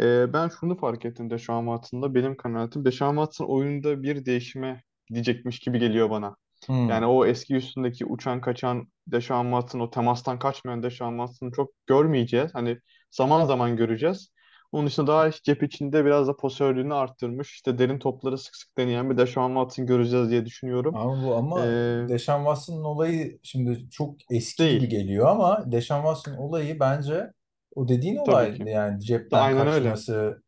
e, 0.00 0.32
ben 0.32 0.48
şunu 0.60 0.76
fark 0.76 1.04
ettim 1.04 1.30
Deshaun 1.30 1.64
Watson'da. 1.64 2.14
Benim 2.14 2.36
kanaatim 2.36 2.84
Deshaun 2.84 3.14
Watson 3.14 3.44
oyunda 3.46 4.02
bir 4.02 4.26
değişime 4.26 4.82
gidecekmiş 5.08 5.58
gibi 5.58 5.78
geliyor 5.78 6.10
bana. 6.10 6.36
Hmm. 6.66 6.88
Yani 6.88 7.06
o 7.06 7.26
eski 7.26 7.54
üstündeki 7.54 8.06
uçan 8.06 8.40
kaçan 8.40 8.88
Deshaun 9.06 9.44
Watson, 9.44 9.80
o 9.80 9.90
temastan 9.90 10.38
kaçmayan 10.38 10.82
Deshaun 10.82 11.18
Watson'ı 11.18 11.52
çok 11.52 11.72
görmeyeceğiz. 11.86 12.54
Hani 12.54 12.78
zaman 13.10 13.44
zaman 13.44 13.76
göreceğiz. 13.76 14.33
Onun 14.74 14.86
dışında 14.86 15.06
daha 15.06 15.30
cep 15.32 15.62
içinde 15.62 16.04
biraz 16.04 16.28
da 16.28 16.36
pasörlüğünü 16.36 16.94
arttırmış. 16.94 17.52
İşte 17.54 17.78
derin 17.78 17.98
topları 17.98 18.38
sık 18.38 18.56
sık 18.56 18.78
deneyen 18.78 19.10
bir 19.10 19.16
Deshaun 19.16 19.50
Watson 19.54 19.86
göreceğiz 19.86 20.30
diye 20.30 20.46
düşünüyorum. 20.46 20.94
Ama 20.94 21.22
bu 21.22 21.34
ama 21.36 21.60
Ee, 21.60 22.08
Deshaun 22.08 22.44
Watson'ın 22.44 22.84
olayı 22.84 23.38
şimdi 23.42 23.90
çok 23.90 24.16
eski 24.30 24.68
gibi 24.68 24.88
değil. 24.88 24.88
geliyor 24.88 25.26
ama 25.28 25.72
Deshaun 25.72 26.02
Watson 26.02 26.32
olayı 26.42 26.80
bence 26.80 27.32
o 27.74 27.88
dediğin 27.88 28.16
Tabii 28.24 28.26
olay 28.28 28.54
ki. 28.54 28.64
yani 28.66 29.00
cepten 29.04 29.38
Aynen 29.38 29.66
öyle. 29.68 29.88
kaçması, 29.88 30.42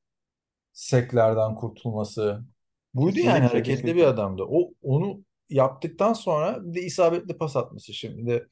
seklerden 0.73 1.55
kurtulması. 1.55 2.41
Buydu 2.95 3.21
yani 3.21 3.47
Kesinlikle, 3.47 3.49
hareketli 3.49 3.97
bir 3.97 4.05
adamdı. 4.05 4.43
O 4.49 4.71
onu 4.83 5.25
yaptıktan 5.51 6.13
sonra 6.13 6.59
bir 6.67 6.75
de 6.75 6.83
isabetli 6.83 7.39
pas 7.39 7.57
atması 7.57 7.95
şimdi. 7.95 8.49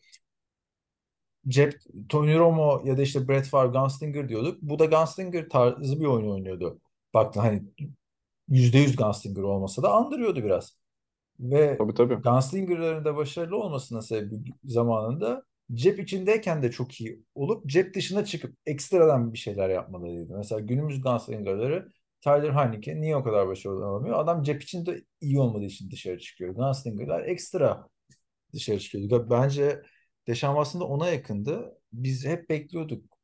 Cep, 1.49 1.75
Tony 2.09 2.35
Romo 2.39 2.83
ya 2.87 2.97
da 2.99 3.03
işte 3.03 3.29
Brett 3.29 3.47
Favre, 3.47 3.69
Gunslinger 3.79 4.29
diyorduk. 4.29 4.59
Bu 4.63 4.79
da 4.79 4.85
Gunslinger 4.85 5.49
tarzı 5.49 6.01
bir 6.01 6.07
oyun 6.07 6.31
oynuyordu. 6.31 6.81
Baktın 7.15 7.41
hani 7.41 7.63
%100 8.49 8.97
Gunslinger 8.97 9.43
olmasa 9.43 9.83
da 9.83 9.93
andırıyordu 9.93 10.45
biraz. 10.45 10.77
Ve 11.41 11.77
Tabii 11.79 11.95
tabii. 11.95 12.15
Gunslinger'ların 12.15 13.05
da 13.05 13.17
başarılı 13.17 13.57
olmasına 13.57 14.03
sebebi 14.03 14.37
zamanında 14.65 15.43
cep 15.75 15.99
içindeyken 16.01 16.63
de 16.63 16.71
çok 16.71 17.01
iyi 17.01 17.25
olup 17.35 17.67
cep 17.67 17.95
dışına 17.95 18.25
çıkıp 18.25 18.57
ekstradan 18.67 19.33
bir 19.33 19.39
şeyler 19.39 19.69
yapmalarıydı. 19.69 20.37
Mesela 20.37 20.61
günümüz 20.61 21.01
Gunslinger'ları 21.03 21.89
Tyler 22.21 22.51
Heineke 22.53 23.01
niye 23.01 23.17
o 23.17 23.25
kadar 23.25 23.49
başarılı 23.49 23.87
olamıyor? 23.87 24.19
Adam 24.19 24.43
cep 24.43 24.63
içinde 24.63 25.05
iyi 25.21 25.41
olmadığı 25.41 25.65
için 25.65 25.91
dışarı 25.91 26.19
çıkıyor. 26.19 26.55
Gunslinger'lar 26.55 27.25
ekstra 27.25 27.89
dışarı 28.55 28.79
çıkıyordu. 28.81 29.27
Bence 29.31 29.83
Deşan 30.27 30.57
aslında 30.57 30.85
ona 30.85 31.09
yakındı. 31.09 31.79
Biz 31.93 32.27
hep 32.27 32.51
bekliyorduk 32.51 33.15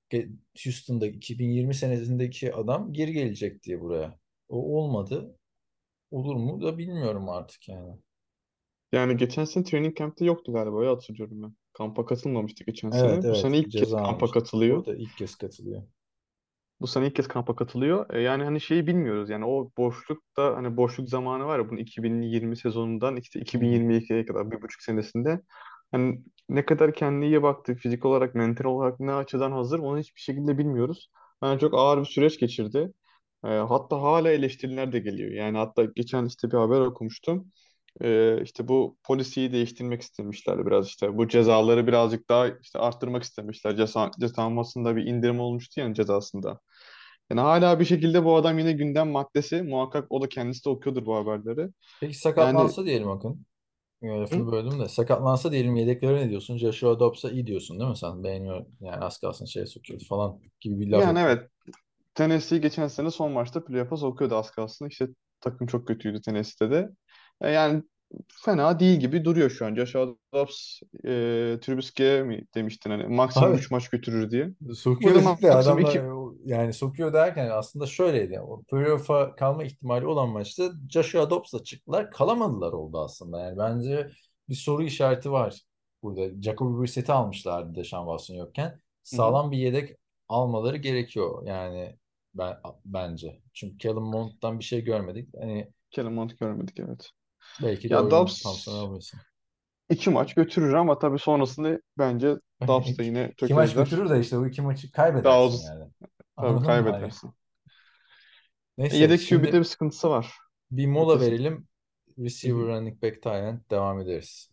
Houston'da 0.65 1.07
2020 1.07 1.75
senesindeki 1.75 2.55
adam 2.55 2.93
geri 2.93 3.13
gelecek 3.13 3.63
diye 3.63 3.81
buraya. 3.81 4.19
O 4.49 4.79
olmadı. 4.79 5.37
Olur 6.11 6.37
mu 6.37 6.63
da 6.63 6.79
bilmiyorum 6.79 7.29
artık 7.29 7.69
yani. 7.69 7.97
Yani 8.93 9.17
geçen 9.17 9.45
sene 9.45 9.65
training 9.65 9.97
camp'te 9.97 10.25
yoktu 10.25 10.53
galiba 10.53 10.85
ya 10.85 10.91
hatırlıyorum 10.91 11.43
ben. 11.43 11.55
Kampa 11.73 12.07
katılmamıştı 12.07 12.65
geçen 12.65 12.91
Evet 12.91 13.01
sene. 13.01 13.23
Bu 13.23 13.27
evet 13.27 13.37
sene 13.37 13.59
ilk 13.59 13.73
kez 13.73 13.81
ceza 13.81 14.03
kampa 14.03 14.31
katılıyor. 14.31 14.79
O 14.79 14.87
da 14.87 14.95
ilk 14.95 15.17
kez 15.17 15.37
katılıyor. 15.37 15.83
Bu 16.81 16.87
sene 16.87 17.07
ilk 17.07 17.17
kez 17.17 17.29
kampa 17.29 17.57
katılıyor. 17.57 18.15
E, 18.15 18.21
yani 18.21 18.45
hani 18.45 18.61
şeyi 18.61 18.87
bilmiyoruz. 18.87 19.31
Yani 19.31 19.45
o 19.45 19.71
boşlukta 19.79 20.57
hani 20.57 20.77
boşluk 20.77 21.09
zamanı 21.09 21.45
var 21.45 21.59
ya 21.59 21.71
bunun 21.71 21.79
2020 21.79 22.57
sezonundan 22.57 23.17
işte 23.17 23.41
Hı 23.41 23.59
hı. 23.59 23.65
2022'ye 23.65 24.27
kadar 24.27 24.51
bir 24.51 24.63
buçuk 24.63 24.83
senesinde 24.83 25.41
hani 25.93 26.23
ne 26.49 26.65
kadar 26.65 26.95
kendine 26.95 27.27
iyi 27.27 27.43
baktı, 27.43 27.75
fizik 27.75 28.05
olarak, 28.05 28.35
mental 28.35 28.65
olarak 28.65 29.01
ne 29.01 29.13
açıdan 29.13 29.53
hazır 29.53 29.79
onu 29.79 29.99
hiçbir 29.99 30.21
şekilde 30.21 30.59
bilmiyoruz. 30.59 31.11
Yani 31.43 31.61
çok 31.61 31.75
ağır 31.75 32.01
bir 32.01 32.05
süreç 32.05 32.41
geçirdi. 32.41 32.93
E, 33.45 33.49
hatta 33.49 34.03
hala 34.03 34.31
eleştiriler 34.31 34.93
de 34.93 34.99
geliyor. 34.99 35.31
Yani 35.33 35.59
hatta 35.59 35.85
geçen 35.85 36.25
işte 36.27 36.51
bir 36.51 36.57
haber 36.57 36.81
okumuştum. 36.81 37.53
E, 38.01 38.43
işte 38.43 38.69
bu 38.69 38.97
polisiyi 39.05 39.53
değiştirmek 39.53 40.03
istemişler 40.03 40.67
biraz 40.67 40.87
işte. 40.87 41.17
Bu 41.19 41.29
cezaları 41.29 41.87
birazcık 41.87 42.29
daha 42.29 42.49
işte 42.49 42.79
arttırmak 42.79 43.23
istemişler. 43.23 43.77
Ceza, 43.77 44.11
ceza 44.21 44.97
bir 44.97 45.07
indirim 45.07 45.41
olmuştu 45.41 45.81
yani 45.81 45.95
cezasında. 45.95 46.61
Yani 47.31 47.41
hala 47.41 47.81
bir 47.81 47.85
şekilde 47.85 48.25
bu 48.25 48.37
adam 48.37 48.59
yine 48.59 48.73
gündem 48.73 49.11
maddesi. 49.11 49.63
Muhakkak 49.63 50.07
o 50.11 50.23
da 50.23 50.29
kendisi 50.29 50.65
de 50.65 50.69
okuyordur 50.69 51.07
bu 51.07 51.17
haberleri. 51.17 51.69
Peki 52.01 52.13
Yani 52.13 52.19
sakatlansa 52.19 52.85
diyelim 52.85 53.11
Akın. 53.11 53.47
Lafını 54.03 54.53
böldüm 54.53 54.81
de. 54.81 54.89
Sakatlansa 54.89 55.53
diyelim 55.53 55.77
yedeklere 55.77 56.17
ne 56.17 56.31
diyorsun? 56.31 56.57
Joshua 56.57 57.01
Dobbs'a 57.01 57.31
iyi 57.31 57.47
diyorsun 57.47 57.81
değil 57.81 57.91
mi 57.91 57.97
sen? 57.97 58.25
Beğeniyor 58.25 58.67
yani 58.81 59.05
az 59.05 59.19
kalsın 59.19 59.45
şeye 59.45 59.67
sokuyordu 59.67 60.05
falan 60.05 60.41
gibi 60.61 60.81
bir 60.81 60.91
laf 60.91 61.03
yani 61.03 61.19
evet 61.19 61.51
Tennessee 62.15 62.59
geçen 62.59 62.89
sene 62.89 63.11
son 63.11 63.33
maçta 63.33 63.65
playoff'a 63.65 63.97
sokuyordu 63.97 64.37
az 64.37 64.51
kalsın. 64.51 64.89
İşte 64.89 65.09
takım 65.41 65.67
çok 65.67 65.89
kötüydü 65.89 66.21
Tennessee'de 66.21 66.71
de. 66.71 66.89
E, 67.41 67.51
yani 67.51 67.83
fena 68.45 68.81
değil 68.81 69.01
gibi 69.01 69.25
duruyor 69.25 69.51
şu 69.51 69.67
an. 69.67 69.75
Joshua 69.75 70.07
Dobbs 70.35 70.81
e, 71.05 71.11
Trubisky'e 71.63 72.23
mi 72.23 72.45
demiştin 72.55 72.91
hani 72.91 73.07
maksimum 73.07 73.49
Abi 73.51 73.57
3 73.57 73.71
maç 73.71 73.89
götürür 73.89 74.31
diye. 74.31 74.51
Sokuyor 74.75 75.23
maksimum 75.23 75.57
adamlar 75.57 75.91
2 75.91 76.01
yani 76.45 76.73
sokuyor 76.73 77.13
derken 77.13 77.51
aslında 77.51 77.87
şöyleydi. 77.87 78.41
O 78.41 78.63
playoff'a 78.63 79.35
kalma 79.37 79.65
ihtimali 79.65 80.07
olan 80.07 80.29
maçta 80.29 80.73
Joshua 80.91 81.31
Dobbs'la 81.31 81.65
çıktılar. 81.65 82.11
Kalamadılar 82.11 82.73
oldu 82.73 83.01
aslında. 83.01 83.41
Yani 83.41 83.59
bence 83.59 84.11
bir 84.49 84.55
soru 84.55 84.83
işareti 84.83 85.33
var 85.33 85.61
burada. 86.03 86.43
Jacoby 86.43 86.83
Brissett'i 86.83 87.13
almışlardı 87.13 87.75
Deshaun 87.75 88.07
Watson 88.07 88.35
yokken. 88.35 88.69
Hı 88.69 88.73
hı. 88.73 88.79
Sağlam 89.03 89.51
bir 89.51 89.59
yedek 89.59 89.97
almaları 90.29 90.77
gerekiyor. 90.77 91.47
Yani 91.47 91.97
ben 92.35 92.57
bence. 92.85 93.41
Çünkü 93.53 93.79
Kellen 93.79 94.03
Mond'dan 94.03 94.59
bir 94.59 94.65
şey 94.65 94.85
görmedik. 94.85 95.29
Hani 95.41 95.69
Kellen 95.91 96.13
Mond 96.13 96.31
görmedik 96.31 96.81
evet. 96.81 97.11
Belki 97.59 97.93
de 97.93 97.95
Ya 97.95 97.99
oyun 97.99 98.11
Dobbs 98.11 98.43
iki 99.91 100.11
maç 100.11 100.35
götürür 100.35 100.73
ama 100.75 100.99
tabii 100.99 101.19
sonrasında 101.19 101.81
bence 101.99 102.37
Dobbs 102.67 102.99
da 102.99 103.03
yine 103.03 103.35
İki 103.39 103.55
maç 103.55 103.75
tökezler. 103.75 103.75
götürür 103.75 104.11
de 104.11 104.21
işte 104.21 104.39
bu 104.39 104.47
iki 104.47 104.63
maçı 104.63 104.93
kaybedersin 104.93 105.39
uzun 105.41 105.65
yani. 105.65 105.91
tabii 106.41 106.61
Anladın 106.61 106.77
mı? 106.77 106.89
Hani 106.91 107.13
kaybedersin. 107.13 107.35
E, 108.91 108.97
Neyse 108.97 108.97
Yedek 108.97 109.29
QB'de 109.29 109.53
şimdi 109.53 109.59
bir 109.59 109.65
sıkıntısı 109.65 110.11
var. 110.11 110.35
bir 110.71 110.87
mola 110.87 111.19
Ötesi. 111.19 111.21
verelim. 111.21 111.69
Hı 112.45 112.49
Receiver, 112.49 112.59
hı. 112.59 112.69
running 112.69 113.03
back, 113.03 113.23
tight 113.23 113.27
end 113.35 113.61
devam 113.71 114.01
ederiz. 114.01 114.51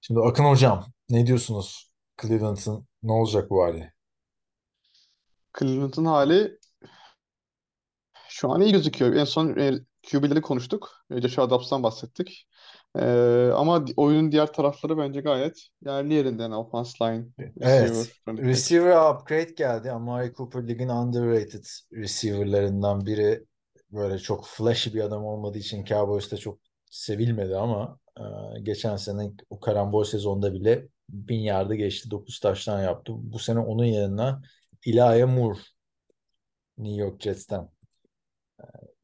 Şimdi 0.00 0.20
Akın 0.20 0.44
hocam 0.44 0.92
ne 1.10 1.26
diyorsunuz? 1.26 1.90
Cleveland'ın 2.22 2.88
ne 3.02 3.12
olacak 3.12 3.50
bu 3.50 3.62
hali? 3.64 3.92
Cleveland'ın 5.58 6.04
hali 6.04 6.58
şu 8.28 8.50
an 8.52 8.60
iyi 8.60 8.72
gözüküyor. 8.72 9.12
En 9.14 9.24
son 9.24 9.56
e, 9.58 9.72
QB'leri 10.10 10.40
konuştuk. 10.40 10.90
E, 11.10 11.20
Joshua 11.20 11.50
Dobbs'tan 11.50 11.82
bahsettik. 11.82 12.46
E, 12.98 13.04
ama 13.54 13.84
oyunun 13.96 14.32
diğer 14.32 14.52
tarafları 14.52 14.98
bence 14.98 15.20
gayet 15.20 15.66
yerli 15.84 16.14
yerinde. 16.14 16.42
Yani 16.42 16.56
offense 16.56 17.04
line, 17.04 17.26
receiver, 17.38 17.86
Evet. 17.86 18.14
Receiver 18.28 19.14
upgrade 19.14 19.52
geldi. 19.56 19.90
Amari 19.90 20.32
Cooper 20.34 20.68
ligin 20.68 20.88
underrated 20.88 21.64
receiver'larından 21.92 23.06
biri. 23.06 23.44
Böyle 23.92 24.18
çok 24.18 24.46
flashy 24.46 24.94
bir 24.94 25.00
adam 25.00 25.24
olmadığı 25.24 25.58
için 25.58 25.84
Cowboys'ta 25.84 26.36
çok 26.36 26.58
sevilmedi 26.90 27.56
ama 27.56 27.98
e, 28.18 28.22
geçen 28.62 28.96
sene 28.96 29.30
o 29.50 29.60
karambol 29.60 30.04
sezonda 30.04 30.54
bile 30.54 30.88
bin 31.08 31.40
yardı 31.40 31.74
geçti. 31.74 32.10
9 32.10 32.40
taştan 32.40 32.82
yaptı. 32.82 33.12
Bu 33.16 33.38
sene 33.38 33.58
onun 33.58 33.84
yerine 33.84 34.32
Elijah 34.86 35.28
Moore 35.28 35.58
New 36.78 37.02
York 37.02 37.20
Jets'ten 37.22 37.68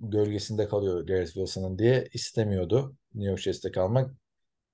gölgesinde 0.02 0.68
kalıyor 0.68 1.06
Garrett 1.06 1.26
Wilson'ın 1.32 1.78
diye 1.78 2.08
istemiyordu 2.12 2.96
New 3.14 3.30
York 3.30 3.40
Jets'te 3.40 3.72
kalmak. 3.72 4.14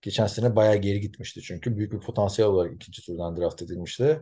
Geçen 0.02 0.26
sene 0.26 0.56
bayağı 0.56 0.76
geri 0.76 1.00
gitmişti 1.00 1.42
çünkü. 1.42 1.76
Büyük 1.76 1.92
bir 1.92 2.00
potansiyel 2.00 2.50
olarak 2.50 2.74
ikinci 2.74 3.06
turdan 3.06 3.36
draft 3.36 3.62
edilmişti. 3.62 4.20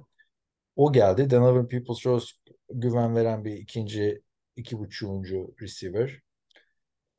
O 0.76 0.92
geldi. 0.92 1.30
Donovan 1.30 1.68
Peoples-Jones 1.68 2.32
güven 2.70 3.16
veren 3.16 3.44
bir 3.44 3.52
ikinci, 3.52 4.22
iki 4.56 4.78
buçuğuncu 4.78 5.54
receiver. 5.62 6.20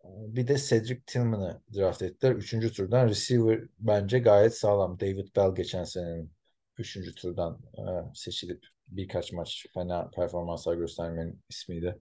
Bir 0.04 0.48
de 0.48 0.58
Cedric 0.58 1.02
Tillman'ı 1.08 1.62
draft 1.76 2.02
ettiler. 2.02 2.32
Üçüncü 2.32 2.74
turdan 2.74 3.10
receiver 3.10 3.60
bence 3.80 4.20
gayet 4.20 4.58
sağlam. 4.58 5.00
David 5.00 5.36
Bell 5.36 5.56
geçen 5.56 5.84
senenin 5.84 6.32
üçüncü 6.78 7.16
turdan 7.16 7.60
e, 7.78 7.82
seçilip 8.16 8.66
birkaç 8.88 9.32
maç 9.32 9.66
fena 9.74 10.10
performanslar 10.10 10.76
göstermenin 10.76 11.42
ismiydi 11.50 12.00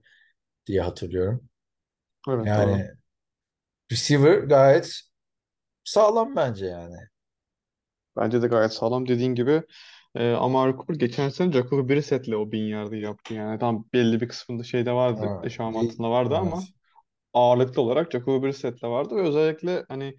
diye 0.65 0.81
hatırlıyorum. 0.81 1.49
Evet 2.27 2.55
doğru. 2.55 2.77
Yani 2.77 2.91
receiver 3.91 4.37
gayet 4.39 5.01
sağlam 5.85 6.35
bence 6.35 6.65
yani. 6.65 6.97
Bence 8.15 8.41
de 8.41 8.47
gayet 8.47 8.73
sağlam. 8.73 9.07
Dediğin 9.07 9.35
gibi 9.35 9.61
e, 10.15 10.31
Amari 10.33 10.71
Cooper 10.73 10.95
geçen 10.95 11.29
sene 11.29 11.51
Jacoby 11.51 11.93
Brissett'le 11.93 12.33
o 12.33 12.51
bin 12.51 12.63
yardı 12.63 12.95
yaptı. 12.95 13.33
Yani 13.33 13.59
tam 13.59 13.85
belli 13.93 14.21
bir 14.21 14.27
kısmında 14.27 14.63
şeyde 14.63 14.91
vardı. 14.93 15.37
Evet. 15.43 15.43
Watson'da 15.43 16.09
vardı 16.09 16.35
Evet. 16.35 16.37
ama 16.37 16.63
ağırlıklı 17.33 17.81
olarak 17.81 18.11
Jacoby 18.11 18.47
Brissett'le 18.47 18.83
vardı 18.83 19.15
ve 19.15 19.21
özellikle 19.21 19.85
hani 19.89 20.17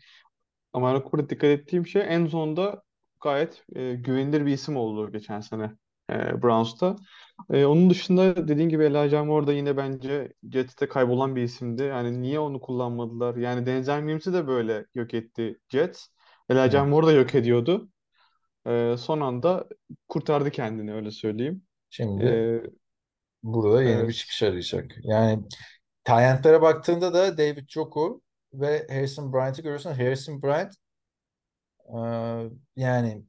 Amari 0.73 1.01
Cooper'a 1.03 1.31
dikkat 1.31 1.51
ettiğim 1.51 1.87
şey 1.87 2.03
en 2.09 2.27
sonunda 2.27 2.83
gayet 3.23 3.65
e, 3.77 3.95
güvenilir 3.95 4.47
bir 4.47 4.53
isim 4.53 4.77
oldu 4.77 5.13
geçen 5.13 5.41
sene 5.41 5.73
e, 6.11 6.43
Browns'ta. 6.43 6.97
E, 7.51 7.65
onun 7.65 7.91
dışında 7.91 8.49
dediğin 8.49 8.69
gibi 8.69 8.85
Elijah 8.85 9.25
Moore 9.25 9.47
da 9.47 9.53
yine 9.53 9.77
bence 9.77 10.33
Jets'te 10.53 10.89
kaybolan 10.89 11.37
bir 11.37 11.43
isimdi. 11.43 11.83
Yani 11.83 12.23
niye 12.23 12.39
onu 12.39 12.61
kullanmadılar? 12.61 13.37
Yani 13.37 13.67
Denzel 13.67 14.03
Mims'i 14.03 14.33
de 14.33 14.47
böyle 14.47 14.87
yok 14.95 15.15
etti 15.15 15.59
Jets. 15.69 16.07
Elijah. 16.51 16.87
Moore 16.87 17.07
da 17.07 17.13
yok 17.13 17.35
ediyordu. 17.35 17.89
E, 18.67 18.95
son 18.99 19.21
anda 19.21 19.69
kurtardı 20.09 20.51
kendini 20.51 20.95
öyle 20.95 21.11
söyleyeyim. 21.11 21.63
Şimdi 21.91 22.25
E, 22.25 22.61
burada 23.43 23.83
yeni 23.83 24.09
bir 24.09 24.13
evet. 24.13 24.15
çıkış 24.15 24.43
arayacak. 24.43 24.93
Yani 25.03 25.43
Talentlere 26.05 26.63
baktığında 26.63 27.15
da 27.15 27.39
David 27.39 27.65
Njoku 27.65 28.23
ve 28.53 28.87
Harrison 28.91 29.33
Bryant'ı 29.33 29.63
görüyorsun. 29.63 29.91
Harrison 29.91 30.43
Bryant 30.43 30.75
e, 31.89 31.99
yani 32.77 33.25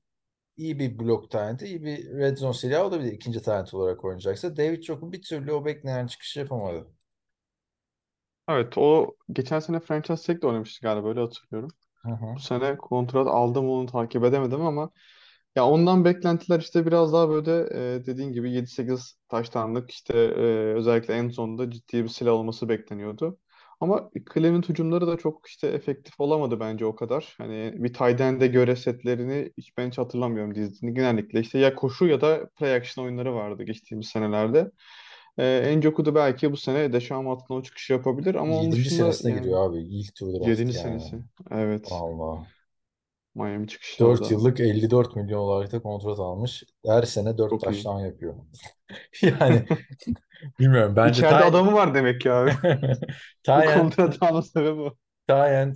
iyi 0.59 0.79
bir 0.79 0.99
blok 0.99 1.31
talenti, 1.31 1.65
iyi 1.67 1.83
bir 1.83 2.09
red 2.17 2.37
zone 2.37 2.53
silahı 2.53 2.83
olabilir 2.85 3.11
ikinci 3.13 3.41
talent 3.41 3.73
olarak 3.73 4.05
oynayacaksa. 4.05 4.57
David 4.57 4.83
Joku 4.83 5.11
bir 5.13 5.21
türlü 5.21 5.51
o 5.53 5.65
beklenen 5.65 6.07
çıkışı 6.07 6.39
yapamadı. 6.39 6.87
Evet 8.47 8.77
o 8.77 9.15
geçen 9.33 9.59
sene 9.59 9.79
franchise 9.79 10.23
tag'le 10.33 10.43
oynamıştı 10.47 10.81
galiba 10.81 11.09
öyle 11.09 11.19
hatırlıyorum. 11.19 11.69
Hı 12.05 12.09
hı. 12.11 12.35
Bu 12.35 12.39
sene 12.41 12.77
kontrat 12.77 13.27
aldım 13.27 13.69
onu 13.69 13.85
takip 13.87 14.25
edemedim 14.25 14.61
ama 14.61 14.91
ya 15.55 15.65
ondan 15.67 16.05
beklentiler 16.05 16.59
işte 16.61 16.85
biraz 16.87 17.13
daha 17.13 17.29
böyle 17.29 17.51
e, 17.97 18.05
dediğin 18.07 18.33
gibi 18.33 18.51
7-8 18.51 19.17
taştanlık 19.29 19.91
işte 19.91 20.13
e, 20.19 20.41
özellikle 20.75 21.13
en 21.15 21.29
sonunda 21.29 21.71
ciddi 21.71 22.03
bir 22.03 22.09
silah 22.09 22.33
olması 22.33 22.69
bekleniyordu. 22.69 23.39
Ama 23.79 24.09
Cleveland 24.33 24.63
hücumları 24.63 25.07
da 25.07 25.17
çok 25.17 25.47
işte 25.47 25.67
efektif 25.67 26.19
olamadı 26.19 26.59
bence 26.59 26.85
o 26.85 26.95
kadar. 26.95 27.35
Hani 27.37 27.73
bir 27.75 27.93
tight 27.93 28.21
end'e 28.21 28.47
göre 28.47 28.75
setlerini 28.75 29.51
hiç 29.57 29.77
ben 29.77 29.87
hiç 29.89 29.97
hatırlamıyorum 29.97 30.55
dizisini. 30.55 30.93
Genellikle 30.93 31.39
işte 31.39 31.59
ya 31.59 31.75
koşu 31.75 32.07
ya 32.07 32.21
da 32.21 32.49
play 32.49 32.75
action 32.75 33.05
oyunları 33.05 33.35
vardı 33.35 33.63
geçtiğimiz 33.63 34.07
senelerde. 34.07 34.71
Ee, 35.39 35.75
Njoku 35.77 36.05
da 36.05 36.15
belki 36.15 36.51
bu 36.51 36.57
sene 36.57 36.93
Deshaun 36.93 37.23
Watson'a 37.25 37.57
o 37.59 37.63
çıkışı 37.63 37.93
yapabilir 37.93 38.35
ama 38.35 38.55
onun 38.55 38.71
dışında 38.71 38.89
senesine 38.89 39.31
yani 39.31 39.41
giriyor 39.41 39.69
abi. 39.71 39.77
İlk 39.83 40.15
tur 40.15 40.33
draft 40.33 40.45
7. 40.47 40.73
yani. 40.73 40.73
senesi. 40.73 41.23
Evet. 41.51 41.91
Allah. 41.91 42.47
Miami 43.39 43.67
çıkışı 43.67 43.99
4 43.99 44.21
orada. 44.21 44.33
yıllık 44.33 44.59
54 44.59 45.15
milyon 45.15 45.39
olarak 45.39 45.71
da 45.71 45.81
kontrat 45.81 46.19
almış. 46.19 46.63
Her 46.85 47.03
sene 47.03 47.37
4 47.37 47.49
Çok 47.49 47.71
iyi. 47.71 47.83
taştan 47.83 47.99
yapıyor. 47.99 48.35
Yani 49.21 49.65
bilmiyorum. 50.59 50.95
Bence 50.95 51.23
İçeride 51.23 51.37
Ty 51.41 51.43
adamı 51.43 51.73
var 51.73 51.93
demek 51.95 52.21
ki 52.21 52.31
abi. 52.31 52.51
Bu 53.55 53.61
Ty 53.61 53.65
End, 53.65 53.73
kontratı 53.73 54.25
alma 54.25 54.41
sebebi 54.41 54.81
o. 54.81 54.97
Ty 55.27 55.33
End, 55.33 55.75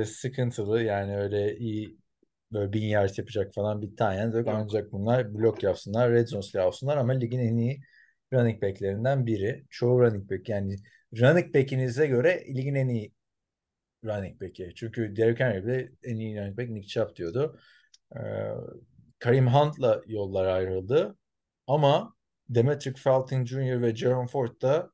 e, 0.00 0.04
sıkıntılı. 0.04 0.82
Yani 0.82 1.16
öyle 1.18 1.56
iyi 1.58 1.98
böyle 2.52 2.72
bin 2.72 2.82
yard 2.86 3.10
yapacak 3.18 3.54
falan 3.54 3.82
bir 3.82 3.96
Ty 3.96 4.04
End 4.04 4.34
yok. 4.34 4.48
Ancak 4.48 4.92
bunlar 4.92 5.34
blok 5.34 5.62
yapsınlar, 5.62 6.10
red 6.12 6.26
zone 6.26 6.42
silahı 6.42 6.66
olsunlar 6.68 6.96
ama 6.96 7.12
ligin 7.12 7.38
en 7.40 7.56
iyi 7.56 7.80
running 8.32 8.62
back'lerinden 8.62 9.26
biri. 9.26 9.66
Çoğu 9.70 10.00
running 10.00 10.30
back 10.30 10.48
yani 10.48 10.76
running 11.20 11.54
back'inize 11.54 12.06
göre 12.06 12.44
ligin 12.56 12.74
en 12.74 12.88
iyi 12.88 13.12
running 14.04 14.40
back'i. 14.40 14.72
Çünkü 14.76 15.16
Derrick 15.16 15.44
Henry 15.44 15.66
bile 15.66 15.92
en 16.02 16.16
iyi 16.16 16.40
running 16.40 16.58
back 16.58 16.70
Nick 16.70 16.88
Chubb 16.88 17.16
diyordu. 17.16 17.58
Ee, 18.16 18.20
Kareem 19.18 19.46
Hunt'la 19.46 20.02
yollar 20.06 20.46
ayrıldı. 20.46 21.16
Ama 21.66 22.14
Demetric 22.48 23.00
Felton 23.00 23.44
Jr. 23.44 23.82
ve 23.82 23.96
Jerome 23.96 24.26
Ford 24.26 24.62
da 24.62 24.90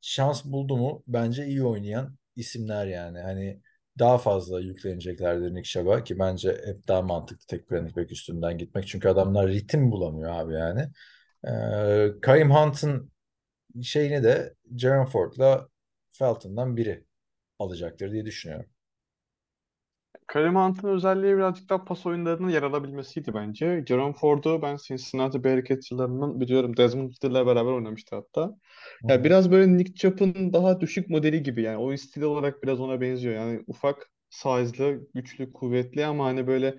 şans 0.00 0.44
buldu 0.44 0.76
mu 0.76 1.02
bence 1.06 1.46
iyi 1.46 1.64
oynayan 1.64 2.18
isimler 2.36 2.86
yani. 2.86 3.20
Hani 3.20 3.60
daha 3.98 4.18
fazla 4.18 4.60
yükleneceklerdir 4.60 5.54
Nick 5.54 5.68
Chubb'a 5.68 6.04
ki 6.04 6.18
bence 6.18 6.60
hep 6.66 6.88
daha 6.88 7.02
mantıklı 7.02 7.46
tek 7.46 7.72
running 7.72 7.96
back 7.96 8.12
üstünden 8.12 8.58
gitmek. 8.58 8.88
Çünkü 8.88 9.08
adamlar 9.08 9.48
ritim 9.48 9.90
bulamıyor 9.90 10.30
abi 10.30 10.54
yani. 10.54 10.88
Ee, 11.48 12.20
Kareem 12.22 12.50
Hunt'ın 12.50 13.12
şeyini 13.82 14.24
de 14.24 14.54
Jerome 14.76 15.06
Ford'la 15.06 15.68
Felton'dan 16.10 16.76
biri 16.76 17.05
alacaktır 17.58 18.12
diye 18.12 18.24
düşünüyorum. 18.26 18.66
Hunt'ın 20.34 20.88
özelliği 20.88 21.36
birazcık 21.36 21.68
daha 21.68 21.84
pas 21.84 22.06
oyunlarının 22.06 22.48
yer 22.50 22.62
alabilmesiydi 22.62 23.34
bence. 23.34 23.84
Jerome 23.88 24.12
Ford'u 24.12 24.62
ben 24.62 24.76
Cincinnati 24.86 25.44
Bearcats 25.44 25.90
yıllarından 25.90 26.40
biliyorum. 26.40 26.76
Desmond 26.76 27.10
Ridder'la 27.10 27.46
beraber 27.46 27.72
oynamıştı 27.72 28.16
hatta. 28.16 28.58
Ya 29.08 29.16
hı. 29.18 29.24
biraz 29.24 29.50
böyle 29.50 29.76
Nick 29.76 29.94
Chubb'ın 29.94 30.52
daha 30.52 30.80
düşük 30.80 31.10
modeli 31.10 31.42
gibi 31.42 31.62
yani 31.62 31.76
oyun 31.76 31.96
stili 31.96 32.26
olarak 32.26 32.62
biraz 32.62 32.80
ona 32.80 33.00
benziyor. 33.00 33.34
Yani 33.34 33.64
ufak, 33.66 34.10
size'lı, 34.30 35.08
güçlü, 35.14 35.52
kuvvetli 35.52 36.06
ama 36.06 36.24
hani 36.24 36.46
böyle 36.46 36.78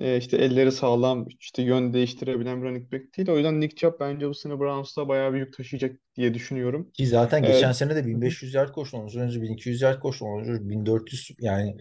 e, 0.00 0.16
işte 0.18 0.36
elleri 0.36 0.72
sağlam, 0.72 1.26
işte 1.40 1.62
yön 1.62 1.92
değiştirebilen 1.92 2.62
bir 2.62 2.68
running 2.68 2.92
back 2.92 3.16
değil. 3.16 3.30
O 3.30 3.36
yüzden 3.36 3.60
Nick 3.60 3.76
Chubb 3.76 4.00
bence 4.00 4.28
bu 4.28 4.34
sene 4.34 4.60
Browns'ta 4.60 5.08
bayağı 5.08 5.32
bir 5.34 5.38
yük 5.38 5.54
taşıyacak 5.56 5.96
diye 6.16 6.34
düşünüyorum. 6.34 6.90
Ki 6.92 7.06
zaten 7.06 7.44
E, 7.44 7.46
geçen 7.46 7.72
sene 7.72 7.96
de 7.96 8.06
hı 8.12 8.16
hı. 8.16 8.20
1500 8.20 8.54
yard 8.54 8.72
koştu. 8.72 8.96
Ondan 8.96 9.18
önce 9.22 9.42
1200 9.42 9.80
yard 9.82 10.00
koştu. 10.00 10.24
Ondan 10.26 10.48
önce 10.50 10.68
1400 10.68 11.30
yani 11.40 11.76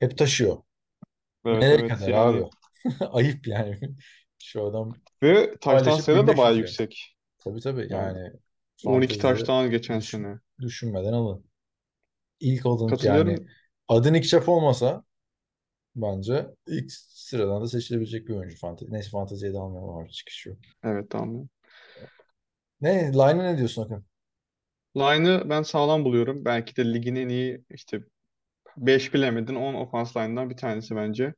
hep 0.00 0.18
taşıyor. 0.18 0.56
evet 1.44 1.62
Nereye 1.62 1.78
evet 1.78 1.98
kadar 1.98 2.12
yani 2.12 2.14
abi? 2.14 2.50
Ayıp 3.12 3.46
yani. 3.46 3.80
Şu 4.38 4.64
adam 4.66 4.94
ve 5.22 5.54
paylaşıp 5.60 6.00
sayıları 6.00 6.26
da 6.26 6.36
bayağı 6.36 6.56
1500 6.56 6.60
yard. 6.60 6.70
yüksek. 6.70 7.16
Tabii 7.38 7.60
tabii 7.60 7.88
Yani 7.88 8.18
yani 8.24 8.32
12 8.84 9.18
fantezide 9.18 9.18
touchdown 9.18 9.70
geçen 9.70 10.00
sene. 10.00 10.40
düşünmeden 10.60 11.12
alın. 11.12 11.44
İlk 12.40 12.66
alın 12.66 12.98
yani 13.02 13.38
adı 13.88 14.12
Nick 14.12 14.28
Chubb 14.28 14.48
olmasa 14.48 15.04
bence 15.96 16.46
ilk 16.66 16.92
sıradan 16.92 17.62
da 17.62 17.68
seçilebilecek 17.68 18.28
bir 18.28 18.34
oyuncu 18.34 18.56
fantezi. 18.58 18.92
Neyse 18.92 19.10
fanteziye 19.10 19.52
de 19.52 19.58
almayalım 19.58 19.96
abi 19.96 20.10
çıkış 20.10 20.46
yok. 20.46 20.58
Evet 20.84 21.10
tamam. 21.10 21.48
Ne? 22.80 23.12
Line'a 23.12 23.32
ne 23.42 23.58
diyorsun 23.58 23.82
Akın? 23.82 24.04
Line'ı 24.96 25.50
ben 25.50 25.62
sağlam 25.62 26.04
buluyorum. 26.04 26.44
Belki 26.44 26.76
de 26.76 26.94
ligin 26.94 27.16
en 27.16 27.28
iyi 27.28 27.64
işte 27.70 28.00
5 28.76 29.14
bilemedin 29.14 29.54
10 29.54 29.74
offense 29.74 30.20
line'dan 30.20 30.50
bir 30.50 30.56
tanesi 30.56 30.96
bence. 30.96 31.34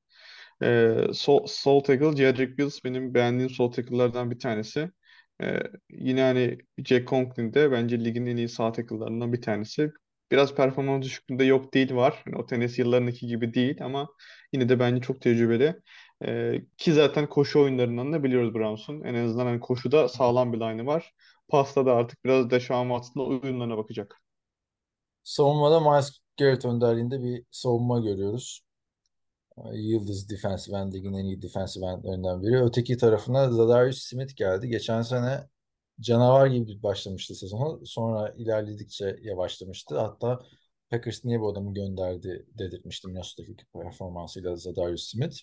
Ee, 0.62 0.96
sol, 1.14 1.46
sol 1.46 1.80
tackle 1.80 2.16
Jedrick 2.16 2.48
Wills 2.48 2.84
benim 2.84 3.14
beğendiğim 3.14 3.50
sol 3.50 3.72
tackle'lardan 3.72 4.30
bir 4.30 4.38
tanesi. 4.38 4.90
Ee, 5.42 5.60
yine 5.90 6.22
hani 6.22 6.58
Jack 6.84 7.08
Conklin 7.08 7.54
de 7.54 7.72
bence 7.72 8.04
ligin 8.04 8.26
en 8.26 8.36
iyi 8.36 8.48
sağ 8.48 8.72
tackle'larından 8.72 9.32
bir 9.32 9.42
tanesi. 9.42 9.92
Biraz 10.30 10.54
performans 10.54 11.04
düşüklüğünde 11.04 11.44
yok 11.44 11.74
değil 11.74 11.94
var. 11.94 12.22
Yani 12.26 12.36
o 12.36 12.46
tenis 12.46 12.78
yıllarındaki 12.78 13.26
gibi 13.26 13.54
değil 13.54 13.84
ama 13.84 14.08
yine 14.52 14.68
de 14.68 14.80
bence 14.80 15.00
çok 15.02 15.20
tecrübeli. 15.20 15.76
Ee, 16.24 16.62
ki 16.78 16.92
zaten 16.92 17.28
koşu 17.28 17.60
oyunlarından 17.62 18.12
da 18.12 18.24
biliyoruz 18.24 18.54
Browns'un. 18.54 19.00
En 19.04 19.14
azından 19.14 19.46
hani 19.46 19.60
koşuda 19.60 20.08
sağlam 20.08 20.52
bir 20.52 20.60
line'ı 20.60 20.86
var. 20.86 21.12
Pasta 21.48 21.86
da 21.86 21.94
artık 21.94 22.24
biraz 22.24 22.50
Deshaun 22.50 22.88
Watson'la 22.88 23.26
oyunlarına 23.28 23.76
bakacak. 23.76 24.20
Savunmada 25.24 25.80
Myles 25.80 26.18
Garrett 26.38 26.64
önderliğinde 26.64 27.22
bir 27.22 27.44
savunma 27.50 28.00
görüyoruz. 28.00 28.62
Yıldız 29.72 30.30
defensive 30.30 30.76
end 30.76 30.92
ligin 30.92 31.12
en 31.14 31.24
iyi 31.24 31.42
defensive 31.42 31.86
endlerinden 31.86 32.42
biri. 32.42 32.62
Öteki 32.62 32.96
tarafına 32.96 33.50
Zadarius 33.50 33.98
Smith 33.98 34.36
geldi. 34.36 34.68
Geçen 34.68 35.02
sene 35.02 35.48
canavar 36.00 36.46
gibi 36.46 36.82
başlamıştı 36.82 37.34
sezonu. 37.34 37.80
Sonra 37.86 38.34
ilerledikçe 38.38 39.16
yavaşlamıştı. 39.22 39.98
Hatta 39.98 40.40
Packers 40.90 41.24
niye 41.24 41.40
bu 41.40 41.48
adamı 41.48 41.74
gönderdi 41.74 42.46
dedirtmişti 42.58 43.08
Minnesota'daki 43.08 43.66
performansıyla 43.74 44.56
Zadarius 44.56 45.10
Smith. 45.10 45.36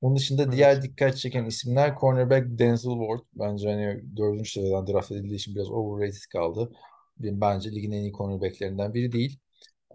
Onun 0.00 0.16
dışında 0.16 0.42
Evet. 0.42 0.52
diğer 0.52 0.82
dikkat 0.82 1.16
çeken 1.16 1.44
isimler 1.44 1.96
cornerback 2.00 2.46
Denzel 2.58 2.92
Ward. 2.92 3.20
Bence 3.34 3.68
hani 3.70 4.16
dördüncü 4.16 4.50
sıradan 4.50 4.86
draft 4.86 5.12
edildiği 5.12 5.34
için 5.36 5.54
biraz 5.54 5.70
overrated 5.70 6.22
kaldı. 6.32 6.72
Bence 7.18 7.72
ligin 7.72 7.92
en 7.92 8.02
iyi 8.02 8.12
cornerbacklerinden 8.12 8.94
biri 8.94 9.12
değil. 9.12 9.38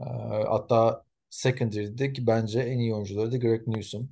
Ee, 0.01 0.03
Hatta 0.49 1.03
secondary'deki 1.29 2.27
bence 2.27 2.59
en 2.61 2.79
iyi 2.79 2.93
oyuncuları 2.95 3.31
da 3.31 3.37
Greg 3.37 3.67
Newsome. 3.67 4.07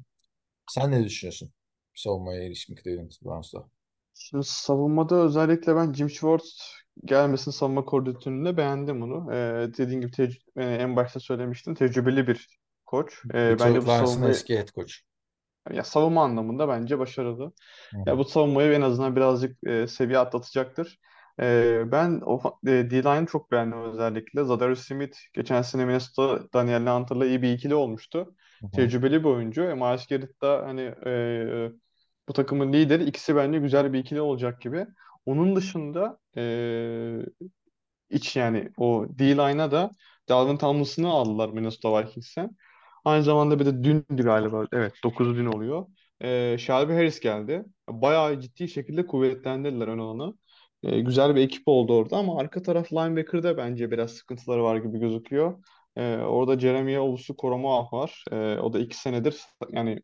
Sen 0.72 0.92
ne 0.92 1.04
düşünüyorsun 1.06 1.52
savunmaya 1.96 2.44
ilişkin 2.44 2.76
Cleveland 2.84 3.12
Browns'la? 3.26 3.70
Şimdi 4.16 4.44
savunmada 4.48 5.16
özellikle 5.16 5.76
ben 5.76 5.94
Jim 5.94 6.10
Schwartz 6.10 6.62
gelmesini 7.06 7.54
savunma 7.54 7.86
koordinatöründe 7.86 8.58
beğendim 8.58 9.02
onu. 9.04 9.34
Ee, 9.34 9.74
dediğim 9.78 10.02
gibi 10.02 10.12
tec- 10.12 10.42
e, 10.58 10.64
en 10.64 10.96
başta 10.96 11.20
söylemiştim 11.20 11.76
tecrübeli 11.76 12.28
bir 12.28 12.60
koç. 12.86 13.14
Ee, 13.34 13.60
bence 13.60 13.86
bu 13.86 13.88
Lars'ın 13.88 13.90
savunmayı 13.90 14.44
eski 14.44 14.54
head 14.58 14.72
coach. 14.76 14.94
ya 15.72 15.84
savunma 15.84 16.24
anlamında 16.24 16.68
bence 16.68 17.00
başarılı. 17.00 17.54
Hı 17.94 18.00
Ya 18.06 18.18
hı. 18.18 18.20
bu 18.20 18.26
savunmayı 18.26 18.74
en 18.74 18.82
azından 18.82 19.16
birazcık 19.16 19.68
e, 19.68 19.88
seviye 19.88 20.20
atlatacaktır. 20.20 21.00
E, 21.42 21.84
ben 21.92 22.22
o 22.26 22.60
e, 22.68 22.70
D-line'ı 22.72 23.26
çok 23.26 23.52
beğendim 23.52 23.82
özellikle. 23.84 24.44
Zadarius 24.44 24.80
Smith 24.88 25.18
geçen 25.34 25.62
sene 25.62 25.86
Minnesota 25.86 26.54
Daniel 26.54 26.88
Hunter'la 26.88 27.26
iyi 27.26 27.42
bir 27.42 27.54
ikili 27.54 27.76
olmuştu. 27.76 28.36
Hı 28.62 28.68
hı. 28.78 28.92
Tecrübeli 28.92 29.20
bir 29.24 29.30
oyuncu. 29.30 29.64
E, 29.64 29.74
Miles 29.76 30.08
Garrett 30.08 30.42
da 30.42 30.64
hani 30.66 30.82
e, 31.06 31.72
bu 32.30 32.34
takımın 32.34 32.74
lideri. 32.74 33.04
İkisi 33.04 33.36
bence 33.36 33.60
güzel 33.60 33.94
bir 33.94 34.00
ikili 34.00 34.22
olacak 34.22 34.62
gibi. 34.62 34.88
Onun 35.26 35.56
dışında 35.56 36.18
e, 36.38 36.44
iç 38.10 38.36
yani 38.36 38.70
o 38.78 39.06
D-line'a 39.10 39.72
da 39.72 39.92
Dalvin 40.30 40.58
Tomlinson'ı 40.58 41.10
aldılar 41.10 41.50
Minnesota 41.50 42.00
Vikings'ten. 42.04 42.50
Aynı 43.06 43.24
zamanda 43.24 43.60
bir 43.60 43.66
de 43.66 43.84
dündü 43.84 44.24
galiba. 44.24 44.66
Evet 44.74 44.94
9'u 45.04 45.36
dün 45.36 45.46
oluyor. 45.46 45.88
Ee, 46.24 46.58
Shelby 46.60 46.94
Harris 46.94 47.20
geldi. 47.20 47.66
Bayağı 47.90 48.40
ciddi 48.42 48.68
şekilde 48.68 49.08
kuvvetlendirdiler 49.08 49.88
ön 49.88 50.00
alanı. 50.00 50.34
Ee, 50.84 51.00
güzel 51.00 51.36
bir 51.36 51.42
ekip 51.42 51.64
oldu 51.68 51.98
orada 51.98 52.18
ama 52.18 52.40
arka 52.40 52.62
taraf 52.62 52.94
linebacker'da 52.94 53.58
bence 53.58 53.92
biraz 53.92 54.12
sıkıntıları 54.12 54.64
var 54.64 54.78
gibi 54.78 55.00
gözüküyor. 55.00 55.64
Ee, 55.96 56.18
orada 56.18 56.60
Jeremiah 56.60 57.02
Owusu-Koramoah 57.02 57.94
var. 57.94 58.24
Ee, 58.32 58.36
o 58.60 58.74
da 58.74 58.80
iki 58.80 58.98
senedir 58.98 59.42
yani 59.72 60.02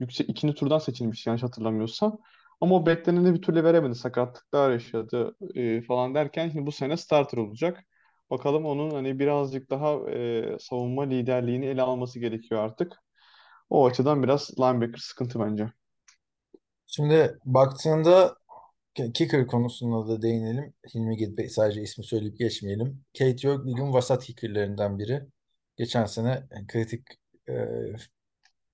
yüksek 0.00 0.28
ikinci 0.30 0.54
turdan 0.54 0.78
seçilmiş 0.78 1.26
yanlış 1.26 1.42
hatırlamıyorsam. 1.42 2.18
Ama 2.60 2.74
o 2.76 2.86
bekleneni 2.86 3.34
bir 3.34 3.42
türlü 3.42 3.64
veremedi. 3.64 3.94
Sakatlıklar 3.94 4.70
yaşadı 4.72 5.36
e, 5.54 5.82
falan 5.82 6.14
derken 6.14 6.48
şimdi 6.48 6.66
bu 6.66 6.72
sene 6.72 6.96
starter 6.96 7.38
olacak. 7.38 7.84
Bakalım 8.30 8.64
onun 8.66 8.90
hani 8.90 9.18
birazcık 9.18 9.70
daha 9.70 10.10
e, 10.10 10.56
savunma 10.60 11.02
liderliğini 11.02 11.66
ele 11.66 11.82
alması 11.82 12.18
gerekiyor 12.20 12.60
artık. 12.64 12.92
O 13.70 13.86
açıdan 13.86 14.22
biraz 14.22 14.50
linebacker 14.58 14.98
sıkıntı 14.98 15.40
bence. 15.40 15.70
Şimdi 16.86 17.38
baktığında 17.44 18.36
ki- 18.94 19.12
kicker 19.14 19.46
konusunda 19.46 20.08
da 20.08 20.22
değinelim. 20.22 20.74
Hilmi 20.94 21.16
Gedbe 21.16 21.48
sadece 21.48 21.82
ismi 21.82 22.04
söyleyip 22.04 22.38
geçmeyelim. 22.38 23.04
Kate 23.18 23.48
York 23.48 23.66
ligin 23.66 23.92
vasat 23.92 24.24
kickerlerinden 24.24 24.98
biri. 24.98 25.22
Geçen 25.76 26.06
sene 26.06 26.42
kritik 26.68 27.06
e, 27.48 27.54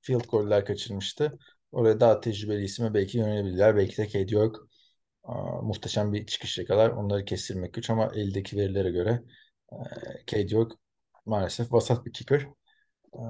field 0.00 0.24
goal'ler 0.28 0.64
kaçırmıştı. 0.64 1.38
Oraya 1.72 2.00
daha 2.00 2.20
tecrübeli 2.20 2.64
isme 2.64 2.94
belki 2.94 3.18
yönelebilirler. 3.18 3.76
Belki 3.76 3.96
de 3.96 4.06
Kate 4.06 4.34
York 4.34 4.56
aa, 5.24 5.62
muhteşem 5.62 6.12
bir 6.12 6.26
çıkış 6.26 6.58
yakalar. 6.58 6.90
Onları 6.90 7.24
kestirmek 7.24 7.74
güç 7.74 7.90
ama 7.90 8.10
eldeki 8.14 8.56
verilere 8.56 8.90
göre 8.90 9.22
e, 9.72 9.76
Kate 10.26 10.56
York 10.56 10.72
maalesef 11.26 11.72
vasat 11.72 12.06
bir 12.06 12.12
kicker. 12.12 12.40
E, 13.14 13.20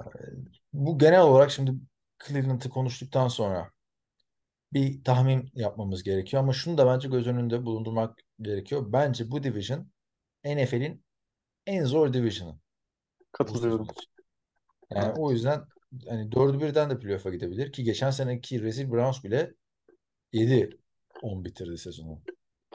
bu 0.73 0.99
genel 0.99 1.21
olarak 1.23 1.51
şimdi 1.51 1.73
Cleveland'ı 2.27 2.68
konuştuktan 2.68 3.29
sonra 3.29 3.71
bir 4.73 5.05
tahmin 5.05 5.51
yapmamız 5.55 6.03
gerekiyor. 6.03 6.43
Ama 6.43 6.53
şunu 6.53 6.79
da 6.79 6.87
bence 6.87 7.09
göz 7.09 7.27
önünde 7.27 7.64
bulundurmak 7.64 8.18
gerekiyor. 8.41 8.93
Bence 8.93 9.31
bu 9.31 9.43
division 9.43 9.91
NFL'in 10.45 11.05
en 11.66 11.85
zor 11.85 12.12
division'ı 12.12 12.59
Katılıyorum. 13.33 13.87
Yani 14.91 15.12
o 15.16 15.33
yüzden 15.33 15.64
hani 16.09 16.32
dördü 16.32 16.61
birden 16.61 16.91
de 16.91 16.99
playoff'a 16.99 17.30
gidebilir 17.30 17.72
ki 17.72 17.84
geçen 17.84 18.11
seneki 18.11 18.62
rezil 18.62 18.91
Browns 18.93 19.24
bile 19.24 19.55
7-10 20.32 21.45
bitirdi 21.45 21.78
sezonu. 21.78 22.20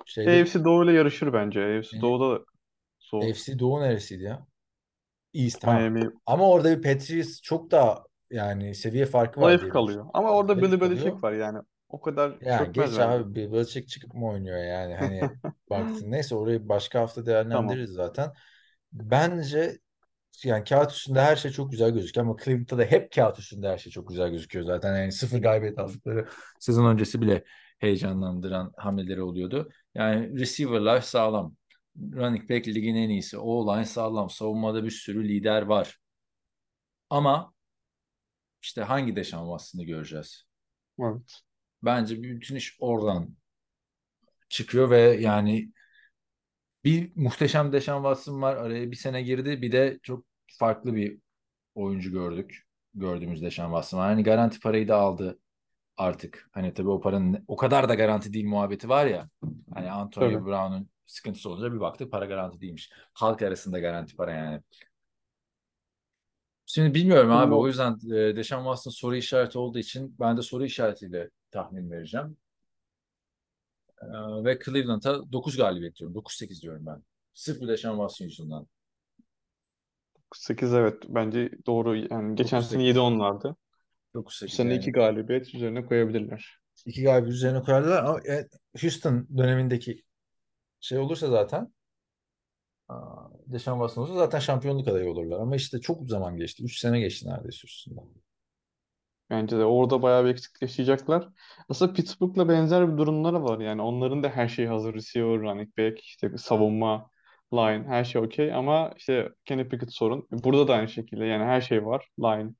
Şeyde 0.05 0.31
AFC 0.31 0.63
Doğu 0.63 0.83
ile 0.85 0.93
yarışır 0.93 1.33
bence. 1.33 1.59
AFC 1.61 1.97
yani 1.97 2.01
Doğu'da 2.01 2.45
zor. 2.99 3.21
AFC 3.21 3.59
Doğu 3.59 3.81
neresiydi 3.81 4.23
ya? 4.23 4.47
East 5.33 5.61
tamam. 5.61 5.81
Miami 5.81 6.11
Ama 6.25 6.49
orada 6.49 6.77
bir 6.77 6.81
Patriots 6.83 7.41
çok 7.41 7.71
daha 7.71 8.03
yani 8.31 8.75
seviye 8.75 9.05
farkı 9.05 9.41
var 9.41 9.49
zayıf 9.49 9.69
kalıyor. 9.69 10.05
Ama 10.13 10.31
orada 10.31 10.61
Billy. 10.61 10.81
Belichick 10.81 11.23
var 11.23 11.33
yani. 11.33 11.59
O 11.89 12.01
kadar 12.01 12.29
Yani 12.41 12.71
geç 12.71 12.77
bence. 12.77 13.01
abi 13.03 13.35
bir 13.35 13.51
Belichick 13.51 13.89
çıkıp 13.89 14.13
mı 14.13 14.27
oynuyor 14.29 14.57
yani 14.57 14.95
hani 14.95 15.21
baktın 15.69 16.11
neyse 16.11 16.35
orayı 16.35 16.69
başka 16.69 16.99
hafta 16.99 17.25
Tamam. 17.25 17.27
değerlendiririz 17.27 17.89
zaten. 17.91 18.33
Bence 18.93 19.79
yani 20.43 20.63
kağıt 20.63 20.91
üstünde 20.91 21.21
her 21.21 21.35
şey 21.35 21.51
çok 21.51 21.71
güzel 21.71 21.91
gözüküyor 21.91 22.27
ama 22.27 22.37
Cleveland'da 22.43 22.77
da 22.77 22.83
hep 22.83 23.11
kağıt 23.11 23.39
üstünde 23.39 23.69
her 23.69 23.77
şey 23.77 23.91
çok 23.91 24.09
güzel 24.09 24.29
gözüküyor 24.29 24.65
zaten. 24.65 24.95
Yani 24.95 25.11
sıfır 25.11 25.41
galibiyet 25.41 25.79
aldıkları 25.79 26.27
sezon 26.59 26.85
öncesi 26.85 27.21
bile 27.21 27.43
heyecanlandıran 27.79 28.73
hamleleri 28.77 29.21
oluyordu. 29.21 29.69
Yani 29.95 30.39
receiver'lar 30.39 31.01
sağlam. 31.01 31.55
Running 31.97 32.49
back 32.49 32.67
ligin 32.67 32.95
en 32.95 33.09
iyisi. 33.09 33.37
O-line 33.37 33.85
sağlam. 33.85 34.29
Savunmada 34.29 34.83
bir 34.83 34.91
sürü 34.91 35.27
lider 35.27 35.61
var. 35.61 35.99
Ama 37.09 37.53
işte 38.61 38.81
hangi 38.81 39.15
Deshaun 39.15 39.45
Watson'ı 39.45 39.83
göreceğiz? 39.83 40.45
Evet. 40.99 41.41
Bence 41.83 42.23
bütün 42.23 42.55
iş 42.55 42.77
oradan 42.79 43.35
çıkıyor 44.49 44.89
ve 44.89 45.01
yani 45.01 45.71
bir 46.85 47.11
muhteşem 47.15 47.71
Deshaun 47.71 48.03
Watson 48.03 48.41
var. 48.41 48.55
Araya 48.55 48.91
bir 48.91 48.95
sene 48.95 49.21
girdi. 49.21 49.61
Bir 49.61 49.71
de 49.71 49.99
çok 50.03 50.25
farklı 50.47 50.95
bir 50.95 51.17
oyuncu 51.75 52.11
gördük. 52.11 52.67
Gördüğümüz 52.93 53.41
Deshaun 53.41 53.69
Watson 53.69 53.99
var. 53.99 54.07
Hani 54.07 54.23
garanti 54.23 54.59
parayı 54.59 54.87
da 54.87 54.97
aldı 54.97 55.39
artık. 55.97 56.49
Hani 56.51 56.73
tabii 56.73 56.89
o 56.89 57.01
paranın 57.01 57.45
o 57.47 57.55
kadar 57.55 57.89
da 57.89 57.95
garanti 57.95 58.33
değil 58.33 58.45
muhabbeti 58.45 58.89
var 58.89 59.05
ya. 59.05 59.29
Hani 59.73 59.91
Antonio 59.91 60.31
Tabii. 60.31 60.45
Brown'un 60.45 60.89
sıkıntısı 61.05 61.49
olunca 61.49 61.73
bir 61.73 61.79
baktık 61.79 62.11
para 62.11 62.25
garanti 62.25 62.61
değilmiş. 62.61 62.91
Halk 63.13 63.41
arasında 63.41 63.79
garanti 63.79 64.15
para 64.15 64.33
yani. 64.33 64.61
Şimdi 66.65 66.93
bilmiyorum 66.93 67.31
abi. 67.31 67.53
O 67.53 67.67
yüzden 67.67 67.93
e, 67.93 68.35
Deshaun 68.35 68.63
Watson 68.63 68.91
soru 68.91 69.15
işareti 69.15 69.57
olduğu 69.57 69.79
için 69.79 70.15
ben 70.19 70.37
de 70.37 70.41
soru 70.41 70.65
işaretiyle 70.65 71.29
tahmin 71.51 71.91
vereceğim. 71.91 72.37
Ee, 74.13 74.45
ve 74.45 74.59
Cleveland'a 74.65 75.31
9 75.31 75.57
galibiyet 75.57 75.95
diyorum. 75.95 76.15
9-8 76.15 76.61
diyorum 76.61 76.85
ben. 76.85 77.03
Sırf 77.33 77.61
bu 77.61 77.67
Deshaun 77.67 77.95
Watson 77.95 78.25
yüzünden. 78.25 78.65
8 80.35 80.73
evet 80.73 81.03
bence 81.07 81.51
doğru. 81.65 81.95
Yani 81.95 82.35
geçen 82.35 82.61
sene 82.61 82.83
9-8. 82.83 82.95
7-10'lardı. 82.95 83.55
Bu 84.13 84.19
9-8 84.19 84.47
sene 84.47 84.75
2 84.75 84.85
yani. 84.85 84.91
galibiyet 84.91 85.55
üzerine 85.55 85.85
koyabilirler. 85.85 86.59
İki 86.85 87.03
galibiyet 87.03 87.35
üzerine 87.35 87.61
koyarlar 87.61 88.03
ama 88.03 88.19
e, 88.19 88.47
Houston 88.81 89.27
dönemindeki 89.37 90.03
şey 90.79 90.97
olursa 90.97 91.27
zaten 91.27 91.73
Deshaun 93.47 93.77
Watson 93.77 94.01
olursa 94.01 94.15
zaten 94.15 94.39
şampiyonluk 94.39 94.87
adayı 94.87 95.09
olurlar. 95.09 95.39
Ama 95.39 95.55
işte 95.55 95.79
çok 95.79 96.09
zaman 96.09 96.37
geçti. 96.37 96.63
3 96.63 96.79
sene 96.79 96.99
geçti 96.99 97.29
neredeyse 97.29 97.65
üstünden. 97.65 98.03
Bence 99.29 99.57
de 99.57 99.65
orada 99.65 100.01
bayağı 100.01 100.25
bir 100.25 100.29
eksiklik 100.29 100.61
yaşayacaklar. 100.61 101.29
Aslında 101.69 101.93
Pittsburgh'la 101.93 102.49
benzer 102.49 102.93
bir 102.93 102.97
durumları 102.97 103.43
var. 103.43 103.59
Yani 103.59 103.81
onların 103.81 104.23
da 104.23 104.29
her 104.29 104.47
şeyi 104.47 104.67
hazır. 104.67 104.93
Receiver, 104.93 105.39
running 105.39 105.77
back, 105.77 105.99
işte 105.99 106.37
savunma, 106.37 107.09
line 107.53 107.83
her 107.87 108.03
şey 108.03 108.21
okey. 108.21 108.53
Ama 108.53 108.93
işte 108.97 109.29
Kenny 109.45 109.67
Pickett 109.67 109.93
sorun. 109.93 110.27
Burada 110.31 110.67
da 110.67 110.73
aynı 110.73 110.87
şekilde 110.89 111.25
yani 111.25 111.43
her 111.43 111.61
şey 111.61 111.85
var. 111.85 112.09
Line, 112.19 112.51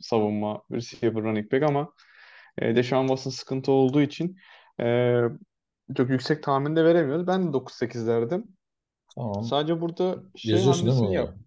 savunma, 0.00 0.62
receiver, 0.72 1.22
running 1.22 1.52
back 1.52 1.62
ama 1.62 1.92
e, 2.58 2.76
Deshaun 2.76 3.06
Watson 3.06 3.30
sıkıntı 3.30 3.72
olduğu 3.72 4.00
için 4.00 4.36
e, 4.80 5.20
çok 5.96 6.10
yüksek 6.10 6.42
tahmin 6.42 6.76
de 6.76 6.84
veremiyoruz. 6.84 7.26
Ben 7.26 7.48
de 7.48 7.52
9-8 7.52 8.06
derdim. 8.06 8.44
Tamam. 9.14 9.44
Sadece 9.44 9.80
burada 9.80 10.22
şey 10.36 10.52
Yazıyorsun 10.52 10.86
değil 10.86 10.98
mi 10.98 11.00
hamlesini 11.00 11.14
yap. 11.14 11.28
bunları? 11.28 11.44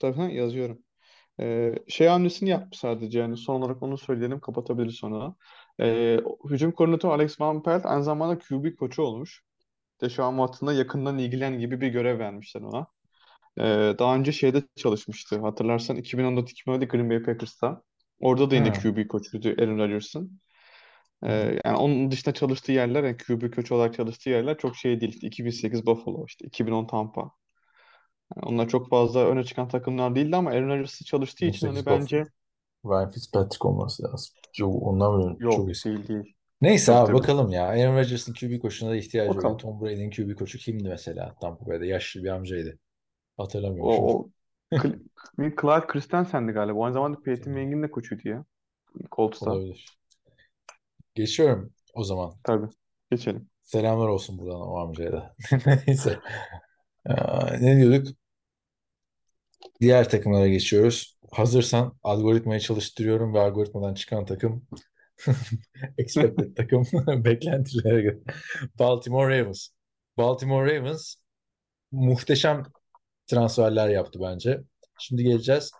Tabii 0.00 0.16
ha, 0.16 0.28
yazıyorum. 0.28 0.78
Ee, 1.40 1.74
şey 1.88 2.06
hamlesini 2.06 2.48
yaptı 2.50 2.78
sadece 2.78 3.18
yani 3.18 3.36
son 3.36 3.60
olarak 3.62 3.82
onu 3.82 3.98
söyleyelim 3.98 4.40
kapatabiliriz 4.40 4.94
sonra. 4.94 5.34
Ee, 5.80 6.20
hücum 6.50 6.72
koordinatörü 6.72 7.12
Alex 7.12 7.40
Van 7.40 7.62
Pelt 7.62 7.86
aynı 7.86 8.04
zamanda 8.04 8.38
QB 8.38 8.76
koçu 8.76 9.02
olmuş. 9.02 9.42
Deshaun 10.00 10.36
Watson'la 10.36 10.72
yakından 10.72 11.18
ilgilen 11.18 11.58
gibi 11.58 11.80
bir 11.80 11.88
görev 11.88 12.18
vermişler 12.18 12.60
ona. 12.60 12.86
Ee, 13.58 13.94
daha 13.98 14.16
önce 14.16 14.32
şeyde 14.32 14.62
çalışmıştı 14.76 15.40
hatırlarsan 15.40 15.96
2014-2017 15.96 16.88
Green 16.88 17.10
Bay 17.10 17.22
Packers'ta. 17.22 17.82
Orada 18.20 18.50
da 18.50 18.54
yine 18.54 18.68
Ha. 18.68 18.72
QB 18.72 19.08
koçuydu 19.08 19.48
Aaron 19.62 19.78
Rodgers'ın. 19.78 20.40
Ee, 21.22 21.60
yani 21.64 21.76
onun 21.76 22.10
dışında 22.10 22.34
çalıştığı 22.34 22.72
yerler, 22.72 23.04
yani 23.04 23.16
QB 23.16 23.54
koçu 23.54 23.74
olarak 23.74 23.94
çalıştığı 23.94 24.30
yerler 24.30 24.58
çok 24.58 24.76
şey 24.76 25.00
değil. 25.00 25.12
İşte 25.12 25.26
2008 25.26 25.86
Buffalo, 25.86 26.24
işte 26.28 26.46
2010 26.46 26.86
Tampa. 26.86 27.30
Yani 28.36 28.52
onlar 28.52 28.68
çok 28.68 28.90
fazla 28.90 29.26
öne 29.26 29.44
çıkan 29.44 29.68
takımlar 29.68 30.14
değildi 30.14 30.36
ama 30.36 30.50
Aaron 30.50 30.68
Rodgers'ı 30.68 31.04
çalıştığı 31.04 31.44
için 31.44 31.66
hani 31.66 31.78
18 31.78 31.86
bence. 31.86 32.24
Ryan 32.86 33.10
Fitzpatrick 33.10 33.68
olması 33.68 34.02
lazım. 34.02 34.34
Çok, 34.52 34.82
ondan 34.82 35.18
böyle 35.18 35.36
yok 35.44 35.52
çok 35.52 35.70
eski. 35.70 35.88
değil 35.88 36.08
değil. 36.08 36.34
Neyse 36.60 36.94
abi 36.94 37.06
tabii. 37.06 37.18
bakalım 37.18 37.52
ya. 37.52 37.66
Aaron 37.66 37.96
Rodgers'ın 37.96 38.34
QB 38.34 38.60
koçuna 38.60 38.90
da 38.90 38.96
ihtiyacı. 38.96 39.36
Bakalım. 39.36 39.56
Tom 39.56 39.80
Brady'nin 39.80 40.10
QB 40.10 40.38
koçu 40.38 40.58
kimdi 40.58 40.88
mesela 40.88 41.34
Tampa 41.40 41.66
Bay'de? 41.66 41.86
Yaşlı 41.86 42.24
bir 42.24 42.28
amcaydı. 42.28 42.78
Hatırlamıyorum 43.36 43.90
O, 43.90 43.94
şimdi. 43.94 44.12
o 44.12 44.28
Cl- 45.38 45.60
Clyde 45.60 45.86
Christensen'di 45.86 46.52
galiba. 46.52 46.78
O 46.78 46.84
aynı 46.84 46.94
zamanda 46.94 47.20
Peyton 47.20 47.52
Manning'in 47.52 47.82
de 47.82 47.90
koçuydu 47.90 48.28
ya. 48.28 48.44
Colts'ta. 49.12 49.50
Olabilir. 49.50 49.98
Geçiyorum 51.14 51.72
o 51.94 52.04
zaman. 52.04 52.32
Tabii. 52.44 52.66
Geçelim. 53.10 53.48
Selamlar 53.62 54.08
olsun 54.08 54.38
buradan 54.38 54.60
o 54.60 54.78
amcaya 54.78 55.12
da. 55.12 55.36
Neyse. 55.86 56.18
Aa, 57.08 57.56
ne 57.60 57.76
diyorduk? 57.76 58.16
Diğer 59.80 60.08
takımlara 60.10 60.48
geçiyoruz. 60.48 61.18
Hazırsan 61.32 61.98
algoritmayı 62.02 62.60
çalıştırıyorum 62.60 63.34
ve 63.34 63.40
algoritmadan 63.40 63.94
çıkan 63.94 64.26
takım 64.26 64.66
expected 65.98 66.56
takım 66.56 66.84
beklentilere 67.24 68.02
göre. 68.02 68.18
Baltimore 68.78 69.40
Ravens. 69.40 69.68
Baltimore 70.18 70.76
Ravens 70.78 71.14
muhteşem 71.92 72.62
transferler 73.26 73.88
yaptı 73.88 74.18
bence. 74.22 74.60
Şimdi 75.00 75.24
geleceğiz. 75.24 75.72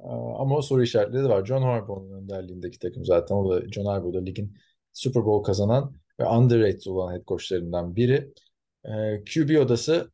Aa, 0.00 0.42
Ama 0.42 0.56
o 0.56 0.62
soru 0.62 0.82
işaretleri 0.82 1.24
de 1.24 1.28
var. 1.28 1.46
John 1.46 1.62
Harbaugh'un 1.62 2.12
önderliğindeki 2.22 2.78
takım 2.78 3.04
zaten. 3.04 3.36
O 3.36 3.50
da 3.50 3.68
John 3.72 3.86
Harbaugh 3.86 4.14
da 4.14 4.20
ligin 4.20 4.58
Super 4.92 5.24
Bowl 5.26 5.46
kazanan 5.46 5.96
ve 6.20 6.26
underrated 6.26 6.86
olan 6.86 7.12
head 7.14 7.24
coachlarından 7.26 7.96
biri. 7.96 8.32
Ee, 8.84 9.24
QB 9.34 9.60
odası 9.60 10.12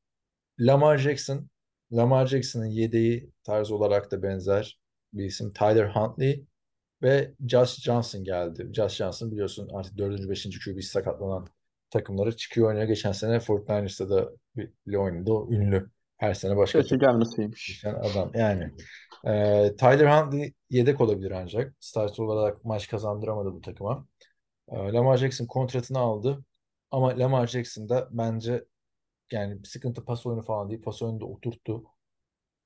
Lamar 0.61 0.98
Jackson. 0.98 1.48
Lamar 1.92 2.26
Jackson'ın 2.26 2.66
yedeği 2.66 3.30
tarz 3.44 3.70
olarak 3.70 4.11
da 4.11 4.22
benzer 4.22 4.80
bir 5.12 5.24
isim. 5.24 5.53
Tyler 5.53 5.88
Huntley 5.88 6.46
ve 7.03 7.34
Josh 7.48 7.80
Johnson 7.82 8.24
geldi. 8.24 8.70
Josh 8.74 8.92
Johnson 8.96 9.30
biliyorsun 9.30 9.68
artık 9.74 9.98
4. 9.98 10.28
5. 10.28 10.64
QB 10.64 10.80
sakatlanan 10.80 11.46
takımlara 11.90 12.32
çıkıyor 12.32 12.68
oynuyor. 12.68 12.86
Geçen 12.86 13.12
sene 13.12 13.36
49ers'ta 13.36 14.11
da 14.11 14.30
bir, 14.57 14.70
bir 14.86 14.94
oynadı. 14.94 15.32
O 15.32 15.53
ünlü. 15.53 15.90
Her 16.16 16.34
sene 16.34 16.57
başka 16.57 16.80
Keşke 16.80 16.96
gelmeseymiş. 16.96 17.84
adam. 17.84 18.30
Yani 18.34 18.70
e, 19.26 19.76
Tyler 19.76 20.22
Huntley 20.22 20.53
yedek 20.70 21.00
olabilir 21.00 21.30
ancak. 21.30 21.74
Starter 21.80 22.24
olarak 22.24 22.64
maç 22.64 22.88
kazandıramadı 22.88 23.53
bu 23.53 23.61
takıma. 23.61 24.07
E, 24.68 24.76
Lamar 24.76 25.16
Jackson 25.16 25.46
kontratını 25.46 25.98
aldı. 25.98 26.44
Ama 26.90 27.18
Lamar 27.18 27.46
Jackson 27.46 27.88
da 27.88 28.09
bence 28.11 28.64
yani 29.32 29.66
sıkıntı 29.66 30.04
pas 30.04 30.26
oyunu 30.26 30.42
falan 30.42 30.70
değil. 30.70 30.82
Pas 30.82 31.02
oyunu 31.02 31.20
da 31.20 31.24
oturttu. 31.26 31.84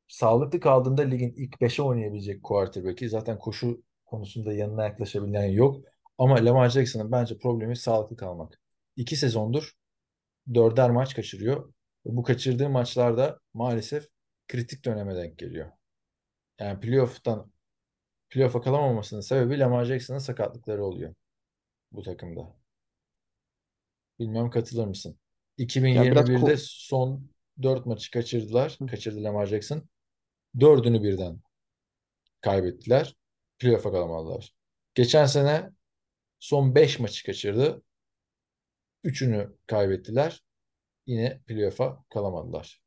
Sağlıklı 0.08 0.60
kaldığında 0.60 1.02
ligin 1.02 1.34
ilk 1.36 1.60
5'e 1.60 1.82
oynayabilecek 1.82 2.42
quarterback'i. 2.42 3.08
Zaten 3.08 3.38
koşu 3.38 3.82
konusunda 4.06 4.52
yanına 4.52 4.84
yaklaşabilen 4.84 5.46
yok. 5.46 5.84
Ama 6.18 6.44
Lamar 6.44 6.70
Jackson'ın 6.70 7.12
bence 7.12 7.38
problemi 7.38 7.76
sağlıklı 7.76 8.16
kalmak. 8.16 8.60
İki 8.96 9.16
sezondur 9.16 9.72
dörder 10.54 10.90
maç 10.90 11.14
kaçırıyor. 11.14 11.72
Bu 12.04 12.22
kaçırdığı 12.22 12.68
maçlarda 12.70 13.40
maalesef 13.54 14.08
kritik 14.48 14.84
döneme 14.84 15.16
denk 15.16 15.38
geliyor. 15.38 15.72
Yani 16.60 16.80
playoff'tan 16.80 17.52
playoff'a 18.30 18.60
kalamamasının 18.60 19.20
sebebi 19.20 19.58
Lamar 19.58 19.84
Jackson'ın 19.84 20.18
sakatlıkları 20.18 20.84
oluyor 20.84 21.14
bu 21.92 22.02
takımda. 22.02 22.56
Bilmem 24.18 24.50
katılır 24.50 24.86
mısın? 24.86 25.18
Ya 25.94 26.10
biraz 26.10 26.28
2021'de 26.30 26.52
ko- 26.52 26.56
son 26.56 27.30
4 27.62 27.86
maçı 27.86 28.10
kaçırdılar. 28.10 28.78
Kaçırdı 28.90 29.24
Lamar 29.24 29.46
Jackson. 29.46 29.82
Dördünü 30.60 31.02
birden 31.02 31.40
kaybettiler. 32.40 33.16
Playoff'a 33.58 33.92
kalamadılar. 33.92 34.54
Geçen 34.94 35.26
sene 35.26 35.70
son 36.38 36.74
5 36.74 36.98
maçı 36.98 37.26
kaçırdı. 37.26 37.82
Üçünü 39.04 39.56
kaybettiler. 39.66 40.42
Yine 41.06 41.40
playoff'a 41.46 42.04
kalamadılar. 42.08 42.82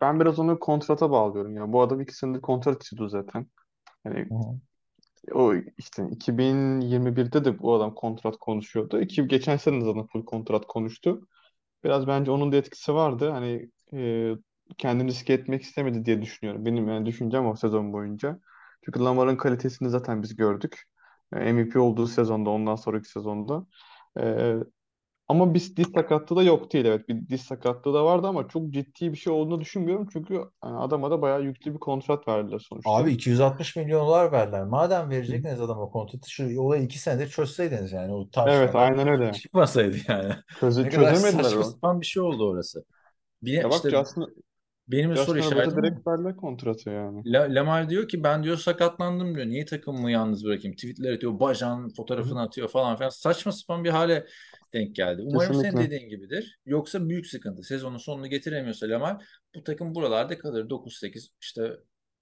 ben 0.00 0.20
biraz 0.20 0.38
onu 0.38 0.58
kontrata 0.58 1.10
bağlıyorum 1.10 1.56
ya. 1.56 1.72
Bu 1.72 1.82
adam 1.82 2.00
iki 2.00 2.14
senedir 2.14 2.40
kontrat 2.40 2.82
istiyordu 2.82 3.08
zaten. 3.08 3.46
Hı 4.28 4.34
hı. 4.34 4.60
O 5.34 5.54
işte 5.78 6.08
2021'de 6.10 7.44
de 7.44 7.58
bu 7.58 7.74
adam 7.74 7.94
kontrat 7.94 8.36
konuşuyordu. 8.38 9.00
İki, 9.00 9.28
geçen 9.28 9.56
sene 9.56 9.80
de 9.80 9.84
zaten 9.84 10.06
full 10.06 10.24
kontrat 10.24 10.66
konuştu. 10.66 11.28
Biraz 11.84 12.06
bence 12.06 12.30
onun 12.30 12.52
da 12.52 12.56
etkisi 12.56 12.94
vardı. 12.94 13.30
Hani 13.30 13.70
e, 13.94 14.32
kendini 14.78 15.08
riske 15.10 15.32
etmek 15.32 15.62
istemedi 15.62 16.04
diye 16.04 16.22
düşünüyorum. 16.22 16.66
Benim 16.66 16.88
yani 16.88 17.06
düşüncem 17.06 17.46
o 17.46 17.56
sezon 17.56 17.92
boyunca. 17.92 18.40
Çünkü 18.84 19.00
Lamar'ın 19.00 19.36
kalitesini 19.36 19.90
zaten 19.90 20.22
biz 20.22 20.36
gördük. 20.36 20.82
E, 21.32 21.52
MVP 21.52 21.80
olduğu 21.80 22.06
sezonda, 22.06 22.50
ondan 22.50 22.76
sonraki 22.76 23.08
sezonda. 23.10 23.66
E, 24.20 24.54
ama 25.28 25.54
biz 25.54 25.76
diz 25.76 25.86
sakatlığı 25.94 26.36
da 26.36 26.42
yok 26.42 26.72
değil. 26.72 26.84
Evet 26.84 27.08
bir 27.08 27.28
diz 27.28 27.40
sakatlığı 27.42 27.94
da 27.94 28.04
vardı 28.04 28.26
ama 28.26 28.48
çok 28.48 28.70
ciddi 28.70 29.12
bir 29.12 29.16
şey 29.16 29.32
olduğunu 29.32 29.60
düşünmüyorum. 29.60 30.06
Çünkü 30.12 30.34
yani 30.64 30.76
adama 30.78 31.10
da 31.10 31.22
bayağı 31.22 31.42
yüklü 31.42 31.74
bir 31.74 31.78
kontrat 31.78 32.28
verdiler 32.28 32.58
sonuçta. 32.58 32.90
Abi 32.90 33.12
260 33.12 33.76
milyon 33.76 34.06
dolar 34.06 34.32
verdiler. 34.32 34.64
Madem 34.64 35.10
verecektiniz 35.10 35.60
adama 35.60 35.88
kontratı 35.88 36.30
şu 36.30 36.60
olayı 36.60 36.82
2 36.82 36.98
senedir 36.98 37.28
çözseydiniz 37.28 37.92
yani 37.92 38.12
o 38.14 38.28
Evet 38.46 38.74
aynen 38.74 39.08
öyle. 39.08 39.32
çıkmasaydı 39.42 39.96
yani. 40.08 40.34
Çöze, 40.60 40.82
Ne 40.82 40.90
kadar 40.90 41.14
çözemediler 41.14 41.42
saçma 41.42 41.64
sapan 41.64 42.00
bir 42.00 42.06
şey 42.06 42.22
oldu 42.22 42.48
orası. 42.50 42.84
Bir 43.42 43.52
de 43.62 43.62
Ya 43.62 43.70
bak 43.70 43.88
işte 43.88 43.90
Justin, 43.90 44.24
benim 44.88 45.10
bir 45.12 45.16
soru 45.16 45.38
Justin 45.38 45.42
Herbert'e 45.42 45.76
işaretim 45.76 45.76
direkt 45.76 46.06
verdiler 46.06 46.36
kontratı 46.36 46.90
yani. 46.90 47.24
La 47.24 47.40
Lamar 47.54 47.90
diyor 47.90 48.08
ki 48.08 48.24
ben 48.24 48.42
diyor 48.44 48.56
sakatlandım 48.56 49.34
diyor. 49.34 49.46
Niye 49.46 49.64
takımımı 49.64 50.10
yalnız 50.10 50.44
bırakayım? 50.44 50.76
Tweetler 50.76 51.12
atıyor, 51.12 51.40
bacağın 51.40 51.88
Hı 52.14 52.22
hı. 52.22 52.36
fotoğrafını 52.36 52.42
atıyor 52.42 52.68
falan 52.68 52.96
filan. 52.96 53.08
Saçma 53.10 53.52
sapan 53.52 53.84
bir 53.84 53.90
hale 53.90 54.26
denk 54.72 54.96
geldi. 54.96 55.22
Umarım 55.22 55.54
senin 55.54 55.76
Kesinlikle. 55.76 55.78
dediğin 55.78 56.08
gibidir. 56.08 56.60
Yoksa 56.66 57.08
büyük 57.08 57.26
sıkıntı. 57.26 57.62
Sezonun 57.62 57.98
sonunu 57.98 58.26
getiremiyorsa 58.26 58.88
Lamar 58.88 59.24
bu 59.54 59.64
takım 59.64 59.94
buralarda 59.94 60.38
kalır. 60.38 60.70
9-8 60.70 61.28
işte 61.40 61.76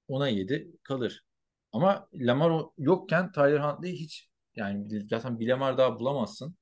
10'a 0.08 0.28
7 0.28 0.72
kalır. 0.82 1.24
Ama 1.72 2.08
Lamar 2.14 2.62
yokken 2.78 3.32
Tyler 3.32 3.58
Huntley 3.60 3.92
hiç 3.96 4.28
yani 4.56 5.08
zaten 5.10 5.40
bir 5.40 5.48
Lamar 5.48 5.78
daha 5.78 5.98
bulamazsın. 5.98 6.56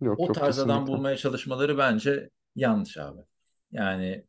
Yok 0.00 0.20
O 0.20 0.32
tarz 0.32 0.58
adam 0.58 0.86
kesinlikle. 0.86 0.86
bulmaya 0.86 1.16
çalışmaları 1.16 1.78
bence 1.78 2.30
yanlış 2.56 2.98
abi. 2.98 3.20
Yani 3.72 4.26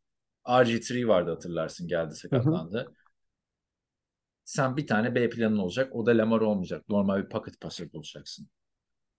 RG3 0.49 1.07
vardı 1.07 1.29
hatırlarsın 1.31 1.87
geldi 1.87 2.13
Hı 2.31 2.37
hı. 2.39 2.43
sakatlandı. 2.43 2.93
Sen 4.43 4.77
bir 4.77 4.87
tane 4.87 5.15
B 5.15 5.29
planın 5.29 5.57
olacak. 5.57 5.95
O 5.95 6.05
da 6.05 6.17
Lamar 6.17 6.41
olmayacak. 6.41 6.89
Normal 6.89 7.23
bir 7.23 7.29
pocket 7.29 7.61
passer 7.61 7.93
bulacaksın. 7.93 8.47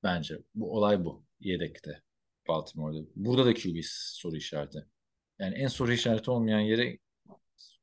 Bence. 0.02 0.38
Bu 0.54 0.76
olay 0.76 1.04
bu. 1.04 1.24
Yedekte. 1.40 2.02
Baltimore'da. 2.48 2.98
Burada 3.16 3.46
da 3.46 3.54
QB 3.54 3.80
soru 3.84 4.36
işareti. 4.36 4.86
Yani 5.38 5.54
en 5.54 5.68
soru 5.68 5.92
işareti 5.92 6.30
olmayan 6.30 6.60
yere 6.60 6.98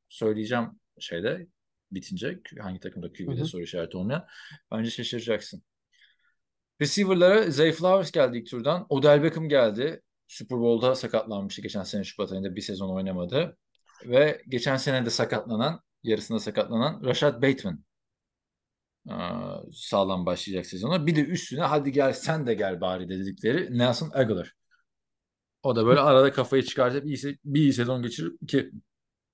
söyleyeceğim 0.09 0.69
şeyde 0.99 1.47
bitince 1.91 2.39
hangi 2.59 2.79
takımda 2.79 3.13
QB'de 3.13 3.41
hı. 3.41 3.45
soru 3.45 3.61
işareti 3.61 3.97
olmayan. 3.97 4.27
Bence 4.71 4.89
şaşıracaksın. 4.89 5.63
Receiver'lara 6.81 7.51
Zay 7.51 7.71
Flowers 7.71 8.11
geldi 8.11 8.37
ilk 8.37 8.49
turdan. 8.49 8.85
Odell 8.89 9.23
Beckham 9.23 9.49
geldi. 9.49 10.01
Super 10.27 10.59
Bowl'da 10.59 10.95
sakatlanmıştı 10.95 11.61
geçen 11.61 11.83
sene 11.83 12.03
Şubat 12.03 12.31
ayında 12.31 12.55
bir 12.55 12.61
sezon 12.61 12.95
oynamadı. 12.95 13.57
Ve 14.05 14.41
geçen 14.47 14.77
sene 14.77 15.05
de 15.05 15.09
sakatlanan, 15.09 15.81
yarısında 16.03 16.39
sakatlanan 16.39 17.03
Rashad 17.03 17.41
Bateman 17.41 17.83
sağlam 19.71 20.25
başlayacak 20.25 20.65
sezona. 20.65 21.05
Bir 21.07 21.15
de 21.15 21.25
üstüne 21.25 21.61
hadi 21.61 21.91
gel 21.91 22.13
sen 22.13 22.47
de 22.47 22.53
gel 22.53 22.81
bari 22.81 23.09
dedikleri 23.09 23.77
Nelson 23.77 24.11
Aguilar. 24.13 24.53
O 25.63 25.75
da 25.75 25.85
böyle 25.85 25.99
arada 25.99 26.31
kafayı 26.31 26.63
çıkartıp 26.63 27.05
iyi, 27.05 27.17
se- 27.17 27.37
bir 27.45 27.59
iyi 27.59 27.73
sezon 27.73 28.01
geçirip 28.01 28.37
iki 28.41 28.71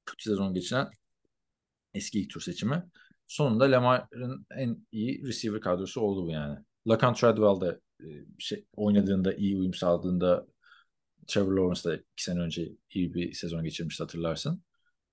kötü 0.05 0.23
sezon 0.23 0.53
geçiren 0.53 0.89
eski 1.93 2.21
ilk 2.21 2.29
tur 2.29 2.41
seçimi. 2.41 2.83
Sonunda 3.27 3.71
Lamar'ın 3.71 4.45
en 4.55 4.87
iyi 4.91 5.27
receiver 5.27 5.61
kadrosu 5.61 6.01
oldu 6.01 6.25
bu 6.25 6.31
yani. 6.31 6.59
Lacan 6.87 7.13
Treadwell 7.13 7.61
de 7.61 7.79
şey, 8.39 8.65
oynadığında 8.75 9.33
iyi 9.33 9.57
uyum 9.57 9.73
sağladığında 9.73 10.47
Trevor 11.27 11.51
Lawrence 11.51 11.83
da 11.83 11.95
iki 11.95 12.23
sene 12.23 12.39
önce 12.39 12.71
iyi 12.89 13.13
bir 13.13 13.33
sezon 13.33 13.63
geçirmişti 13.63 14.03
hatırlarsın. 14.03 14.63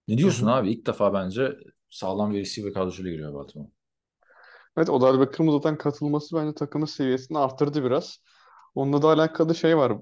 Ne 0.09 0.19
diyorsun 0.19 0.47
abi? 0.47 0.73
İlk 0.73 0.87
defa 0.87 1.15
bence 1.15 1.57
sağlam 1.91 2.33
bir 2.35 2.39
receiver 2.39 2.73
kadrosuyla 2.73 3.11
giriyor 3.11 3.35
Baltimore. 3.35 3.71
Evet 4.79 4.91
Odell 4.91 5.21
Beckham'ın 5.21 5.53
zaten 5.53 5.79
katılması 5.79 6.37
bence 6.37 6.55
takımın 6.55 6.87
seviyesini 6.87 7.39
arttırdı 7.39 7.85
biraz. 7.85 8.19
Onunla 8.75 9.03
da 9.03 9.09
alakalı 9.09 9.55
şey 9.55 9.77
var. 9.77 9.93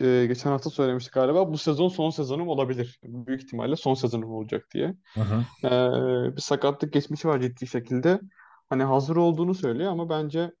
Ee, 0.00 0.26
geçen 0.28 0.50
hafta 0.50 0.70
söylemiştik 0.70 1.14
galiba. 1.14 1.52
Bu 1.52 1.58
sezon 1.58 1.88
son 1.88 2.10
sezonum 2.10 2.48
olabilir. 2.48 3.00
Büyük 3.02 3.42
ihtimalle 3.42 3.76
son 3.76 3.94
sezonum 3.94 4.30
olacak 4.30 4.66
diye. 4.74 4.94
Hı 5.14 5.20
hı. 5.20 5.42
Ee, 5.64 6.36
bir 6.36 6.40
sakatlık 6.40 6.92
geçmişi 6.92 7.28
var 7.28 7.40
ciddi 7.40 7.66
şekilde. 7.66 8.20
Hani 8.68 8.82
hazır 8.82 9.16
olduğunu 9.16 9.54
söylüyor 9.54 9.92
ama 9.92 10.08
bence 10.08 10.52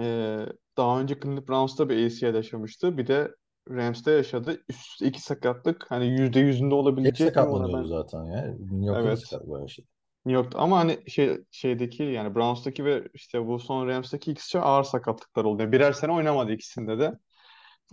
e, 0.00 0.38
daha 0.76 1.00
önce 1.00 1.14
Cleveland 1.14 1.48
Browns'ta 1.48 1.88
bir 1.88 2.06
ACL 2.06 2.34
yaşamıştı. 2.34 2.98
Bir 2.98 3.06
de 3.06 3.34
Rams'te 3.70 4.10
yaşadı. 4.10 4.60
Üst 4.68 5.02
iki 5.02 5.22
sakatlık. 5.22 5.86
Hani 5.88 6.06
yüzde 6.06 6.40
yüzünde 6.40 6.74
Hep 6.74 6.80
olabilecek 6.80 7.36
mi 7.36 7.42
ona 7.42 7.66
sakatlanıyordu 7.66 7.82
ben 7.82 7.88
zaten 7.88 8.24
ya. 8.24 8.42
New 8.42 8.86
York'ta 8.86 9.00
evet 9.00 9.18
sakatlık 9.18 9.60
yaşadı. 9.62 9.86
New 10.26 10.32
York'ta 10.42 10.58
ama 10.58 10.78
hani 10.78 11.10
şey 11.10 11.38
şeydeki 11.50 12.02
yani 12.02 12.34
Browns'taki 12.34 12.84
ve 12.84 13.08
işte 13.14 13.46
bu 13.46 13.58
son 13.58 13.86
Rams'taki 13.88 14.30
ikisi 14.32 14.58
ağır 14.60 14.84
sakatlıklar 14.84 15.44
oldu. 15.44 15.62
Yani 15.62 15.72
birer 15.72 15.92
sene 15.92 16.12
oynamadı 16.12 16.52
ikisinde 16.52 16.98
de. 16.98 17.12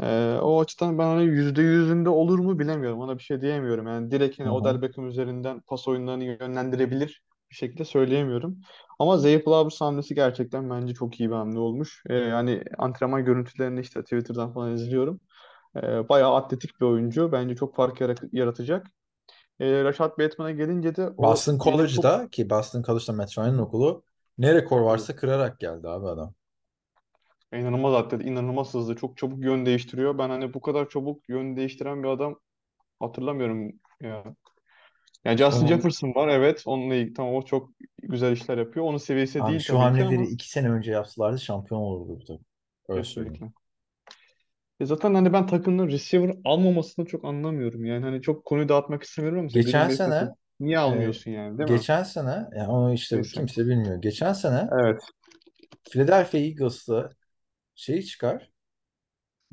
Ee, 0.03 0.37
o 0.41 0.61
açıdan 0.61 0.97
ben 0.97 1.03
hani 1.05 1.23
yüzde 1.25 1.61
yüzünde 1.61 2.09
olur 2.09 2.39
mu 2.39 2.59
bilemiyorum. 2.59 2.99
Ona 2.99 3.17
bir 3.17 3.23
şey 3.23 3.41
diyemiyorum. 3.41 3.87
Yani 3.87 4.11
direkt 4.11 4.39
hani. 4.39 4.49
Odell 4.51 4.81
Beckham 4.81 5.07
üzerinden 5.07 5.61
pas 5.61 5.87
oyunlarını 5.87 6.23
yönlendirebilir 6.23 7.23
bir 7.51 7.55
şekilde 7.55 7.85
söyleyemiyorum. 7.85 8.61
Ama 8.99 9.17
Zay 9.17 9.43
Flowers 9.43 9.81
hamlesi 9.81 10.15
gerçekten 10.15 10.69
bence 10.69 10.93
çok 10.93 11.19
iyi 11.19 11.29
bir 11.29 11.35
hamle 11.35 11.59
olmuş. 11.59 12.03
Ee, 12.09 12.15
yani 12.15 12.63
antrenman 12.77 13.25
görüntülerini 13.25 13.79
işte 13.81 14.03
Twitter'dan 14.03 14.53
falan 14.53 14.73
izliyorum. 14.75 15.19
Ee, 15.77 16.09
bayağı 16.09 16.35
atletik 16.35 16.81
bir 16.81 16.85
oyuncu. 16.85 17.31
Bence 17.31 17.55
çok 17.55 17.75
fark 17.75 18.01
yara- 18.01 18.15
yaratacak. 18.31 18.87
Ee, 19.61 19.83
Rashad 19.83 20.19
Bateman'a 20.19 20.51
gelince 20.51 20.95
de 20.95 21.09
o 21.17 21.17
Boston 21.17 21.53
benim 21.53 21.63
çok 21.63 21.77
College'da 21.77 22.29
ki 22.29 22.49
Boston 22.49 22.83
College'da 22.83 23.13
Matt 23.13 23.37
Ryan'ın 23.37 23.57
okulu 23.57 24.03
ne 24.37 24.53
rekor 24.53 24.81
varsa 24.81 25.15
kırarak 25.15 25.59
geldi 25.59 25.87
abi 25.87 26.07
adam. 26.07 26.33
inanılmaz 27.53 27.93
atlet, 27.93 28.25
inanılmaz 28.25 28.73
hızlı, 28.73 28.95
çok 28.95 29.17
çabuk 29.17 29.43
yön 29.43 29.65
değiştiriyor. 29.65 30.17
Ben 30.17 30.29
hani 30.29 30.53
bu 30.53 30.61
kadar 30.61 30.89
çabuk 30.89 31.29
yön 31.29 31.55
değiştiren 31.55 32.03
bir 32.03 32.07
adam 32.07 32.39
hatırlamıyorum 32.99 33.71
ya. 34.01 34.23
Yani 35.25 35.37
Justin 35.37 35.59
Onun 35.59 35.67
Jefferson 35.67 36.15
var 36.15 36.27
evet. 36.27 36.63
Onunla 36.65 36.95
ilgili 36.95 37.13
tamam 37.13 37.35
o 37.35 37.41
çok 37.41 37.69
güzel 38.03 38.31
işler 38.31 38.57
yapıyor. 38.57 38.85
Onun 38.85 38.97
seviyesi 38.97 39.43
abi 39.43 39.49
değil 39.51 39.61
şu 39.61 39.67
tabii 39.67 39.77
ki 39.77 39.83
hamleleri 39.83 40.15
ama 40.15 40.29
iki 40.29 40.49
sene 40.49 40.71
önce 40.71 40.91
yapsalardı 40.91 41.39
şampiyon 41.39 41.81
olurdu 41.81 42.19
bu 42.19 42.25
takım. 42.25 42.45
Öyle 42.89 43.03
söyleyeyim. 43.03 43.53
Kesinlikle. 44.81 44.83
E 44.83 44.85
zaten 44.85 45.13
hani 45.13 45.33
ben 45.33 45.47
takımın 45.47 45.87
receiver 45.87 46.35
almamasını 46.45 47.05
çok 47.05 47.25
anlamıyorum. 47.25 47.85
Yani 47.85 48.05
hani 48.05 48.21
çok 48.21 48.45
konuyu 48.45 48.69
dağıtmak 48.69 49.03
istemiyorum 49.03 49.39
ama 49.39 49.47
Geçen 49.47 49.89
sene 49.89 50.09
Packers 50.09 50.35
niye 50.59 50.77
e, 50.77 50.79
almıyorsun 50.79 51.31
yani 51.31 51.57
değil 51.57 51.69
mi? 51.69 51.75
geçen 51.77 52.03
sene 52.03 52.47
yani 52.57 52.67
onu 52.67 52.93
işte 52.93 53.15
Neyse. 53.15 53.33
kimse 53.33 53.65
bilmiyor. 53.65 54.01
Geçen 54.01 54.33
sene 54.33 54.69
Evet. 54.83 55.01
Philadelphia 55.91 56.37
Eagles'ta 56.37 57.09
şeyi 57.75 58.05
çıkar. 58.05 58.51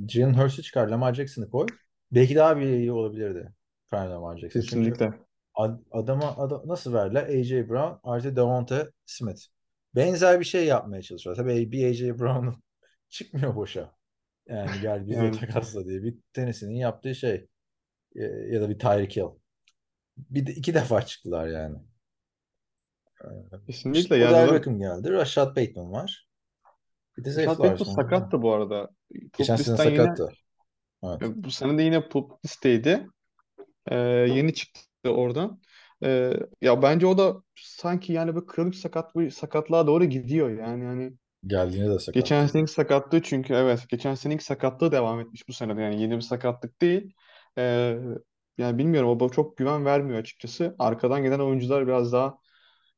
Jalen 0.08 0.34
Hurts'u 0.34 0.62
çıkar. 0.62 0.88
Lamar 0.88 1.14
Jackson'ı 1.14 1.50
koy. 1.50 1.66
Belki 2.12 2.34
daha 2.36 2.56
bir 2.56 2.62
iyi 2.66 2.92
olabilirdi. 2.92 3.52
Prime 3.90 4.08
Lamar 4.10 4.38
Jackson. 4.38 4.60
Çünkü 4.60 4.70
Kesinlikle. 4.70 5.10
ad- 5.54 5.80
adama 5.92 6.36
ada- 6.36 6.62
nasıl 6.68 6.92
verdiler? 6.92 7.22
A.J. 7.28 7.68
Brown 7.68 8.00
artı 8.10 8.36
Devonta 8.36 8.88
Smith. 9.06 9.40
Benzer 9.94 10.40
bir 10.40 10.44
şey 10.44 10.66
yapmaya 10.66 11.02
çalışıyorlar. 11.02 11.44
Tabii 11.44 11.72
bir 11.72 11.86
A.J. 11.90 12.18
Brown'un 12.18 12.62
çıkmıyor 13.08 13.56
boşa. 13.56 13.97
Yani 14.48 14.70
gel 14.82 15.06
bizle 15.06 15.16
Yani 15.16 15.38
takasla 15.38 15.86
diye. 15.86 16.02
Bir 16.02 16.18
tenisinin 16.32 16.74
yaptığı 16.74 17.14
şey. 17.14 17.46
E, 18.16 18.24
ya 18.24 18.60
da 18.60 18.70
bir 18.70 18.78
Tyreek 18.78 19.16
Hill. 19.16 19.38
Bir 20.16 20.46
de 20.46 20.52
iki 20.52 20.74
defa 20.74 21.06
çıktılar 21.06 21.48
yani. 21.48 21.76
Kesinlikle 23.66 24.00
İşte 24.00 24.16
yani 24.16 24.34
Odell 24.34 24.54
Beckham 24.54 24.78
geldi. 24.78 25.10
Rashad 25.10 25.56
Bateman 25.56 25.92
var. 25.92 26.28
Bir 27.16 27.24
de 27.24 27.30
Rashad 27.30 27.58
Bateman 27.58 27.94
sakattı 27.94 28.42
bu 28.42 28.52
arada. 28.52 28.90
Geçen 29.38 29.56
sene 29.56 29.74
listten 29.74 29.90
yine 29.90 30.02
sakattı. 30.02 30.28
Evet. 31.04 31.22
e, 31.22 31.44
bu 31.44 31.50
sene 31.50 31.78
de 31.78 31.82
yine 31.82 32.08
pup 32.08 32.44
listeydi. 32.44 33.06
Ee, 33.90 33.96
yeni 34.34 34.54
çıktı 34.54 35.10
oradan. 35.10 35.60
Ee, 36.04 36.32
ya 36.62 36.82
bence 36.82 37.06
o 37.06 37.18
da 37.18 37.42
sanki 37.54 38.12
yani 38.12 38.36
bir 38.36 38.46
kronik 38.46 38.74
sakat 38.74 39.12
sakatlığa 39.32 39.86
doğru 39.86 40.04
gidiyor 40.04 40.50
yani 40.50 40.84
yani 40.84 41.12
Geldiğinde 41.48 41.90
de 41.90 41.96
geçen 42.12 42.36
sakattı. 42.36 42.52
seneki 42.52 42.72
sakatlığı 42.72 43.22
çünkü 43.22 43.54
evet 43.54 43.88
geçen 43.88 44.14
seneki 44.14 44.44
sakatlığı 44.44 44.92
devam 44.92 45.20
etmiş 45.20 45.48
bu 45.48 45.52
sene 45.52 45.76
de 45.76 45.82
yani 45.82 46.02
yeni 46.02 46.16
bir 46.16 46.20
sakatlık 46.20 46.80
değil. 46.80 47.14
Ee, 47.58 47.98
yani 48.58 48.78
bilmiyorum 48.78 49.10
o 49.10 49.20
bana 49.20 49.28
çok 49.28 49.56
güven 49.56 49.84
vermiyor 49.84 50.18
açıkçası. 50.18 50.74
Arkadan 50.78 51.22
gelen 51.22 51.38
oyuncular 51.38 51.86
biraz 51.86 52.12
daha 52.12 52.38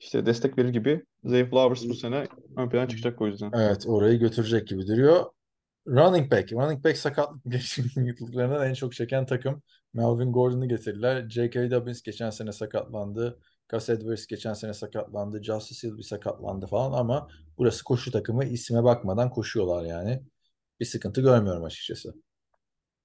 işte 0.00 0.26
destek 0.26 0.58
verir 0.58 0.68
gibi. 0.68 1.04
Zay 1.24 1.50
Flowers 1.50 1.88
bu 1.88 1.94
sene 1.94 2.26
ön 2.56 2.68
plana 2.68 2.88
çıkacak 2.88 3.20
o 3.20 3.26
yüzden. 3.26 3.50
Evet 3.54 3.84
orayı 3.86 4.18
götürecek 4.18 4.68
gibi 4.68 4.86
duruyor. 4.86 5.26
Running 5.88 6.32
back. 6.32 6.52
Running 6.52 6.84
back 6.84 6.96
sakatlık 6.96 7.52
geçirdiklerinden 7.52 8.60
en 8.68 8.74
çok 8.74 8.92
çeken 8.92 9.26
takım. 9.26 9.62
Melvin 9.94 10.32
Gordon'u 10.32 10.68
getirdiler. 10.68 11.28
J.K. 11.30 11.70
Dobbins 11.70 12.02
geçen 12.02 12.30
sene 12.30 12.52
sakatlandı. 12.52 13.38
Gus 13.70 13.88
Edwards 13.88 14.26
geçen 14.26 14.54
sene 14.54 14.74
sakatlandı. 14.74 15.42
Justice 15.42 15.88
Hill 15.88 15.98
bir 15.98 16.02
sakatlandı 16.02 16.66
falan 16.66 16.92
ama 16.92 17.28
burası 17.58 17.84
koşu 17.84 18.10
takımı. 18.10 18.44
İsme 18.44 18.84
bakmadan 18.84 19.30
koşuyorlar 19.30 19.84
yani. 19.84 20.22
Bir 20.80 20.84
sıkıntı 20.84 21.20
görmüyorum 21.20 21.64
açıkçası. 21.64 22.14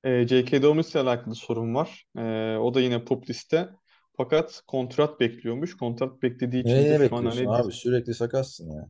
Ee, 0.03 0.27
J.K. 0.27 0.61
Dobbins 0.61 0.91
ile 0.91 0.99
alakalı 0.99 1.35
sorun 1.35 1.75
var. 1.75 2.05
Ee, 2.17 2.57
o 2.57 2.73
da 2.73 2.81
yine 2.81 3.05
pup 3.05 3.29
liste. 3.29 3.69
Fakat 4.17 4.61
kontrat 4.67 5.19
bekliyormuş. 5.19 5.77
Kontrat 5.77 6.21
beklediği 6.21 6.63
için 6.63 6.73
Neye 6.73 6.89
de 6.89 6.99
şu 7.09 7.15
an 7.15 7.25
bekliyorsun 7.25 7.45
hani 7.45 7.49
abi? 7.49 7.71
Sürekli 7.71 8.13
sakatsın 8.13 8.71
ya. 8.71 8.89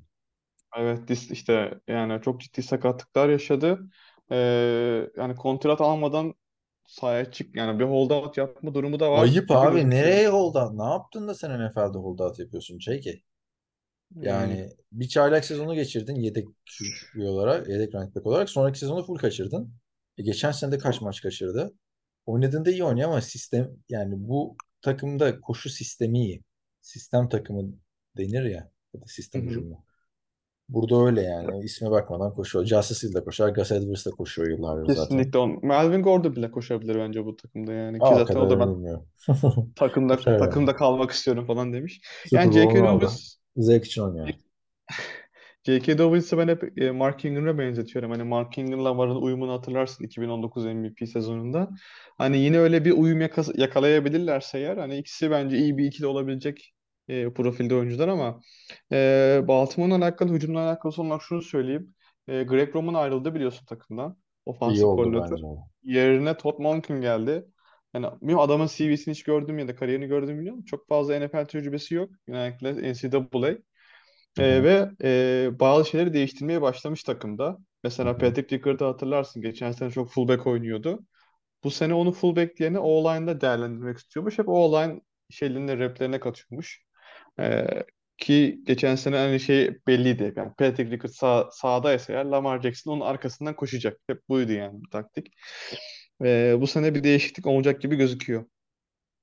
Evet 0.77 1.07
dis 1.07 1.31
işte 1.31 1.79
yani 1.87 2.21
çok 2.21 2.41
ciddi 2.41 2.63
sakatlıklar 2.63 3.29
yaşadı. 3.29 3.79
Ee, 4.31 4.35
yani 5.17 5.35
kontrat 5.35 5.81
almadan 5.81 6.33
sahaya 6.85 7.31
çık 7.31 7.55
yani 7.55 7.79
bir 7.79 7.85
holdout 7.85 8.37
yapma 8.37 8.73
durumu 8.73 8.99
da 8.99 9.11
var 9.11 9.25
Ayıp 9.25 9.51
gibi 9.51 9.55
abi. 9.55 9.89
gözüküyor. 9.89 9.89
Nereye 9.89 10.27
holdout? 10.29 10.73
Ne 10.73 10.83
yaptın 10.83 11.27
da 11.27 11.35
sen 11.35 11.59
NFL'de 11.59 11.97
holdout 11.97 12.39
yapıyorsun 12.39 12.79
J.K.? 12.79 13.21
Yani 14.21 14.59
Yani 14.59 14.71
bir 14.91 15.07
çaylak 15.07 15.45
sezonu 15.45 15.75
geçirdin 15.75 16.15
yedek 16.15 16.47
olarak, 17.19 17.69
yedek 17.69 17.95
running 17.95 18.15
back 18.15 18.25
olarak. 18.27 18.49
Sonraki 18.49 18.79
sezonu 18.79 19.03
full 19.03 19.15
kaçırdın. 19.17 19.73
E 20.17 20.23
geçen 20.23 20.51
sene 20.51 20.71
de 20.71 20.77
kaç 20.77 21.01
maç 21.01 21.21
kaçırdı? 21.21 21.73
Oynadığında 22.25 22.71
iyi 22.71 22.83
oynuyor 22.83 23.09
ama 23.09 23.21
sistem 23.21 23.71
yani 23.89 24.13
bu 24.17 24.57
takımda 24.81 25.41
koşu 25.41 25.69
sistemi 25.69 26.19
iyi. 26.19 26.43
Sistem 26.81 27.29
takımı 27.29 27.73
denir 28.17 28.43
ya. 28.43 28.71
Ya 28.93 29.01
da 29.01 29.05
sistem 29.07 29.45
hücumu. 29.47 29.85
Burada 30.69 31.05
öyle 31.05 31.21
yani. 31.21 31.63
İsme 31.63 31.91
bakmadan 31.91 32.33
koşuyor. 32.33 32.65
Justice 32.65 33.07
Hill 33.07 33.13
de 33.15 33.23
koşar. 33.23 33.49
Gus 33.49 33.71
Edwards 33.71 34.05
da 34.05 34.11
koşuyor 34.11 34.49
yıllardır 34.49 34.85
zaten. 34.85 35.03
kesinlikle 35.03 35.39
on. 35.39 35.59
Melvin 35.65 36.03
Gordon 36.03 36.35
bile 36.35 36.51
koşabilir 36.51 36.95
bence 36.95 37.25
bu 37.25 37.35
takımda 37.35 37.73
yani 37.73 37.99
ki 37.99 38.05
Aa, 38.05 38.15
zaten 38.15 38.35
o 38.35 38.49
da 38.49 38.59
ben 38.59 38.75
bilmiyorum. 38.75 39.05
takımda 39.75 40.17
yani. 40.25 40.39
takımda 40.39 40.75
kalmak 40.75 41.11
istiyorum 41.11 41.45
falan 41.45 41.73
demiş. 41.73 42.01
Super 42.23 42.41
Yani 42.41 42.53
J.K. 42.53 42.79
Dobbins 42.79 43.35
Zevk 43.57 43.85
için 43.85 44.01
oynuyor. 44.01 44.29
J.K. 45.65 45.97
Dobbins'i 45.97 46.37
ben 46.37 46.47
hep 46.47 46.81
e, 46.81 46.91
Mark 46.91 47.25
Ingram'a 47.25 47.57
benzetiyorum. 47.57 48.11
Hani 48.11 48.23
Mark 48.23 48.57
Ingram'la 48.57 48.89
Lamar'ın 48.89 49.15
uyumunu 49.15 49.53
hatırlarsın 49.53 50.03
2019 50.05 50.65
MVP 50.65 51.09
sezonunda. 51.09 51.69
Hani 52.17 52.37
yine 52.37 52.59
öyle 52.59 52.85
bir 52.85 52.91
uyum 52.91 53.21
yaka- 53.21 53.61
yakalayabilirlerse 53.61 54.57
eğer 54.59 54.77
hani 54.77 54.97
ikisi 54.97 55.31
bence 55.31 55.57
iyi 55.57 55.77
bir 55.77 55.85
ikili 55.85 56.07
olabilecek 56.07 56.74
e, 57.07 57.33
profilde 57.33 57.75
oyuncular 57.75 58.07
ama 58.07 58.41
e, 58.91 59.41
Baltimore'un 59.47 60.01
alakalı 60.01 60.33
hücumla 60.33 60.59
alakalı 60.69 60.91
son 60.91 61.05
olarak 61.05 61.21
şunu 61.21 61.41
söyleyeyim. 61.41 61.95
E, 62.27 62.43
Greg 62.43 62.75
Roman 62.75 62.93
ayrıldı 62.93 63.35
biliyorsun 63.35 63.65
takımdan. 63.65 64.17
İyi 64.65 64.85
Ofansif 64.85 64.85
oldu 64.85 65.13
koordinatör. 65.13 65.37
bence. 65.39 65.43
Yerine 65.83 66.37
Todd 66.37 66.59
Monken 66.59 67.01
geldi. 67.01 67.45
Yani 67.93 68.07
bilmiyorum 68.21 68.43
adamın 68.43 68.67
CV'sini 68.67 69.13
hiç 69.13 69.23
gördüm 69.23 69.59
ya 69.59 69.67
da 69.67 69.75
kariyerini 69.75 70.07
gördüm 70.07 70.35
bilmiyorum. 70.37 70.63
Çok 70.65 70.87
fazla 70.87 71.19
NFL 71.19 71.45
tecrübesi 71.45 71.95
yok. 71.95 72.09
Genellikle 72.27 72.91
NCAA. 72.91 73.57
Hı 74.37 74.41
hı. 74.41 74.63
ve 74.63 74.89
e, 75.03 75.59
bazı 75.59 75.89
şeyleri 75.89 76.13
değiştirmeye 76.13 76.61
başlamış 76.61 77.03
takımda. 77.03 77.57
Hı 78.01 78.07
Mesela 78.07 78.17
hı. 78.17 78.17
Patrick 78.17 78.55
Rickard'ı 78.55 78.85
hatırlarsın. 78.85 79.41
Geçen 79.41 79.71
sene 79.71 79.91
çok 79.91 80.11
fullback 80.11 80.47
oynuyordu. 80.47 81.05
Bu 81.65 81.71
sene 81.71 81.93
onu 81.93 82.13
fullback 82.13 82.61
yerine 82.61 82.79
O-line'da 82.79 83.41
değerlendirmek 83.41 83.99
istiyormuş. 83.99 84.39
Hep 84.39 84.49
O-line 84.49 85.01
şeylerine, 85.31 85.79
replerine 85.79 86.21
katıyormuş. 86.21 86.84
Ee, 87.39 87.83
ki 88.17 88.61
geçen 88.65 88.95
sene 88.95 89.17
hani 89.17 89.39
şey 89.39 89.79
belliydi. 89.87 90.33
Yani 90.35 90.51
Patrick 90.57 90.91
Rickard 90.91 91.11
sağ, 91.11 91.49
sağdaysa 91.51 92.13
eğer 92.13 92.25
Lamar 92.25 92.61
Jackson 92.61 92.91
onun 92.91 93.01
arkasından 93.01 93.55
koşacak. 93.55 93.99
Hep 94.07 94.29
buydu 94.29 94.51
yani 94.51 94.81
bu 94.81 94.89
taktik. 94.89 95.27
Ee, 96.23 96.55
bu 96.61 96.67
sene 96.67 96.95
bir 96.95 97.03
değişiklik 97.03 97.47
olacak 97.47 97.81
gibi 97.81 97.95
gözüküyor. 97.95 98.45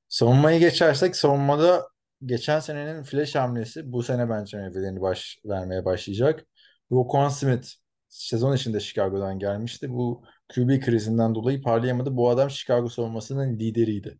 Savunmayı 0.09 0.61
geçersek 0.61 1.17
savunmada 1.17 1.89
geçen 2.25 2.61
senenin 2.61 3.03
flash 3.03 3.35
hamlesi 3.35 3.93
bu 3.93 4.03
sene 4.03 4.31
bence 4.31 4.57
meyvelerini 4.57 5.01
baş, 5.01 5.39
vermeye 5.45 5.85
başlayacak. 5.85 6.47
Roquan 6.93 7.29
Smith 7.29 7.69
sezon 8.09 8.57
içinde 8.57 8.81
Chicago'dan 8.81 9.39
gelmişti. 9.39 9.91
Bu 9.91 10.25
QB 10.55 10.81
krizinden 10.81 11.35
dolayı 11.35 11.63
parlayamadı. 11.63 12.17
Bu 12.17 12.31
adam 12.31 12.51
Chicago 12.51 12.89
savunmasının 12.89 13.59
lideriydi. 13.59 14.19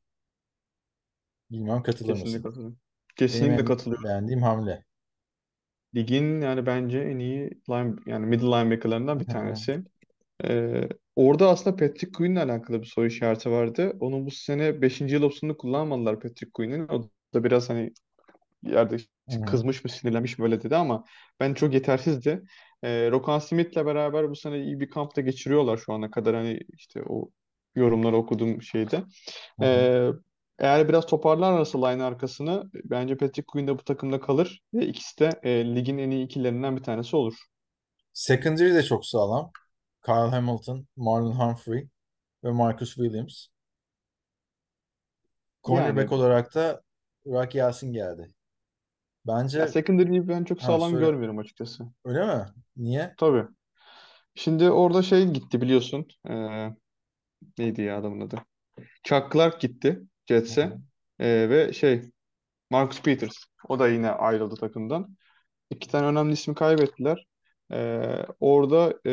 Bilmem 1.51 1.83
katılır 1.83 2.13
mısın? 2.21 2.83
Katılıyorum. 3.23 3.33
Benim 3.33 3.53
Kesinlikle 3.53 3.65
en 3.65 3.65
katılıyorum. 3.65 4.05
beğendiğim 4.05 4.43
hamle. 4.43 4.85
Ligin 5.95 6.41
yani 6.41 6.67
bence 6.67 6.99
en 7.01 7.19
iyi 7.19 7.51
line, 7.71 7.95
yani 8.07 8.27
middle 8.27 8.47
linebacker'larından 8.47 9.21
bir 9.21 9.29
tanesi. 9.29 9.83
Ee, 10.45 10.89
orada 11.17 11.51
aslında 11.51 11.77
Patrick 11.77 12.13
Queen'le 12.13 12.37
alakalı 12.37 12.83
bir 12.83 12.87
soru 12.87 13.07
işareti 13.07 13.51
vardı. 13.51 13.93
Onun 14.01 14.27
bu 14.27 14.31
sene 14.31 14.83
5. 14.83 15.15
yıl 15.15 15.23
opsiyonunu 15.23 15.59
kullanmadılar 15.59 16.21
Patrick 16.21 16.51
Queen'in. 16.55 16.89
O 16.89 17.11
da 17.35 17.45
biraz 17.45 17.71
hani 17.71 17.93
yerde 18.65 18.97
Hı 19.29 19.37
kızmış 19.47 19.85
mı 19.85 19.91
sinirlenmiş 19.91 20.39
mi 20.39 20.45
öyle 20.45 20.63
dedi 20.63 20.77
ama 20.77 21.05
ben 21.41 21.55
çok 21.55 21.75
yetersizdi. 21.75 22.43
Ee, 22.85 23.11
Roquan 23.11 23.39
Smith'le 23.39 23.77
beraber 23.77 24.31
bu 24.31 24.37
sene 24.37 24.65
iyi 24.65 24.81
bir 24.81 24.91
kampta 24.91 25.21
geçiriyorlar 25.21 25.77
şu 25.77 25.93
ana 25.93 26.11
kadar 26.11 26.35
hani 26.37 26.61
işte 26.79 27.03
o 27.09 27.31
yorumları 27.77 28.17
okuduğum 28.17 28.63
şeyde. 28.63 29.05
Hı 29.59 29.65
hı. 29.65 29.87
Eğer 30.59 30.89
biraz 30.89 31.07
toparlarlarsa 31.07 31.87
line 31.87 32.03
arkasını 32.03 32.71
bence 32.85 33.17
Patrick 33.17 33.47
Queen 33.47 33.67
de 33.69 33.79
bu 33.79 33.85
takımda 33.85 34.21
kalır 34.21 34.63
ve 34.75 34.87
ikisi 34.87 35.19
de 35.21 35.31
e, 35.43 35.75
ligin 35.77 35.99
en 35.99 36.11
iyi 36.11 36.25
ikililerinden 36.27 36.77
bir 36.77 36.83
tanesi 36.83 37.17
olur. 37.17 37.35
Secondary 38.15 38.75
de 38.75 38.83
çok 38.83 39.07
sağlam. 39.07 39.53
Kyle 40.05 40.31
Hamilton, 40.31 40.87
Marlon 40.97 41.33
Humphrey 41.33 41.89
ve 42.45 42.53
Marcus 42.53 42.95
Williams. 42.97 43.49
Cornerback 45.65 46.13
Yani 46.13 46.13
olarak 46.13 46.55
da 46.55 46.83
Rock 47.27 47.55
Yasin 47.55 47.93
geldi. 47.93 48.33
ya 49.57 49.67
Bence 49.67 49.67
secondary'yi 49.67 50.29
ben 50.29 50.45
çok 50.45 50.63
ha 50.63 50.63
sağlam 50.63 50.81
söyle. 50.81 51.11
görmüyorum 51.11 51.39
açıkçası. 51.39 51.85
Öyle 52.05 52.27
mi? 52.27 52.47
Niye? 52.77 53.17
Tabii. 53.17 53.47
Şimdi 54.35 54.71
orada 54.71 55.03
şey 55.03 55.27
gitti 55.31 55.61
biliyorsun. 55.61 56.09
Ee, 56.31 56.69
neydi 57.59 57.83
ya 57.83 57.99
adamın 57.99 58.21
adı? 58.21 58.43
Chuck 59.05 59.33
Clark 59.33 59.61
gitti 59.61 60.03
Jets'e. 60.27 60.73
Ee, 61.19 61.51
ve 61.51 61.73
şey 61.73 62.03
Marcus 62.71 63.03
Peters. 63.03 63.35
O 63.69 63.79
da 63.79 63.89
yine 63.89 64.11
ayrıldı 64.11 64.55
takımdan. 64.57 65.17
İki 65.71 65.89
tane 65.89 66.07
önemli 66.07 66.33
ismi 66.33 66.55
kaybettiler. 66.55 67.27
Ee, 67.73 68.27
orada 68.41 68.95
e, 69.07 69.13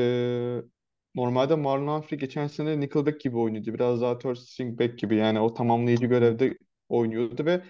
normalde 1.16 1.56
Marlon 1.56 1.88
Humphrey 1.88 2.20
geçen 2.20 2.48
sene 2.48 2.80
Nickelback 2.80 3.22
gibi 3.22 3.38
oynuyordu. 3.38 3.74
Biraz 3.74 4.02
daha 4.02 4.18
third 4.18 4.36
string 4.36 4.80
back 4.80 5.00
gibi 5.00 5.16
yani 5.16 5.40
o 5.40 5.54
tamamlayıcı 5.54 6.06
görevde 6.06 6.58
oynuyordu 6.90 7.46
ve 7.46 7.62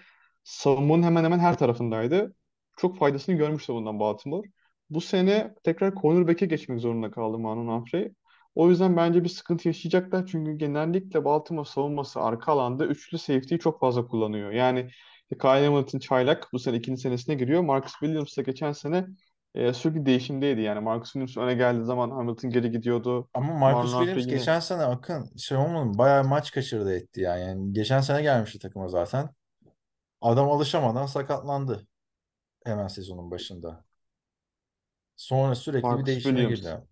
savunmanın 0.44 1.02
hemen 1.02 1.24
hemen 1.24 1.38
her 1.38 1.58
tarafındaydı. 1.58 2.34
Çok 2.76 2.98
faydasını 2.98 3.34
görmüştü 3.36 3.72
bundan 3.72 4.00
Baltimore. 4.00 4.48
Bu 4.90 5.00
sene 5.00 5.54
tekrar 5.64 5.94
cornerback'e 5.94 6.46
geçmek 6.46 6.80
zorunda 6.80 7.10
kaldı 7.10 7.38
Marlon 7.38 7.68
Humphrey. 7.68 8.12
O 8.54 8.70
yüzden 8.70 8.96
bence 8.96 9.24
bir 9.24 9.28
sıkıntı 9.28 9.68
yaşayacaklar. 9.68 10.26
Çünkü 10.26 10.52
genellikle 10.52 11.24
Baltimore 11.24 11.68
savunması 11.68 12.20
arka 12.20 12.52
alanda 12.52 12.86
üçlü 12.86 13.18
safety'yi 13.18 13.60
çok 13.60 13.80
fazla 13.80 14.06
kullanıyor. 14.06 14.50
Yani 14.50 14.90
Kyle 15.40 15.66
Hamilton 15.66 15.98
çaylak 15.98 16.48
bu 16.52 16.58
sene 16.58 16.76
ikinci 16.76 17.00
senesine 17.00 17.34
giriyor. 17.34 17.62
Marcus 17.62 17.92
Williams 17.92 18.36
da 18.36 18.42
geçen 18.42 18.72
sene 18.72 19.06
e, 19.54 19.72
sürekli 19.72 20.06
değişimdeydi. 20.06 20.60
Yani 20.60 20.80
Marcus 20.80 21.12
Williams 21.12 21.36
öne 21.36 21.54
geldiği 21.54 21.84
zaman 21.84 22.10
Hamilton 22.10 22.50
geri 22.50 22.70
gidiyordu. 22.70 23.28
Ama 23.34 23.58
Marcus 23.58 23.92
Marlon 23.92 24.06
Williams 24.06 24.26
yine 24.26 24.38
geçen 24.38 24.60
sene 24.60 24.82
Akın 24.82 25.36
şey 25.36 25.58
olmadı? 25.58 25.98
Bayağı 25.98 26.24
maç 26.24 26.50
kaçırdı 26.50 26.94
etti 26.94 27.20
yani. 27.20 27.40
Yani 27.40 27.72
geçen 27.72 28.00
sene 28.00 28.22
gelmişti 28.22 28.58
takıma 28.58 28.88
zaten. 28.88 29.28
Adam 30.20 30.50
alışamadan 30.50 31.06
sakatlandı 31.06 31.86
hemen 32.64 32.88
sezonun 32.88 33.30
başında. 33.30 33.84
Sonra 35.16 35.54
sürekli 35.54 35.82
bir 35.82 35.88
Marcus 35.88 36.06
değişime 36.06 36.40
Williams. 36.40 36.60
girdi. 36.60 36.89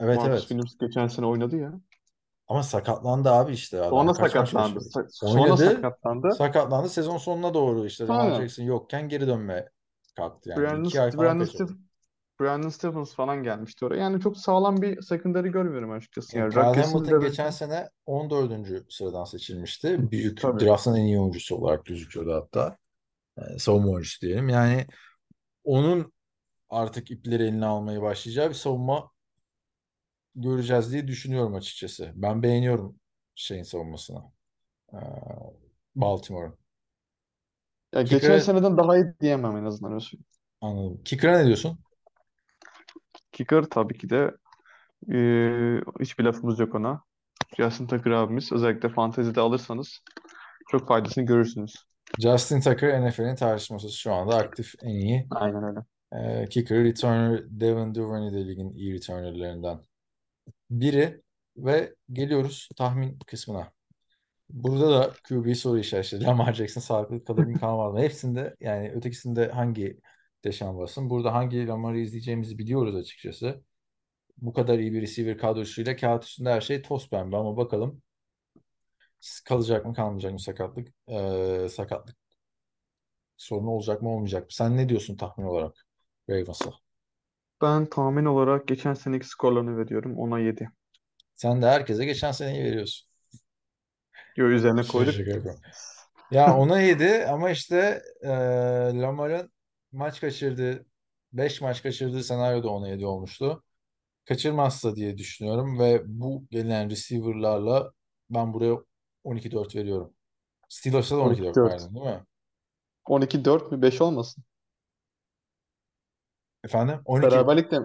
Evet 0.00 0.16
Marcus 0.16 0.30
evet. 0.30 0.40
Williams 0.40 0.78
geçen 0.78 1.06
sene 1.06 1.26
oynadı 1.26 1.56
ya. 1.56 1.72
Ama 2.48 2.62
sakatlandı 2.62 3.30
abi 3.30 3.52
işte 3.52 3.80
adam. 3.82 3.90
Sonra 3.90 4.12
Kaç 4.12 4.32
sakatlandı. 4.32 4.78
Sa- 4.78 5.06
Sonra 5.10 5.42
Oynadı. 5.42 5.74
sakatlandı. 5.74 6.30
Sakatlandı. 6.34 6.88
Sezon 6.88 7.18
sonuna 7.18 7.54
doğru 7.54 7.86
işte 7.86 8.06
Lamar 8.06 8.24
Aynen. 8.24 8.40
Jackson 8.40 8.64
yokken 8.64 9.08
geri 9.08 9.26
dönme 9.26 9.68
kalktı 10.16 10.50
yani. 10.50 10.60
Brandon, 10.60 10.84
İki 10.84 11.00
ay 11.00 11.10
falan 11.10 11.26
Brandon, 11.26 11.44
kaçırdı. 11.44 11.62
Steve- 11.72 11.76
Brandon 12.40 12.68
Stevens 12.68 13.14
falan 13.14 13.42
gelmişti 13.42 13.84
oraya. 13.84 14.00
Yani 14.00 14.20
çok 14.20 14.36
sağlam 14.38 14.82
bir 14.82 15.02
secondary 15.02 15.48
görmüyorum 15.48 15.90
açıkçası. 15.92 16.38
Yani 16.38 16.54
Yani 16.56 16.72
Kyle 16.72 16.84
Hamilton 16.86 17.22
da 17.22 17.26
geçen 17.28 17.50
sene 17.50 17.88
14. 18.06 18.84
sıradan 18.88 19.24
seçilmişti. 19.24 20.10
Büyük 20.10 20.40
Tabii. 20.40 20.64
draftın 20.64 20.94
en 20.94 21.04
iyi 21.04 21.20
oyuncusu 21.20 21.56
olarak 21.56 21.84
gözüküyordu 21.84 22.34
hatta. 22.34 22.76
Yani 23.38 23.58
savunma 23.60 23.90
oyuncusu 23.90 24.20
diyelim. 24.20 24.48
Yani 24.48 24.86
onun 25.64 26.12
artık 26.70 27.10
ipleri 27.10 27.42
eline 27.42 27.66
almaya 27.66 28.02
başlayacağı 28.02 28.48
bir 28.48 28.54
savunma 28.54 29.10
göreceğiz 30.36 30.92
diye 30.92 31.08
düşünüyorum 31.08 31.54
açıkçası. 31.54 32.12
Ben 32.14 32.42
beğeniyorum 32.42 32.96
şeyin 33.34 33.62
savunmasını. 33.62 34.22
Ee, 34.94 34.96
Baltimore'un. 35.94 36.58
ya 37.94 38.02
geçen 38.02 38.38
seneden 38.38 38.76
daha 38.76 38.96
iyi 38.96 39.14
diyemem 39.20 39.56
en 39.56 39.64
azından 39.64 39.92
öyle 39.92 40.00
söyleyeyim. 40.00 40.26
Anladım. 40.60 41.00
Kicker'a 41.04 41.38
ne 41.38 41.46
diyorsun? 41.46 41.78
Kicker 43.32 43.62
tabii 43.62 43.98
ki 43.98 44.10
de 44.10 44.30
eee, 45.08 45.80
hiçbir 46.00 46.24
lafımız 46.24 46.58
yok 46.58 46.74
ona. 46.74 47.02
Justin 47.56 47.86
Tucker 47.86 48.10
abimiz 48.10 48.52
özellikle 48.52 48.88
fantezide 48.88 49.40
alırsanız 49.40 50.00
çok 50.70 50.88
faydasını 50.88 51.24
görürsünüz. 51.24 51.74
Justin 52.18 52.60
Tucker 52.60 53.08
NFL'in 53.08 53.34
tartışmasız 53.34 53.92
şu 53.92 54.12
anda 54.12 54.36
aktif 54.36 54.74
en 54.82 54.88
iyi 54.88 55.26
Aynen 55.30 55.64
öyle. 55.64 55.80
Ee, 56.12 56.48
kicker 56.48 56.84
returner 56.84 57.42
Devin 57.46 57.94
Duvernay 57.94 58.32
de 58.32 58.48
ligin 58.48 58.70
iyi 58.74 58.94
returnerlerinden 58.94 59.80
biri 60.70 61.22
ve 61.56 61.94
geliyoruz 62.12 62.68
tahmin 62.76 63.18
kısmına. 63.26 63.72
Burada 64.50 64.90
da 64.90 65.14
QB 65.28 65.54
soru 65.54 65.78
işareti. 65.78 66.24
Lamar 66.24 66.54
Jackson 66.54 66.80
sağlıklı 66.80 67.24
kalır 67.24 67.44
mı 67.44 67.58
kalmaz 67.60 67.92
mı? 67.94 68.00
Hepsinde 68.00 68.56
yani 68.60 68.92
ötekisinde 68.92 69.48
hangi 69.48 70.00
Deshaun 70.44 70.72
Watson? 70.72 71.10
Burada 71.10 71.34
hangi 71.34 71.66
Lamar'ı 71.66 71.98
izleyeceğimizi 71.98 72.58
biliyoruz 72.58 72.96
açıkçası. 72.96 73.64
Bu 74.38 74.52
kadar 74.52 74.78
iyi 74.78 74.92
bir 74.92 75.02
receiver 75.02 75.38
kadrosuyla 75.38 75.96
kağıt 75.96 76.24
üstünde 76.24 76.50
her 76.50 76.60
şey 76.60 76.82
toz 76.82 77.10
pembe 77.10 77.36
ama 77.36 77.56
bakalım 77.56 78.02
kalacak 79.44 79.86
mı 79.86 79.94
kalmayacak 79.94 80.32
mı 80.32 80.40
sakatlık 80.40 80.88
Ee, 81.08 81.68
sakatlık 81.70 82.16
sorunu 83.36 83.70
olacak 83.70 84.02
mı 84.02 84.08
olmayacak 84.10 84.42
mı? 84.42 84.48
Sen 84.52 84.76
ne 84.76 84.88
diyorsun 84.88 85.16
tahmin 85.16 85.46
olarak 85.46 85.86
Ravens'a? 86.30 86.85
Ben 87.62 87.86
tahmin 87.86 88.24
olarak 88.24 88.68
geçen 88.68 88.94
seneki 88.94 89.26
skorlarını 89.26 89.78
veriyorum. 89.78 90.14
10'a 90.18 90.38
7. 90.38 90.70
Sen 91.34 91.62
de 91.62 91.66
herkese 91.66 92.04
geçen 92.04 92.32
seneyi 92.32 92.64
veriyorsun. 92.64 93.08
Yo 94.36 94.46
üzerine 94.46 94.82
koyduk. 94.82 95.14
Ya 96.30 96.56
ona 96.56 96.80
yedi 96.80 97.26
ama 97.26 97.50
işte 97.50 98.02
e, 98.22 98.28
Lamar'ın 98.94 99.52
maç 99.92 100.20
kaçırdığı 100.20 100.86
5 101.32 101.60
maç 101.60 101.82
kaçırdığı 101.82 102.22
senaryoda 102.22 102.68
ona 102.68 102.88
yedi 102.88 103.06
olmuştu. 103.06 103.62
Kaçırmazsa 104.24 104.96
diye 104.96 105.18
düşünüyorum 105.18 105.78
ve 105.78 106.02
bu 106.06 106.44
gelen 106.50 106.90
receiver'larla 106.90 107.92
ben 108.30 108.54
buraya 108.54 108.76
12-4 109.24 109.76
veriyorum. 109.76 110.14
Steelers'a 110.68 111.16
da 111.16 111.20
12-4 111.20 111.56
12-4. 111.56 111.70
verdin 111.70 111.94
değil 111.94 112.06
mi? 112.06 112.24
12-4 113.04 113.72
mü? 113.72 113.82
5 113.82 114.00
olmasın. 114.00 114.44
Efendim? 116.66 117.00
12 117.04 117.30
Beraberlik 117.30 117.70
de 117.70 117.78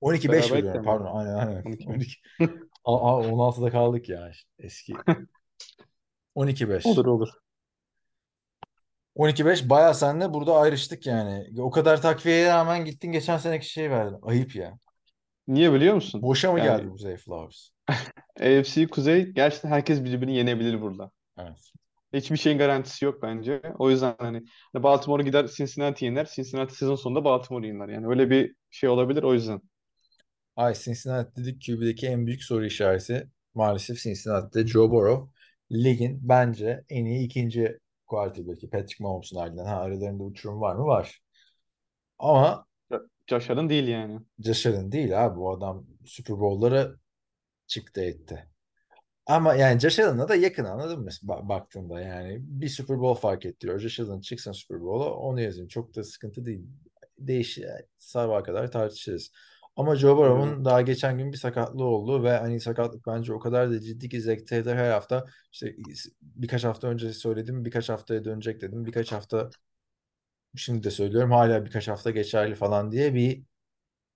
12 0.00 0.32
5 0.32 0.50
beraberlik 0.50 0.50
de 0.50 0.56
veriyorum 0.56 0.80
mi? 0.80 0.86
pardon. 0.86 1.18
Aynen 1.18 1.34
aynen. 1.34 1.62
12. 1.64 1.88
12. 1.88 2.16
Aa, 2.84 3.18
aa, 3.18 3.22
16'da 3.24 3.70
kaldık 3.70 4.08
ya 4.08 4.32
eski. 4.58 4.94
12 6.34 6.68
5. 6.68 6.86
olur 6.86 7.06
olur. 7.06 7.28
12-5 9.16 9.68
bayağı 9.70 9.94
seninle 9.94 10.34
burada 10.34 10.56
ayrıştık 10.56 11.06
yani. 11.06 11.46
O 11.58 11.70
kadar 11.70 12.02
takviyeye 12.02 12.48
rağmen 12.48 12.84
gittin 12.84 13.12
geçen 13.12 13.36
seneki 13.36 13.70
şeyi 13.70 13.90
verdin. 13.90 14.18
Ayıp 14.22 14.56
ya. 14.56 14.78
Niye 15.48 15.72
biliyor 15.72 15.94
musun? 15.94 16.22
Boşa 16.22 16.52
mı 16.52 16.58
Yani 16.58 16.68
geldi 16.68 16.90
bu 16.90 16.98
Zay 16.98 17.16
Flowers? 17.16 17.68
AFC 18.40 18.86
Kuzey 18.86 19.24
gerçekten 19.26 19.68
herkes 19.68 20.04
birbirini 20.04 20.36
yenebilir 20.36 20.80
burada. 20.80 21.10
Evet. 21.38 21.72
Hiçbir 22.12 22.36
şeyin 22.36 22.58
garantisi 22.58 23.04
yok 23.04 23.22
bence. 23.22 23.62
O 23.78 23.90
yüzden 23.90 24.14
hani 24.18 24.42
hani 24.72 24.82
Baltimore 24.82 25.22
gider 25.22 25.46
Cincinnati 25.46 26.04
yener. 26.04 26.26
Cincinnati 26.34 26.74
sezon 26.74 26.94
sonunda 26.94 27.24
Baltimore 27.24 27.66
yener. 27.66 27.88
Yani 27.88 28.06
öyle 28.06 28.30
bir 28.30 28.54
şey 28.70 28.88
olabilir 28.88 29.22
o 29.22 29.34
yüzden. 29.34 29.60
Ay 30.56 30.74
Cincinnati 30.74 31.36
dedik 31.36 31.62
QB'deki 31.66 32.06
en 32.06 32.26
büyük 32.26 32.42
soru 32.44 32.64
işareti 32.66 33.30
maalesef 33.54 34.02
Cincinnati'de 34.02 34.66
Joe 34.66 34.90
Burrow. 34.90 35.32
Ligin 35.72 36.18
bence 36.22 36.84
en 36.88 37.04
iyi 37.04 37.26
ikinci 37.26 37.78
quarterback'i 38.06 38.70
Patrick 38.70 39.04
Mahomes'un 39.04 39.36
ardından. 39.36 39.64
Ha, 39.66 39.76
aralarında 39.80 40.22
uçurum 40.24 40.60
var 40.60 40.76
mı? 40.76 40.84
Var. 40.84 41.20
Ama 42.18 42.66
Josh 43.26 43.50
Allen 43.50 43.68
değil 43.68 43.88
yani. 43.88 44.20
Josh 44.38 44.66
Allen 44.66 44.92
değil 44.92 45.24
abi. 45.26 45.36
Bu 45.36 45.50
adam 45.52 45.86
Super 46.06 46.40
Bowl'lara 46.40 46.94
çıktı 47.68 48.02
etti. 48.02 48.49
Ama 49.30 49.54
yani 49.54 49.80
Josh 49.80 49.98
Allen'a 49.98 50.28
da 50.28 50.34
yakın 50.34 50.64
anladın 50.64 51.00
mı? 51.00 51.08
Ba- 51.10 51.48
baktığında 51.48 52.00
yani 52.00 52.38
bir 52.40 52.68
Super 52.68 53.00
Bowl 53.00 53.20
fark 53.20 53.46
ettiriyor. 53.46 53.78
Josh 53.78 54.00
Allen 54.00 54.20
çıksın 54.20 54.52
Super 54.52 54.80
Bowl'a 54.80 55.14
onu 55.14 55.40
yazayım. 55.40 55.68
Çok 55.68 55.96
da 55.96 56.04
sıkıntı 56.04 56.46
değil. 56.46 56.66
Değiş 57.18 57.58
sabaha 57.98 58.42
kadar 58.42 58.70
tartışırız. 58.72 59.32
Ama 59.76 59.96
Joe 59.96 60.16
Burrow'un 60.16 60.64
daha 60.64 60.82
geçen 60.82 61.18
gün 61.18 61.32
bir 61.32 61.36
sakatlığı 61.36 61.84
oldu 61.84 62.24
ve 62.24 62.38
hani 62.38 62.60
sakatlık 62.60 63.06
bence 63.06 63.32
o 63.32 63.38
kadar 63.38 63.70
da 63.70 63.80
ciddi 63.80 64.08
ki 64.08 64.20
Zach 64.20 64.46
Taylor 64.48 64.74
her 64.76 64.90
hafta 64.90 65.26
işte 65.52 65.74
birkaç 66.22 66.64
hafta 66.64 66.88
önce 66.88 67.12
söyledim 67.12 67.64
birkaç 67.64 67.88
haftaya 67.88 68.24
dönecek 68.24 68.60
dedim. 68.60 68.86
Birkaç 68.86 69.12
hafta 69.12 69.50
şimdi 70.56 70.82
de 70.84 70.90
söylüyorum 70.90 71.30
hala 71.30 71.64
birkaç 71.64 71.88
hafta 71.88 72.10
geçerli 72.10 72.54
falan 72.54 72.92
diye 72.92 73.14
bir 73.14 73.42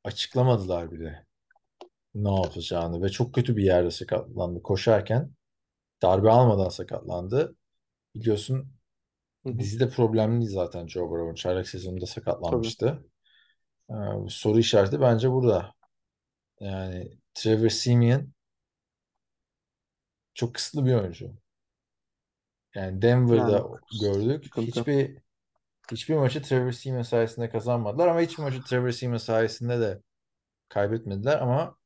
açıklamadılar 0.04 0.92
bile 0.92 1.26
ne 2.14 2.34
yapacağını 2.34 3.02
ve 3.02 3.08
çok 3.08 3.34
kötü 3.34 3.56
bir 3.56 3.64
yerde 3.64 3.90
sakatlandı 3.90 4.62
koşarken 4.62 5.30
darbe 6.02 6.30
almadan 6.30 6.68
sakatlandı. 6.68 7.56
Biliyorsun 8.14 8.72
Hı 9.44 9.48
hı. 9.50 9.58
dizide 9.58 9.90
problemli 9.90 10.46
zaten 10.48 10.86
Joe 10.86 11.10
Burrow'un 11.10 11.34
çaylak 11.34 11.68
sezonunda 11.68 12.06
sakatlanmıştı. 12.06 13.04
Ee, 13.90 13.94
soru 14.28 14.58
işareti 14.58 15.00
bence 15.00 15.30
burada. 15.32 15.74
Yani 16.60 17.18
Trevor 17.34 17.68
Siemian 17.68 18.32
çok 20.34 20.54
kısıtlı 20.54 20.86
bir 20.86 20.94
oyuncu. 20.94 21.34
Yani 22.74 23.02
Denver'da 23.02 23.58
Yani 23.58 23.64
gördük. 24.00 24.44
sıkıntı. 24.44 24.80
Hiçbir 24.80 25.18
hiçbir 25.92 26.16
maçı 26.16 26.42
Trevor 26.42 26.72
Siemian 26.72 27.02
sayesinde 27.02 27.50
kazanmadılar 27.50 28.08
ama 28.08 28.20
hiçbir 28.20 28.42
maçı 28.42 28.62
Trevor 28.64 28.90
Siemian 28.90 29.18
sayesinde 29.18 29.80
de 29.80 30.02
kaybetmediler 30.70 31.38
ama 31.42 31.76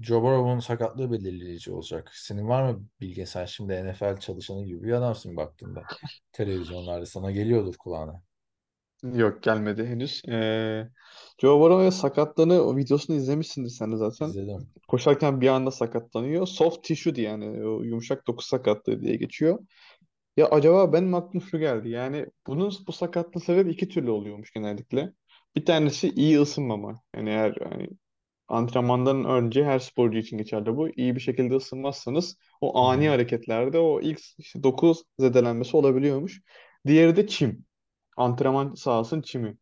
Joe 0.00 0.22
Burrow'un 0.22 0.58
sakatlığı 0.58 1.12
belirleyici 1.12 1.72
olacak. 1.72 2.10
Senin 2.14 2.48
var 2.48 2.72
mı 2.72 2.84
bilgin? 3.00 3.24
Sen 3.24 3.44
şimdi 3.44 3.84
NFL 3.84 4.16
çalışanı 4.16 4.64
gibi 4.64 4.82
bir 4.82 4.92
adamsın 4.92 5.36
baktığında. 5.36 5.82
Televizyonlarda 6.32 7.06
sana 7.06 7.30
geliyordur 7.30 7.74
kulağına. 7.78 8.22
Yok 9.02 9.42
gelmedi 9.42 9.86
henüz. 9.86 10.22
Ee, 10.28 10.88
Joe 11.38 11.60
Burrow'un 11.60 11.90
sakatlığını 11.90 12.62
o 12.62 12.76
videosunu 12.76 13.16
izlemişsindir 13.16 13.70
sen 13.70 13.92
de 13.92 13.96
zaten. 13.96 14.28
İzledim. 14.28 14.68
Koşarken 14.88 15.40
bir 15.40 15.48
anda 15.48 15.70
sakatlanıyor. 15.70 16.46
Soft 16.46 16.84
tissue 16.84 17.14
diye 17.14 17.28
yani 17.28 17.66
o 17.66 17.82
yumuşak 17.82 18.26
doku 18.26 18.44
sakatlığı 18.44 19.00
diye 19.00 19.16
geçiyor. 19.16 19.58
Ya 20.36 20.46
acaba 20.46 20.92
benim 20.92 21.14
aklıma 21.14 21.46
şu 21.50 21.58
geldi. 21.58 21.88
Yani 21.88 22.26
bunun 22.46 22.72
bu 22.86 22.92
sakatlığın 22.92 23.40
sebebi 23.40 23.70
iki 23.70 23.88
türlü 23.88 24.10
oluyormuş 24.10 24.52
genellikle. 24.52 25.12
Bir 25.56 25.64
tanesi 25.64 26.10
iyi 26.10 26.40
ısınmama. 26.40 27.00
Yani 27.16 27.30
eğer 27.30 27.56
yani 27.60 27.88
antrenmandan 28.48 29.24
önce 29.24 29.64
her 29.64 29.78
sporcu 29.78 30.18
için 30.18 30.38
geçerli 30.38 30.76
bu. 30.76 30.88
İyi 30.88 31.16
bir 31.16 31.20
şekilde 31.20 31.56
ısınmazsanız 31.56 32.36
o 32.60 32.78
ani 32.78 33.08
hareketlerde 33.08 33.78
o 33.78 34.00
ilk 34.00 34.20
işte 34.38 34.62
doku 34.62 34.94
zedelenmesi 35.18 35.76
olabiliyormuş. 35.76 36.42
Diğeri 36.86 37.16
de 37.16 37.26
çim. 37.26 37.64
Antrenman 38.16 38.74
sahasının 38.74 39.22
çimi. 39.22 39.58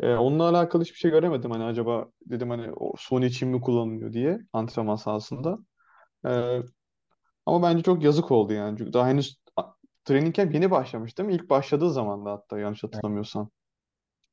Ee, 0.00 0.14
onunla 0.14 0.48
alakalı 0.48 0.82
hiçbir 0.82 0.98
şey 0.98 1.10
göremedim. 1.10 1.50
Hani 1.50 1.64
acaba 1.64 2.06
dedim 2.26 2.50
hani 2.50 2.72
o 2.72 2.92
suni 2.98 3.32
çim 3.32 3.48
mi 3.48 3.60
kullanılıyor 3.60 4.12
diye 4.12 4.38
antrenman 4.52 4.96
sahasında. 4.96 5.58
Ee, 6.26 6.60
ama 7.46 7.62
bence 7.62 7.82
çok 7.82 8.04
yazık 8.04 8.30
oldu 8.30 8.52
yani. 8.52 8.78
Çünkü 8.78 8.92
daha 8.92 9.08
henüz 9.08 9.40
training 10.04 10.34
camp 10.34 10.54
yeni 10.54 10.70
başlamış 10.70 11.18
değil 11.18 11.28
mi? 11.28 11.34
İlk 11.34 11.50
başladığı 11.50 11.90
zaman 11.92 12.26
da 12.26 12.32
hatta 12.32 12.58
yanlış 12.58 12.84
hatırlamıyorsam. 12.84 13.50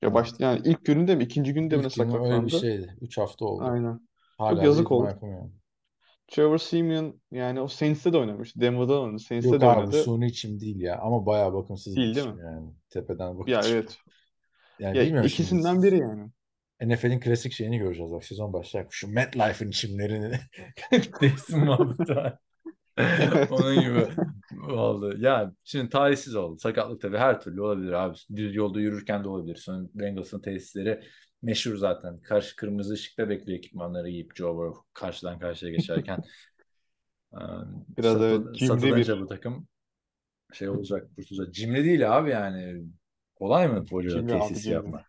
Ya 0.04 0.14
baş, 0.14 0.30
Evet. 0.30 0.40
yani 0.40 0.62
ilk 0.66 0.86
gününde 0.86 1.16
mi 1.16 1.24
ikinci 1.24 1.54
günde 1.54 1.78
mi 1.78 1.84
ne 1.84 1.90
İlk 1.90 1.96
günü 1.96 2.18
öyle 2.18 2.46
bir 2.46 2.50
sakatlandı? 2.50 2.50
şeydi. 2.50 2.98
3 3.02 3.18
hafta 3.18 3.46
oldu. 3.46 3.82
Aynen. 3.82 4.10
Çok 4.44 4.62
Hala 4.62 4.74
da 4.74 4.80
yazık 4.80 4.92
idman 4.92 5.06
oldu. 5.08 5.10
yapamıyor. 5.10 5.50
Trevor 6.28 6.58
Siemian 6.58 7.22
yani 7.32 7.62
o 7.62 7.68
Saints'te 7.68 8.14
de 8.14 8.18
oynamış. 8.18 8.56
Denver'da 8.56 9.02
oynadı. 9.02 9.20
Saints'te 9.20 9.50
Yok 9.50 9.62
de 9.62 9.66
abi 9.66 9.68
oynadı. 9.68 9.92
suni 9.94 10.26
içim 10.28 10.60
değil 10.60 10.80
ya 10.82 11.00
ama 11.00 11.26
bayağı 11.26 11.54
Değil 11.96 12.16
değil 12.16 12.28
mi? 12.28 12.40
yani. 12.40 12.72
Tepeden 12.90 13.40
bakınca. 13.40 13.52
Ya 13.52 13.66
evet. 13.66 14.02
Yani 14.80 15.00
Ya 15.00 15.02
bilmiyorum 15.02 15.30
şimdi. 15.30 15.56
ikisinden 15.56 15.84
biri 15.84 15.98
yani. 15.98 16.32
NFL'in 16.82 17.20
klasik 17.20 17.54
şeyini 17.54 17.78
göreceğiz 17.78 18.12
bak 18.12 18.26
sezon 18.26 18.54
başlayacak. 18.54 18.94
Şu 18.94 19.08
MetLife'ın 19.08 19.72
çimlerini 19.72 20.40
değilsin 21.22 21.60
muhabbeti 21.60 22.16
var. 22.16 22.40
Onun 23.52 23.82
gibi. 23.82 24.08
Vallahi 24.52 25.22
ya 25.22 25.52
şimdi 25.64 25.90
talihsiz 25.90 26.36
oldu. 26.36 26.60
Sakatlık 26.60 27.02
tabii 27.02 27.18
her 27.18 27.42
türlü 27.42 27.62
olabilir 27.62 27.92
abi. 27.92 28.18
Düz 28.36 28.56
yolda 28.56 28.80
yürürken 28.82 29.24
de 29.24 29.30
olabilir. 29.30 29.56
Sonra 29.56 29.88
Bengals'ın 29.94 30.42
tesisleri 30.42 31.04
meşhur 31.42 31.76
zaten. 31.76 32.20
Karşı 32.22 32.56
kırmızı 32.56 32.94
ışıkta 32.94 33.30
bekliyor 33.30 33.58
ekipmanları 33.58 34.10
giyip 34.10 34.36
Joe 34.36 34.56
Burrow 34.56 34.82
karşıdan 34.94 35.40
karşıya 35.40 35.72
geçerken. 35.72 36.24
Biraz 37.98 38.18
satıl- 38.18 38.46
evet, 38.46 38.60
cimri 38.60 38.96
bir- 38.96 39.22
bu 39.22 39.28
takım 39.28 39.68
şey 40.54 40.70
olacak, 40.70 41.10
kurtulacak. 41.16 41.54
Cimri 41.54 41.84
değil 41.86 42.18
abi 42.18 42.30
yani. 42.30 42.84
Kolay 43.36 43.68
mı 43.68 43.76
abi, 43.76 44.28
tesis 44.28 44.68
yapmak? 44.68 45.06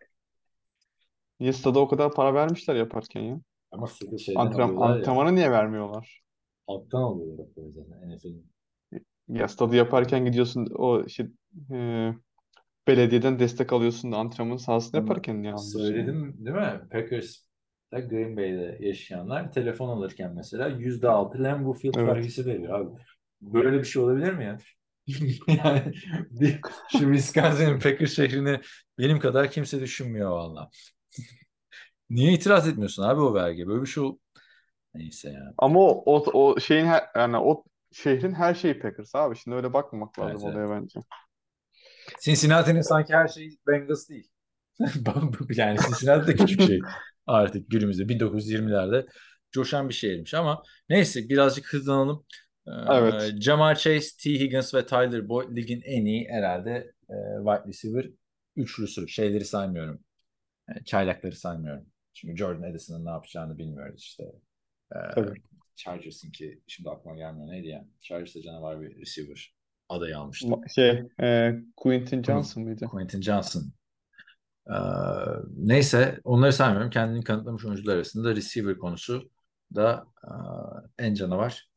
Niye 1.39 1.53
stada 1.53 1.79
o 1.79 1.87
kadar 1.87 2.13
para 2.13 2.33
vermişler 2.33 2.75
yaparken 2.75 3.21
ya? 3.21 3.41
Ama 3.71 3.87
Antrenman, 4.35 4.89
ya. 4.89 4.95
antrenmanı 4.95 5.35
niye 5.35 5.51
vermiyorlar? 5.51 6.24
Alttan 6.67 7.01
alıyorlar 7.01 7.47
o 7.55 7.71
zaten 7.71 8.09
NFL'in. 8.09 8.45
Ya 9.27 9.47
stadı 9.47 9.75
yaparken 9.75 10.25
gidiyorsun 10.25 10.67
o 10.75 11.03
işte 11.03 11.27
e, 11.71 12.11
belediyeden 12.87 13.39
destek 13.39 13.73
alıyorsun 13.73 14.11
da 14.11 14.17
antrenman 14.17 14.57
sahasında 14.57 14.97
yaparken 14.97 15.43
yani? 15.43 15.59
Söyledim 15.59 16.45
değil 16.45 16.55
mi? 16.55 16.81
Packers'ta 16.91 17.99
Green 17.99 18.37
Bay'de 18.37 18.77
yaşayanlar 18.81 19.51
telefon 19.51 19.89
alırken 19.89 20.33
mesela 20.35 20.67
%6 20.67 21.43
Lambeau 21.43 21.73
Field 21.73 21.95
Evet. 21.97 22.07
vergisi 22.15 22.45
veriyor 22.45 22.79
abi. 22.79 23.01
Böyle 23.41 23.79
bir 23.79 23.83
şey 23.83 24.01
olabilir 24.01 24.33
mi 24.33 24.45
ya? 24.45 24.57
Yani 25.47 25.93
bir, 26.31 26.59
şu 26.91 27.13
Wisconsin'in 27.13 27.79
Packers 27.79 28.15
şehrini 28.15 28.59
benim 28.97 29.19
kadar 29.19 29.51
kimse 29.51 29.81
düşünmüyor 29.81 30.31
valla. 30.31 30.69
Niye 32.09 32.33
itiraz 32.33 32.67
etmiyorsun 32.67 33.03
abi 33.03 33.21
o 33.21 33.33
vergi? 33.33 33.67
Böyle 33.67 33.81
bir 33.81 33.87
şey. 33.87 34.03
Neyse 34.95 35.29
ya. 35.29 35.53
Ama 35.57 35.79
o, 35.79 36.03
o, 36.05 36.31
o 36.33 36.59
şeyin 36.59 36.85
her, 36.85 37.03
yani 37.15 37.37
o 37.37 37.63
şehrin 37.91 38.31
her 38.31 38.53
şeyi 38.53 38.79
Packers 38.79 39.15
abi. 39.15 39.35
Şimdi 39.35 39.57
öyle 39.57 39.73
bakmamak 39.73 40.15
Evet, 40.19 40.33
lazım 40.33 40.49
evet. 40.49 40.57
olaya 40.57 40.81
bence. 40.81 40.99
Cincinnati'nin 42.21 42.81
sanki 42.81 43.13
her 43.13 43.27
şeyi 43.27 43.57
Bengals 43.67 44.09
değil. 44.09 44.29
yani 45.55 45.77
Cincinnati 45.79 46.27
de 46.27 46.35
küçük 46.35 46.61
şey 46.61 46.79
artık 47.27 47.69
günümüzde 47.69 48.03
1920'lerde 48.03 49.07
coşan 49.51 49.89
bir 49.89 49.93
şehirmiş 49.93 50.33
ama 50.33 50.63
neyse 50.89 51.29
birazcık 51.29 51.73
hızlanalım. 51.73 52.25
Ee, 52.67 52.71
Evet. 52.91 53.41
Jamar 53.41 53.75
Chase, 53.75 54.07
T. 54.23 54.29
Higgins 54.29 54.73
ve 54.73 54.85
Tyler 54.85 55.29
Boyd 55.29 55.55
ligin 55.55 55.81
en 55.85 56.05
iyi 56.05 56.27
herhalde 56.29 56.71
e, 57.09 57.15
wide 57.37 57.67
receiver 57.67 58.09
üçlüsü. 58.55 59.07
Şeyleri 59.07 59.45
saymıyorum. 59.45 59.99
E, 60.69 60.83
çaylakları 60.83 61.35
saymıyorum. 61.35 61.85
Çünkü 62.13 62.37
Jordan 62.37 62.63
Edison'ın 62.63 63.05
ne 63.05 63.09
yapacağını 63.09 63.57
bilmiyoruz 63.57 64.01
işte. 64.01 64.23
Ee, 64.91 64.97
Tabii. 65.15 65.41
Chargers'ın 65.75 66.31
ki 66.31 66.61
şimdi 66.67 66.89
aklıma 66.89 67.15
gelmiyor 67.15 67.47
neydi 67.47 67.67
ya? 67.67 67.85
Chargers'da 67.99 68.41
canavar 68.41 68.81
bir 68.81 69.01
receiver 69.01 69.55
adayı 69.89 70.17
almıştı. 70.17 70.47
Şey, 70.75 71.03
e, 71.21 71.53
Quentin 71.77 72.23
Johnson 72.23 72.63
mıydı? 72.63 72.85
Quentin 72.85 73.21
Johnson. 73.21 73.73
Ee, 74.69 74.73
neyse 75.57 76.19
onları 76.23 76.53
saymıyorum. 76.53 76.89
Kendini 76.89 77.23
kanıtlamış 77.23 77.65
oyuncular 77.65 77.95
arasında 77.95 78.35
receiver 78.35 78.77
konusu 78.77 79.31
da 79.75 80.07
e, 80.23 80.29
en 81.05 81.13
canavar. 81.13 81.69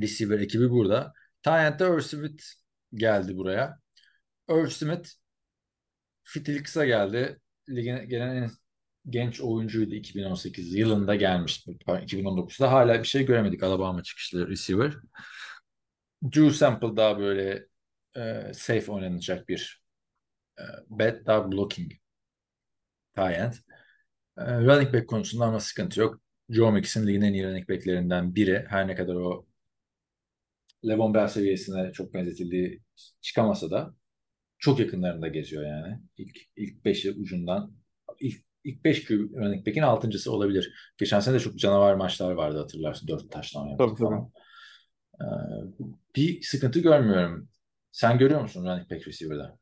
Receiver 0.00 0.40
ekibi 0.40 0.70
burada. 0.70 1.12
Tyent'te 1.42 1.84
Irv 1.84 2.00
Smith 2.00 2.42
geldi 2.94 3.36
buraya. 3.36 3.78
Irv 4.48 4.68
Smith 4.68 5.08
fitili 6.22 6.62
kısa 6.62 6.86
geldi. 6.86 7.40
Ligin 7.68 8.08
gelen 8.08 8.36
en 8.36 8.50
genç 9.10 9.40
oyuncuydu 9.40 9.94
2018 9.94 10.74
yılında 10.74 11.14
gelmişti. 11.14 11.76
Pardon, 11.86 12.06
2019'da 12.06 12.72
hala 12.72 12.98
bir 13.02 13.08
şey 13.08 13.26
göremedik 13.26 13.62
Alabama 13.62 14.02
çıkışlı 14.02 14.48
receiver. 14.48 14.92
Drew 16.24 16.50
Sample 16.50 16.96
daha 16.96 17.18
böyle 17.18 17.66
e, 18.16 18.52
safe 18.54 18.92
oynanacak 18.92 19.48
bir 19.48 19.82
e, 20.58 20.62
bet 20.90 21.26
daha 21.26 21.52
blocking 21.52 21.92
tight 23.16 23.36
end. 23.38 23.52
E, 24.38 24.60
running 24.60 24.94
back 24.94 25.08
konusunda 25.08 25.44
ama 25.44 25.60
sıkıntı 25.60 26.00
yok. 26.00 26.20
Joe 26.50 26.72
Mixon 26.72 27.06
ligin 27.06 27.22
en 27.22 27.32
iyi 27.32 27.44
running 27.44 27.68
backlerinden 27.68 28.34
biri. 28.34 28.66
Her 28.68 28.88
ne 28.88 28.94
kadar 28.94 29.14
o 29.14 29.46
Levon 30.88 31.14
Bell 31.14 31.28
seviyesine 31.28 31.92
çok 31.92 32.14
benzetildiği 32.14 32.82
çıkamasa 33.20 33.70
da 33.70 33.94
çok 34.58 34.80
yakınlarında 34.80 35.28
geziyor 35.28 35.66
yani. 35.66 36.00
İlk 36.16 36.38
ilk 36.56 36.84
beşi 36.84 37.12
ucundan 37.12 37.72
ilk 38.20 38.45
ilk 38.66 38.84
5 38.84 39.10
running 39.10 39.66
back'in 39.66 39.82
altıncısı 39.82 40.32
olabilir. 40.32 40.92
Geçen 40.98 41.20
sene 41.20 41.34
de 41.34 41.40
çok 41.40 41.58
canavar 41.58 41.94
maçlar 41.94 42.32
vardı 42.32 42.58
hatırlarsın. 42.58 43.08
Dört 43.08 43.30
taştan 43.32 43.66
yaptı 43.66 43.84
Tabii, 43.86 43.94
tabii. 43.94 44.08
falan. 44.08 44.30
Ee, 45.20 45.26
bir 46.16 46.42
sıkıntı 46.42 46.80
görmüyorum. 46.80 47.48
Sen 47.92 48.18
görüyor 48.18 48.40
musun 48.40 48.64
running 48.64 48.90
back 48.90 49.08
receiver'da? 49.08 49.56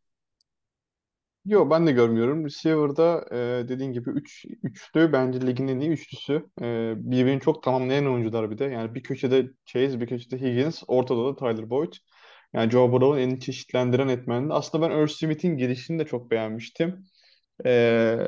Yo 1.44 1.70
ben 1.70 1.86
de 1.86 1.92
görmüyorum. 1.92 2.44
Receiver'da 2.44 3.26
e, 3.32 3.68
dediğin 3.68 3.92
gibi 3.92 4.11
3 4.11 4.44
üçlü 4.62 5.12
bence 5.12 5.46
ligin 5.46 5.68
en 5.68 5.80
iyi 5.80 5.90
üçlüsü. 5.90 6.46
E, 6.62 6.94
birbirini 6.96 7.40
çok 7.40 7.62
tamamlayan 7.62 8.07
oyuncular 8.07 8.50
bir 8.50 8.59
de. 8.59 8.64
Yani 8.64 8.94
bir 8.94 9.02
köşede 9.02 9.50
Chase, 9.66 10.00
bir 10.00 10.07
köşede 10.07 10.40
Higgins, 10.40 10.82
ortada 10.88 11.24
da 11.24 11.36
Tyler 11.36 11.70
Boyd. 11.70 11.92
Yani 12.55 12.70
Joe 12.70 12.92
Burrow'un 12.92 13.18
en 13.18 13.38
çeşitlendiren 13.38 14.09
etmeni. 14.09 14.52
Aslında 14.52 14.88
ben 14.90 14.96
Irv 14.96 15.07
Smith'in 15.07 15.57
gelişini 15.57 15.98
de 15.98 16.07
çok 16.07 16.30
beğenmiştim. 16.30 17.05
E, 17.66 18.18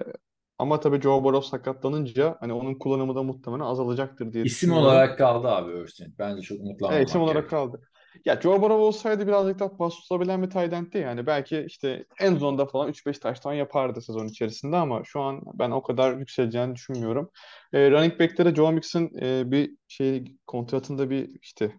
ama 0.58 0.80
tabii 0.80 1.00
Joe 1.00 1.24
Burrow 1.24 1.48
sakatlanınca 1.50 2.36
hani 2.40 2.52
onun 2.52 2.74
kullanımı 2.74 3.14
da 3.14 3.22
muhtemelen 3.22 3.64
azalacaktır 3.64 4.32
diye 4.32 4.44
İsim 4.44 4.70
düşünüyorum. 4.70 4.84
olarak 4.86 5.18
kaldı 5.18 5.48
abi 5.48 5.72
Örsin. 5.72 6.14
Bence 6.18 6.42
çok 6.42 6.60
umutlanmamak 6.60 6.98
Evet, 6.98 7.08
isim 7.08 7.20
olarak 7.20 7.36
gerek. 7.36 7.50
kaldı. 7.50 7.80
Ya 8.24 8.40
Joe 8.40 8.62
Burrow 8.62 8.74
olsaydı 8.82 9.26
birazcık 9.26 9.58
daha 9.58 9.76
pas 9.76 9.94
tutabilen 9.94 10.42
bir 10.42 10.50
tight 10.50 10.72
end'ti 10.72 10.98
yani. 10.98 11.26
Belki 11.26 11.64
işte 11.68 12.04
en 12.20 12.36
zonda 12.36 12.66
falan 12.66 12.88
3-5 12.88 13.18
taştan 13.18 13.52
yapardı 13.52 14.00
sezon 14.02 14.26
içerisinde 14.28 14.76
ama 14.76 15.02
şu 15.04 15.20
an 15.20 15.42
ben 15.54 15.70
o 15.70 15.82
kadar 15.82 16.16
yükseleceğini 16.18 16.74
düşünmüyorum. 16.74 17.30
E, 17.72 17.90
running 17.90 18.20
back'te 18.20 18.44
de 18.44 18.54
Joe 18.54 18.72
Mixon 18.72 19.10
e, 19.22 19.50
bir 19.50 19.76
şey 19.88 20.24
kontratında 20.46 21.10
bir 21.10 21.30
işte 21.42 21.72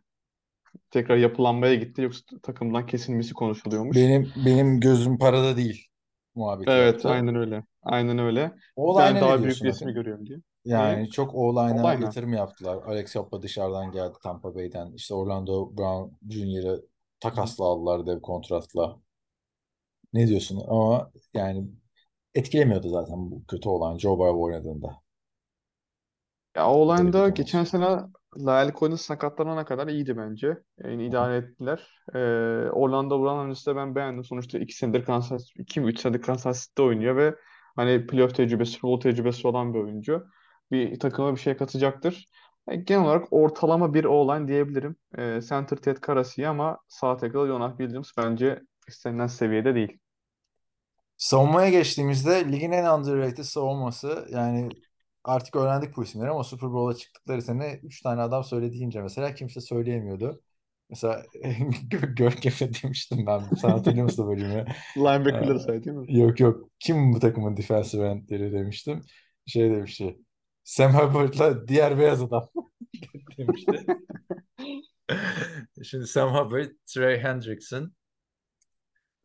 tekrar 0.92 1.18
yapılanmaya 1.18 1.76
gitti. 1.76 2.02
Yoksa 2.02 2.22
takımdan 2.44 2.86
kesilmesi 2.86 3.34
konuşuluyormuş. 3.34 3.98
Benim 3.98 4.32
benim 4.46 4.80
gözüm 4.80 5.18
parada 5.18 5.58
değil 5.58 5.87
muhabbeti 6.38 6.78
Evet, 6.78 6.80
yaptı. 6.80 7.10
aynen 7.10 7.36
öyle. 7.36 7.64
Aynen 7.84 8.18
öyle. 8.20 8.56
Oğlayna 8.76 9.20
Ben 9.20 9.22
daha 9.22 9.44
büyük 9.44 9.64
resmi 9.64 9.94
görüyorum 9.94 10.26
diye. 10.26 10.40
Yani 10.66 11.10
çok 11.10 11.36
Oğlayna 11.36 11.84
Oğlayna. 11.84 11.96
yatırım 11.96 12.34
yaptılar. 12.34 12.78
Alex 12.84 13.16
Hoppa 13.16 13.42
dışarıdan 13.42 13.92
geldi 13.92 14.14
Tampa 14.24 14.56
Bay'den. 14.56 14.92
İşte 14.94 15.14
Orlando 15.16 15.78
Brown 15.78 16.16
Jr.'ı 16.30 16.86
takasla 17.20 17.66
aldılar 17.66 18.08
dev 18.08 18.22
kontratla. 18.22 19.00
Ne 20.14 20.28
diyorsun? 20.28 20.64
Ama 20.68 21.12
yani 21.34 21.68
etkilemiyordu 22.36 22.90
zaten 22.90 23.32
bu 23.32 23.46
kötü 23.48 23.70
olan 23.70 23.98
Joe 23.98 24.20
Burrow 24.20 24.40
oynadığında. 24.44 25.02
Ya 26.56 26.68
o 26.70 26.74
Böyle 26.98 27.16
bir 27.16 27.16
olayda 27.16 27.30
temas. 27.30 27.42
geçen 27.42 27.64
sene 27.64 28.00
La'el 28.46 28.74
Collins 28.74 29.02
sakatlanana 29.02 29.66
kadar 29.66 29.88
iyiydi 29.88 30.18
bence. 30.18 30.58
Yani 30.84 31.06
idare 31.08 31.38
ettiler. 31.38 32.04
Ee, 32.14 32.20
Orlando 32.72 33.22
Brown 33.24 33.46
öncesinde 33.48 33.76
ben 33.76 33.96
beğendim. 33.96 34.24
Sonuçta 34.24 34.60
iki 34.60 34.74
senedir 34.74 35.06
Kansas, 35.06 35.50
iki 35.56 35.82
mi 35.82 35.88
üç 35.88 36.00
senedir 36.00 36.22
Kansas 36.22 36.68
City'de 36.68 36.82
oynuyor 36.82 37.16
ve 37.16 37.36
hani 37.76 38.08
playoff 38.08 38.36
tecrübesi, 38.36 38.72
Super 38.72 39.00
tecrübesi 39.00 39.48
olan 39.48 39.74
bir 39.74 39.80
oyuncu. 39.80 40.28
Bir 40.72 41.00
takıma 41.00 41.36
bir 41.36 41.40
şey 41.40 41.58
katacaktır. 41.58 42.30
Yani 42.70 42.86
genel 42.86 43.06
olarak 43.06 43.28
ortalama 43.32 43.94
bir 43.94 44.06
O-line 44.06 44.48
diyebilirim. 44.48 44.96
Ee, 45.18 45.40
center 45.50 45.78
Ted 45.78 45.98
Karras 45.98 46.38
iyi 46.38 46.48
ama 46.48 46.78
sağ 46.88 47.18
tackle 47.18 47.48
Jonah 47.48 47.78
Williams 47.78 48.12
bence 48.18 48.62
istenilen 48.88 49.28
seviyede 49.28 49.76
değil. 49.76 49.98
Savunmaya 51.18 51.70
geçtiğimizde 51.70 52.52
ligin 52.52 52.72
en 52.72 52.86
underrated 53.00 53.44
savunması 53.44 54.28
yani 54.32 54.70
artık 55.28 55.56
öğrendik 55.56 55.98
bu 55.98 56.04
isimleri 56.04 56.30
ama 56.30 56.44
Super 56.44 56.70
Bowl'a 56.70 56.98
çıktıkları 56.98 57.42
sene 57.42 57.80
3 57.84 58.02
tane 58.02 58.22
adam 58.22 58.44
söylediğince 58.44 59.02
mesela 59.02 59.36
kimse 59.36 59.62
söyleyemiyordu. 59.62 60.42
Mesela 60.90 61.24
Görkem'e 62.18 62.74
demiştim 62.84 63.26
ben. 63.28 63.40
Sen 63.62 63.70
hatırlıyor 63.70 64.04
musun 64.04 64.24
o 64.24 64.28
bölümü? 64.28 64.66
Linebacker'ları 64.98 65.58
Ee, 65.58 65.60
say 65.60 65.84
değil 65.84 65.98
mi? 65.98 66.18
Yok 66.18 66.40
yok. 66.40 66.70
Kim 66.80 67.14
bu 67.14 67.20
takımın 67.20 67.58
defensive 67.58 68.08
endleri 68.08 68.54
demiştim. 68.54 69.02
Şey 69.46 69.70
demişti. 69.72 70.18
Sam 70.64 70.94
Hubbard'la 70.94 71.68
diğer 71.68 72.00
beyaz 72.00 72.22
adam 72.22 72.50
demişti. 73.38 73.86
Şimdi 75.84 76.08
Sam 76.08 76.36
Hubbard, 76.36 76.72
Trey 76.86 77.20
Hendrickson 77.20 77.94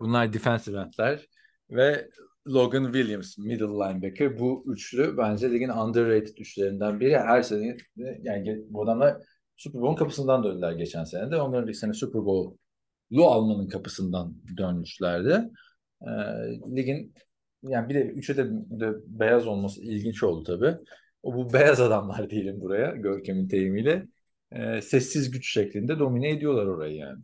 bunlar 0.01 0.33
defensive 0.33 0.81
endler 0.81 1.29
ve 1.71 2.11
Logan 2.49 2.85
Williams 2.85 3.39
middle 3.39 3.65
linebacker. 3.65 4.39
Bu 4.39 4.65
üçlü 4.67 5.17
bence 5.17 5.51
ligin 5.53 5.69
underrated 5.69 6.37
üçlerinden 6.39 7.01
biri. 7.01 7.19
Her 7.19 7.43
sene 7.43 7.77
yani 8.23 8.65
bu 8.69 8.83
adamlar 8.83 9.17
Super 9.57 9.83
Bowl'un 9.83 9.97
kapısından 9.97 10.45
döndüler 10.45 10.73
geçen 10.73 11.05
sene 11.05 11.31
de. 11.31 11.37
Onların 11.37 11.69
ilk 11.69 11.77
sene 11.77 11.93
Super 11.93 12.25
Bowl'lu 12.25 13.27
almanın 13.27 13.69
kapısından 13.69 14.35
dönmüşlerdi. 14.59 15.51
Ee, 16.03 16.07
ligin 16.77 17.15
yani 17.63 17.89
bir 17.89 17.95
de 17.95 18.03
üçe 18.03 18.37
de, 18.37 18.45
de 18.53 18.93
beyaz 19.07 19.47
olması 19.47 19.83
ilginç 19.83 20.23
oldu 20.23 20.43
tabii. 20.45 20.77
O 21.23 21.35
bu 21.35 21.53
beyaz 21.53 21.81
adamlar 21.81 22.31
diyelim 22.31 22.61
buraya 22.61 22.91
Görkem'in 22.91 23.51
deyimiyle. 23.51 24.07
Ee, 24.53 24.83
sessiz 24.83 25.31
güç 25.31 25.53
şeklinde 25.53 25.99
domine 25.99 26.31
ediyorlar 26.31 26.67
orayı 26.67 26.97
yani. 26.97 27.23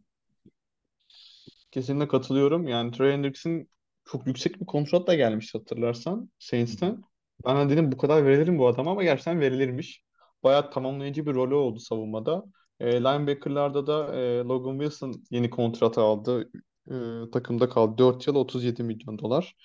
kesinlikle 1.70 2.08
katılıyorum. 2.08 2.68
Yani 2.68 2.92
Trey 2.92 3.12
Hendricks'in 3.12 3.70
çok 4.10 4.26
yüksek 4.26 4.60
bir 4.60 4.66
kontratla 4.66 5.14
gelmiş 5.14 5.54
hatırlarsan 5.54 6.30
Saints'ten. 6.38 7.02
Ben 7.46 7.68
de 7.68 7.72
dedim 7.72 7.92
bu 7.92 7.96
kadar 7.96 8.26
verilir 8.26 8.48
mi 8.48 8.58
bu 8.58 8.68
adama 8.68 8.90
ama 8.90 9.02
gerçekten 9.02 9.40
verilirmiş. 9.40 10.02
Bayağı 10.42 10.70
tamamlayıcı 10.70 11.26
bir 11.26 11.34
rolü 11.34 11.54
oldu 11.54 11.78
savunmada. 11.78 12.44
E, 12.80 12.92
linebacker'larda 12.92 13.86
da 13.86 14.16
e, 14.16 14.38
Logan 14.38 14.78
Wilson 14.78 15.22
yeni 15.30 15.50
kontrat 15.50 15.98
aldı. 15.98 16.50
E, 16.90 16.94
takımda 17.32 17.68
kaldı. 17.68 17.98
4 17.98 18.26
yıl 18.26 18.34
37 18.34 18.82
milyon 18.82 19.18
dolar. 19.18 19.56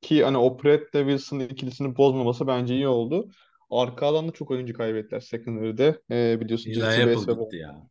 Ki 0.00 0.24
hani 0.24 0.36
o 0.36 0.56
Pratt'le 0.56 0.92
Wilson 0.92 1.40
ikilisini 1.40 1.96
bozmaması 1.96 2.46
bence 2.46 2.74
iyi 2.74 2.88
oldu. 2.88 3.28
Arka 3.70 4.06
alanda 4.06 4.32
çok 4.32 4.50
oyuncu 4.50 4.74
kaybettiler 4.74 5.20
secondary'de. 5.20 6.00
E, 6.10 6.40
biliyorsun 6.40 6.70
Eli 6.70 6.84
Apple 6.84 7.34
gitti 7.34 7.56
ya. 7.56 7.82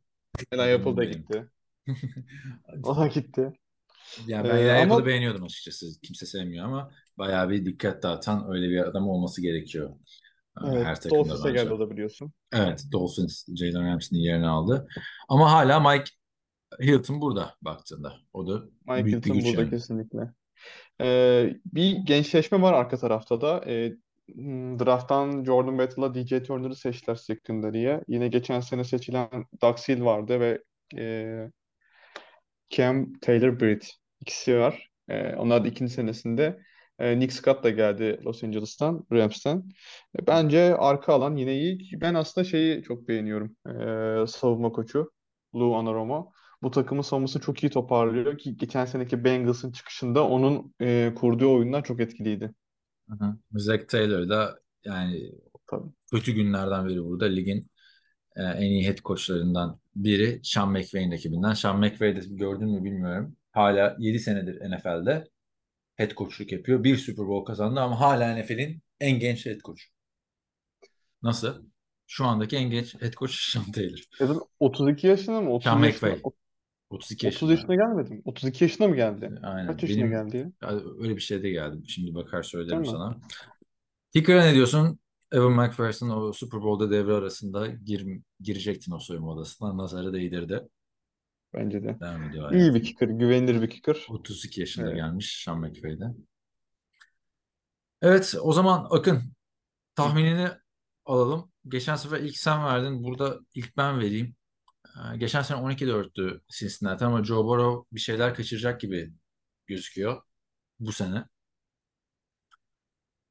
Eli 0.51 0.75
Apple 0.75 0.97
da 0.97 1.03
gitti. 1.03 1.45
O 2.83 2.95
da 2.95 3.07
gitti. 3.07 3.53
Ya 4.27 4.43
ben 4.43 4.57
Ee, 4.57 4.59
Eli 4.59 4.71
ama- 4.71 5.05
beğeniyordum 5.05 5.43
açıkçası. 5.43 5.85
Kimse 6.03 6.25
sevmiyor 6.25 6.65
ama 6.65 6.91
bayağı 7.17 7.49
bir 7.49 7.65
dikkat 7.65 8.03
dağıtan 8.03 8.45
öyle 8.51 8.69
bir 8.69 8.87
adam 8.87 9.07
olması 9.09 9.41
gerekiyor. 9.41 9.89
Ee, 10.63 10.67
Evet, 10.67 10.85
Her 10.85 10.95
takımda 11.01 11.29
Dolphins'e 11.29 11.51
geldi 11.51 11.73
o 11.73 11.79
da 11.79 11.89
biliyorsun. 11.91 12.33
Evet, 12.53 12.83
Dolphins 12.91 13.45
Jalen 13.55 13.87
Ramsey'nin 13.91 14.23
yerini 14.23 14.47
aldı. 14.47 14.87
Ama 15.29 15.51
hala 15.51 15.79
Mike 15.79 16.11
Hilton 16.81 17.21
burada 17.21 17.55
baktığında. 17.61 18.13
O 18.33 18.47
da 18.47 18.63
Mike 18.87 19.05
büyük 19.05 19.25
bir 19.25 19.29
Hilton 19.29 19.33
güç 19.33 19.45
burada 19.45 19.61
yani. 19.61 19.69
kesinlikle. 19.69 20.31
Ee, 21.01 21.53
bir 21.65 21.91
gençleşme 21.97 22.61
var 22.61 22.73
arka 22.73 22.97
tarafta 22.97 23.41
da. 23.41 23.63
Ee, 23.67 23.93
hmm, 24.33 24.79
draft'tan 24.79 25.43
Jordan 25.43 25.77
Battle'la 25.77 26.13
DJ 26.13 26.43
Turner'ı 26.43 26.75
seçtiler 26.75 27.15
secondary'ye. 27.15 28.01
Yine 28.07 28.27
geçen 28.27 28.59
sene 28.59 28.83
seçilen 28.83 29.29
Seal 29.77 30.05
vardı 30.05 30.39
ve 30.39 30.63
e, 30.97 31.35
Cam 32.69 33.13
Taylor-Britt 33.21 33.89
ikisi 34.21 34.57
var. 34.57 34.89
Ee, 35.09 35.35
onlar 35.35 35.63
da 35.63 35.67
ikinci 35.67 35.93
senesinde. 35.93 36.59
Ee, 36.99 37.19
Nick 37.19 37.33
Scott 37.33 37.63
da 37.63 37.69
geldi 37.69 38.19
Los 38.25 38.43
Angeles'tan, 38.43 39.05
Rams'ten. 39.11 39.63
E, 40.19 40.27
Bence 40.27 40.75
arka 40.75 41.13
alan 41.13 41.35
yine 41.35 41.55
iyi. 41.59 41.89
Ben 42.01 42.13
aslında 42.13 42.45
şeyi 42.45 42.83
çok 42.83 43.07
beğeniyorum. 43.07 43.55
Ee, 43.67 44.27
savunma 44.27 44.71
koçu 44.71 45.11
Lou 45.55 45.75
Anarumo. 45.75 46.31
Bu 46.61 46.71
takımın 46.71 47.01
savunmasını 47.01 47.41
çok 47.41 47.63
iyi 47.63 47.69
toparlıyor 47.69 48.37
ki 48.37 48.57
geçen 48.57 48.85
seneki 48.85 49.23
Bengals'ın 49.23 49.71
çıkışında 49.71 50.27
onun 50.27 50.73
e, 50.81 51.13
kurduğu 51.15 51.53
oyunlar 51.55 51.83
çok 51.83 51.99
etkiliydi. 51.99 52.53
Hı 53.09 53.25
hı. 53.25 53.37
Zach 53.51 53.87
Taylor 53.87 54.29
da 54.29 54.59
yani 54.85 55.31
Tabii. 55.67 55.89
kötü 56.11 56.31
günlerden 56.31 56.87
biri 56.87 57.03
burada. 57.03 57.25
Ligin 57.25 57.67
e, 58.35 58.43
en 58.43 58.71
iyi 58.71 58.87
head 58.87 58.97
coachlarından 58.97 59.79
biri 59.95 60.39
Sean 60.43 60.69
McVay'in 60.69 61.11
ekibinden. 61.11 61.53
Sean 61.53 61.79
McVay 61.79 62.15
de 62.15 62.21
gördün 62.29 62.69
mü 62.69 62.83
bilmiyorum. 62.83 63.35
Hala 63.51 63.95
7 63.99 64.19
senedir 64.19 64.71
NFL'de 64.71 65.27
head 65.95 66.11
coachluk 66.11 66.51
yapıyor. 66.51 66.83
Bir 66.83 66.97
Super 66.97 67.27
Bowl 67.27 67.45
kazandı 67.45 67.79
ama 67.79 67.99
hala 67.99 68.37
NFL'in 68.37 68.81
en 68.99 69.19
genç 69.19 69.45
head 69.45 69.59
coach. 69.59 69.81
Nasıl? 71.23 71.65
Şu 72.07 72.25
andaki 72.25 72.55
en 72.55 72.69
genç 72.69 73.01
head 73.01 73.13
coach 73.13 73.31
Sean 73.51 73.71
Taylor. 73.71 73.99
Dedim 74.19 74.39
32 74.59 75.07
yaşında 75.07 75.41
mı? 75.41 75.53
30 75.53 75.63
Sean 75.63 75.79
McVay. 75.79 76.21
32 76.89 77.27
30 77.27 77.49
yaşında. 77.49 77.51
yaşına 77.51 77.75
gelmedi 77.75 78.13
mi? 78.13 78.21
32 78.25 78.63
yaşına 78.63 78.87
mı 78.87 78.95
geldi? 78.95 79.39
Aynen. 79.43 79.67
Kaç 79.67 79.83
yaşına 79.83 79.97
Benim 79.97 80.11
geldi 80.11 80.51
ya? 80.61 80.79
Öyle 80.99 81.15
bir 81.15 81.21
şey 81.21 81.43
de 81.43 81.49
geldi. 81.49 81.87
Şimdi 81.87 82.15
bakar 82.15 82.43
söylerim 82.43 82.83
Değil 82.83 82.95
sana. 82.95 83.17
Ticker'a 84.13 84.43
ne 84.43 84.53
diyorsun? 84.53 84.99
Evan 85.31 85.51
McPherson 85.53 86.09
o 86.09 86.33
Super 86.33 86.61
Bowl'da 86.61 86.91
devre 86.91 87.13
arasında 87.13 87.67
gir, 87.67 88.07
girecektin 88.39 88.91
o 88.91 88.99
soyunma 88.99 89.31
odasına. 89.31 89.77
Nazarı 89.77 90.13
değdirdi. 90.13 90.61
Bence 91.53 91.83
de. 91.83 91.99
Devam 91.99 92.23
ediyor 92.23 92.51
İyi 92.51 92.73
bir 92.73 92.83
kicker, 92.83 93.07
güvenilir 93.07 93.61
bir 93.61 93.69
kicker. 93.69 94.05
32 94.09 94.59
yaşında 94.59 94.87
Evet. 94.87 94.95
gelmiş 94.95 95.43
Sean 95.45 95.59
McVay'de. 95.59 96.05
Evet 98.01 98.35
o 98.41 98.53
zaman 98.53 98.87
Akın 98.89 99.21
tahminini 99.95 100.49
alalım. 101.05 101.51
Geçen 101.67 101.95
sefer 101.95 102.19
ilk 102.19 102.37
sen 102.37 102.63
verdin. 102.65 103.03
Burada 103.03 103.39
ilk 103.55 103.77
ben 103.77 103.99
vereyim. 103.99 104.35
Ee, 104.85 105.17
Geçen 105.17 105.41
sene 105.41 105.57
12-4'tü 105.61 106.41
Cincinnati 106.49 107.05
ama 107.05 107.23
Joe 107.23 107.45
Burrow 107.45 107.95
bir 107.95 107.99
şeyler 107.99 108.35
kaçıracak 108.35 108.81
gibi 108.81 109.13
gözüküyor 109.67 110.21
bu 110.79 110.91
sene. 110.91 111.25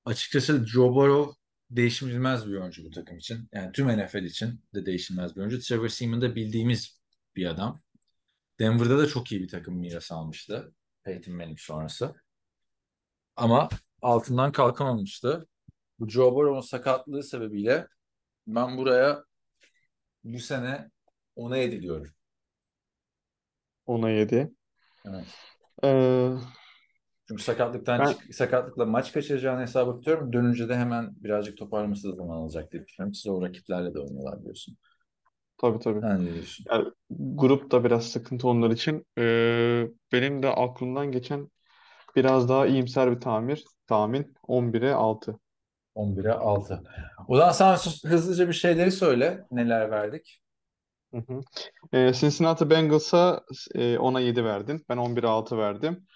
Açıkçası 0.04 0.66
Joe 0.66 0.94
Burrow 0.94 1.32
değişilmez 1.70 2.46
bir 2.48 2.54
oyuncu 2.56 2.84
bu 2.84 2.90
takım 2.90 3.18
için. 3.18 3.48
Yani 3.52 3.72
tüm 3.72 3.88
NFL 3.88 4.24
için 4.24 4.60
de 4.74 4.86
değişilmez 4.86 5.36
bir 5.36 5.40
oyuncu. 5.40 5.60
Trevor 5.60 5.88
Seaman 5.88 6.20
da 6.20 6.34
bildiğimiz 6.34 7.00
bir 7.36 7.46
adam. 7.46 7.82
Denver'da 8.60 8.98
da 8.98 9.06
çok 9.06 9.32
iyi 9.32 9.42
bir 9.42 9.48
takım 9.48 9.74
miras 9.74 10.12
almıştı. 10.12 10.74
Peyton 11.04 11.34
Manning 11.34 11.58
sonrası. 11.58 12.14
Ama 13.36 13.68
altından 14.02 14.52
kalkamamıştı. 14.52 15.48
Bu 15.98 16.08
Joe 16.08 16.34
Burrow'un 16.34 16.60
sakatlığı 16.60 17.22
sebebiyle 17.22 17.88
ben 18.46 18.76
buraya 18.76 19.24
bu 20.24 20.38
sene 20.38 20.90
ona 21.36 21.56
ediliyorum. 21.56 22.12
Ona 23.86 24.10
7. 24.10 24.54
Evet. 25.04 25.26
Ee, 25.84 26.30
Çünkü 27.28 27.42
sakatlıktan 27.42 28.00
Ben- 28.00 28.12
çık- 28.12 28.34
sakatlıkla 28.34 28.84
maç 28.86 29.12
kaçıracağını 29.12 29.60
hesaba 29.60 29.94
tutuyorum. 29.96 30.32
Dönünce 30.32 30.68
de 30.68 30.76
hemen 30.76 31.10
birazcık 31.16 31.58
toparlaması 31.58 32.16
zaman 32.16 32.36
alacak 32.36 32.72
diye 32.72 32.86
düşünüyorum. 32.86 33.14
Siz 33.14 33.26
o 33.26 33.42
rakiplerle 33.42 33.94
de 33.94 33.98
oynuyorlar 34.00 34.40
biliyorsun. 34.40 34.76
tabii 35.58 35.78
tabii. 35.78 36.00
Diyorsun? 36.00 36.64
Yani 36.70 36.88
grup 37.10 37.70
da 37.70 37.84
biraz 37.84 38.04
sıkıntı 38.10 38.48
onlar 38.48 38.70
için. 38.70 39.06
Ee, 39.18 39.86
benim 40.12 40.42
de 40.42 40.48
aklımdan 40.48 41.12
geçen 41.12 41.48
biraz 42.16 42.48
daha 42.48 42.66
iyimser 42.66 43.12
bir 43.16 43.20
tamir, 43.20 43.64
tahmin 43.86 44.34
11'e 44.48 44.92
6. 44.94 45.40
11'e 45.94 46.32
6. 46.32 46.82
O 47.28 47.36
zaman 47.36 47.52
sen 47.52 47.76
hızlıca 48.10 48.48
bir 48.48 48.52
şeyleri 48.52 48.92
söyle. 48.92 49.44
Neler 49.50 49.90
verdik? 49.90 50.40
Hı 51.14 51.18
hı. 51.28 51.40
Ee, 51.92 52.12
Cincinnati 52.12 52.70
Bengals'a 52.70 53.42
e, 53.74 53.98
10'a 53.98 54.20
7 54.20 54.44
verdin. 54.44 54.84
Ben 54.88 54.96
11'e 54.96 55.26
6 55.26 55.58
verdim. 55.58 56.06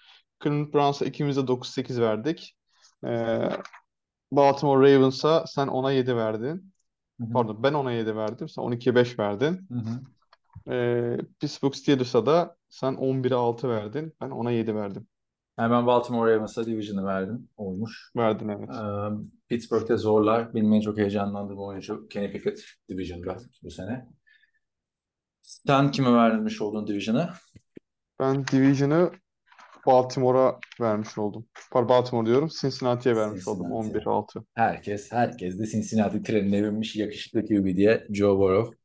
Cleveland 0.43 0.73
Browns'a 0.73 1.05
ikimiz 1.05 1.37
de 1.37 1.47
9-8 1.47 2.01
verdik. 2.01 2.57
Ee, 3.05 3.49
Baltimore 4.31 4.95
Ravens'a 4.95 5.47
sen 5.47 5.67
10'a 5.67 5.91
7 5.91 6.15
verdin. 6.15 6.73
Hı 7.19 7.25
hı. 7.25 7.33
Pardon 7.33 7.63
ben 7.63 7.73
10'a 7.73 7.91
7 7.91 8.15
verdim. 8.15 8.49
Sen 8.49 8.63
12'ye 8.63 8.95
5 8.95 9.19
verdin. 9.19 9.67
Hı 9.71 9.79
hı. 9.79 10.01
Ee, 10.73 11.17
Pittsburgh 11.39 11.73
Steelers'a 11.73 12.25
da 12.25 12.57
sen 12.69 12.93
11'e 12.93 13.35
6 13.35 13.69
verdin. 13.69 14.13
Ben 14.21 14.29
10'a 14.29 14.51
7 14.51 14.75
verdim. 14.75 15.07
Yani 15.59 15.71
ben 15.71 15.87
Baltimore 15.87 16.35
Ravens'a 16.35 16.65
Division'ı 16.65 17.05
verdim. 17.05 17.49
Olmuş. 17.57 18.11
Verdin 18.17 18.49
evet. 18.49 18.69
Ee, 18.69 19.09
Pittsburgh'te 19.49 19.97
zorlar. 19.97 20.49
En 20.55 20.81
çok 20.81 20.97
heyecanlandığım 20.97 21.59
oyuncu 21.59 22.07
Kenny 22.07 22.31
Pickett 22.31 22.63
Division'da 22.89 23.37
bu 23.63 23.71
sene. 23.71 24.07
Sen 25.41 25.91
kime 25.91 26.13
vermiş 26.13 26.61
olduğun 26.61 26.87
Division'ı? 26.87 27.29
Ben 28.19 28.47
Division'ı 28.47 29.11
Baltimore'a 29.89 30.59
vermiş 30.81 31.17
oldum. 31.17 31.45
Pardon 31.71 31.89
Baltimore 31.89 32.25
diyorum. 32.25 32.49
Cincinnati'ye 32.61 33.15
vermiş 33.15 33.47
oldum. 33.47 33.83
Cincinnati. 33.83 34.09
11-6. 34.09 34.43
Herkes, 34.55 35.11
herkes 35.11 35.59
de 35.59 35.65
Cincinnati 35.65 36.23
trenine 36.23 36.63
binmiş 36.63 36.95
yakışıklı 36.95 37.45
QB 37.45 37.65
diye 37.75 38.07
Joe 38.09 38.37
Burrow 38.37 38.77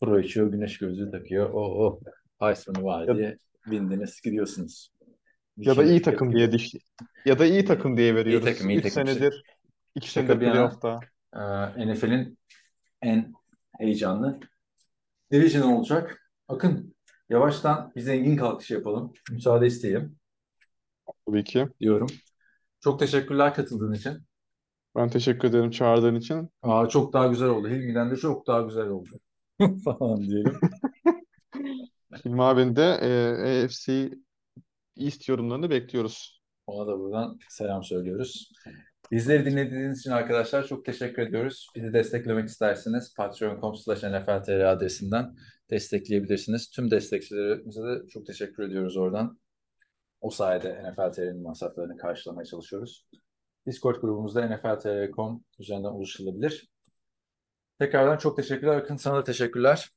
pro 0.00 0.20
içiyor, 0.20 0.52
güneş 0.52 0.78
gözlüğü 0.78 1.10
takıyor. 1.10 1.50
Oh 1.50 1.76
oh, 1.76 2.00
Heisman'ı 2.40 2.84
var 2.84 3.08
Ya- 3.08 3.16
diye 3.16 3.38
bindiniz 3.66 4.20
gidiyorsunuz. 4.20 4.90
Ya 5.56 5.76
da 5.76 5.84
iyi 5.84 6.02
takım 6.02 6.28
gibi. 6.28 6.38
diye 6.38 6.52
düş. 6.52 6.70
Ya 7.24 7.38
da 7.38 7.46
iyi 7.46 7.64
takım 7.64 7.96
diye 7.96 8.14
veriyoruz. 8.14 8.44
takım, 8.46 8.70
iyi 8.70 8.78
3 8.78 8.82
takım. 8.82 9.06
senedir 9.06 9.42
2 9.94 10.10
Şaka 10.10 10.26
senedir 10.26 10.46
bir 10.46 10.52
playoff'ta. 10.52 11.00
Ee, 11.36 11.86
NFL'in 11.92 12.38
en 13.02 13.32
heyecanlı 13.78 14.40
Division 15.32 15.72
olacak. 15.72 16.30
Akın 16.48 16.94
yavaştan 17.30 17.92
bir 17.96 18.00
zengin 18.00 18.36
kalkışı 18.36 18.74
yapalım. 18.74 19.12
Müsaade 19.30 19.66
isteyelim 19.66 20.16
Tabii 21.26 21.44
ki. 21.44 21.68
diyorum. 21.80 22.08
Çok 22.80 23.00
teşekkürler 23.00 23.54
katıldığın 23.54 23.92
için. 23.92 24.18
Ben 24.96 25.08
teşekkür 25.08 25.48
ederim 25.48 25.70
çağırdığın 25.70 26.14
için. 26.14 26.50
Aa, 26.62 26.88
çok 26.88 27.12
daha 27.12 27.26
güzel 27.26 27.48
oldu. 27.48 27.68
Hilmi'den 27.68 28.10
de 28.10 28.16
çok 28.16 28.46
daha 28.46 28.60
güzel 28.60 28.88
oldu. 28.88 29.10
falan 29.84 30.20
diyelim. 30.20 30.60
Hilmi 32.24 32.42
abinin 32.42 32.76
de 32.76 32.82
e, 32.82 33.64
AFC 33.64 34.10
East 34.96 35.28
yorumlarını 35.28 35.70
bekliyoruz. 35.70 36.40
Ona 36.66 36.86
da 36.86 36.98
buradan 36.98 37.38
selam 37.48 37.84
söylüyoruz. 37.84 38.52
Bizleri 39.12 39.44
dinlediğiniz 39.46 40.00
için 40.00 40.10
arkadaşlar 40.10 40.66
çok 40.66 40.84
teşekkür 40.84 41.22
ediyoruz. 41.22 41.66
Bizi 41.76 41.92
desteklemek 41.92 42.48
isterseniz 42.48 43.14
patreon.com 43.16 43.76
slash 43.76 44.02
nfltr 44.02 44.60
adresinden 44.60 45.34
destekleyebilirsiniz. 45.70 46.70
Tüm 46.70 46.90
destekçilerimize 46.90 47.82
de 47.82 48.08
çok 48.08 48.26
teşekkür 48.26 48.62
ediyoruz 48.62 48.96
oradan. 48.96 49.38
O 50.20 50.30
sayede 50.30 50.92
NFLTR'nin 50.92 51.42
masraflarını 51.42 51.96
karşılamaya 51.96 52.44
çalışıyoruz. 52.44 53.06
Discord 53.66 53.96
grubumuzda 53.96 54.46
nfltr.com 54.46 55.44
üzerinden 55.58 55.88
ulaşılabilir. 55.88 56.68
Tekrardan 57.78 58.16
çok 58.18 58.36
teşekkürler. 58.36 58.76
Akın 58.76 58.96
sana 58.96 59.16
da 59.16 59.24
teşekkürler. 59.24 59.90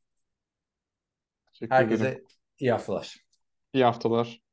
Teşekkür 1.51 1.75
ederim. 1.75 1.89
Herkese 1.89 2.23
iyi 2.59 2.71
haftalar. 2.71 3.15
İyi 3.73 3.83
haftalar. 3.83 4.48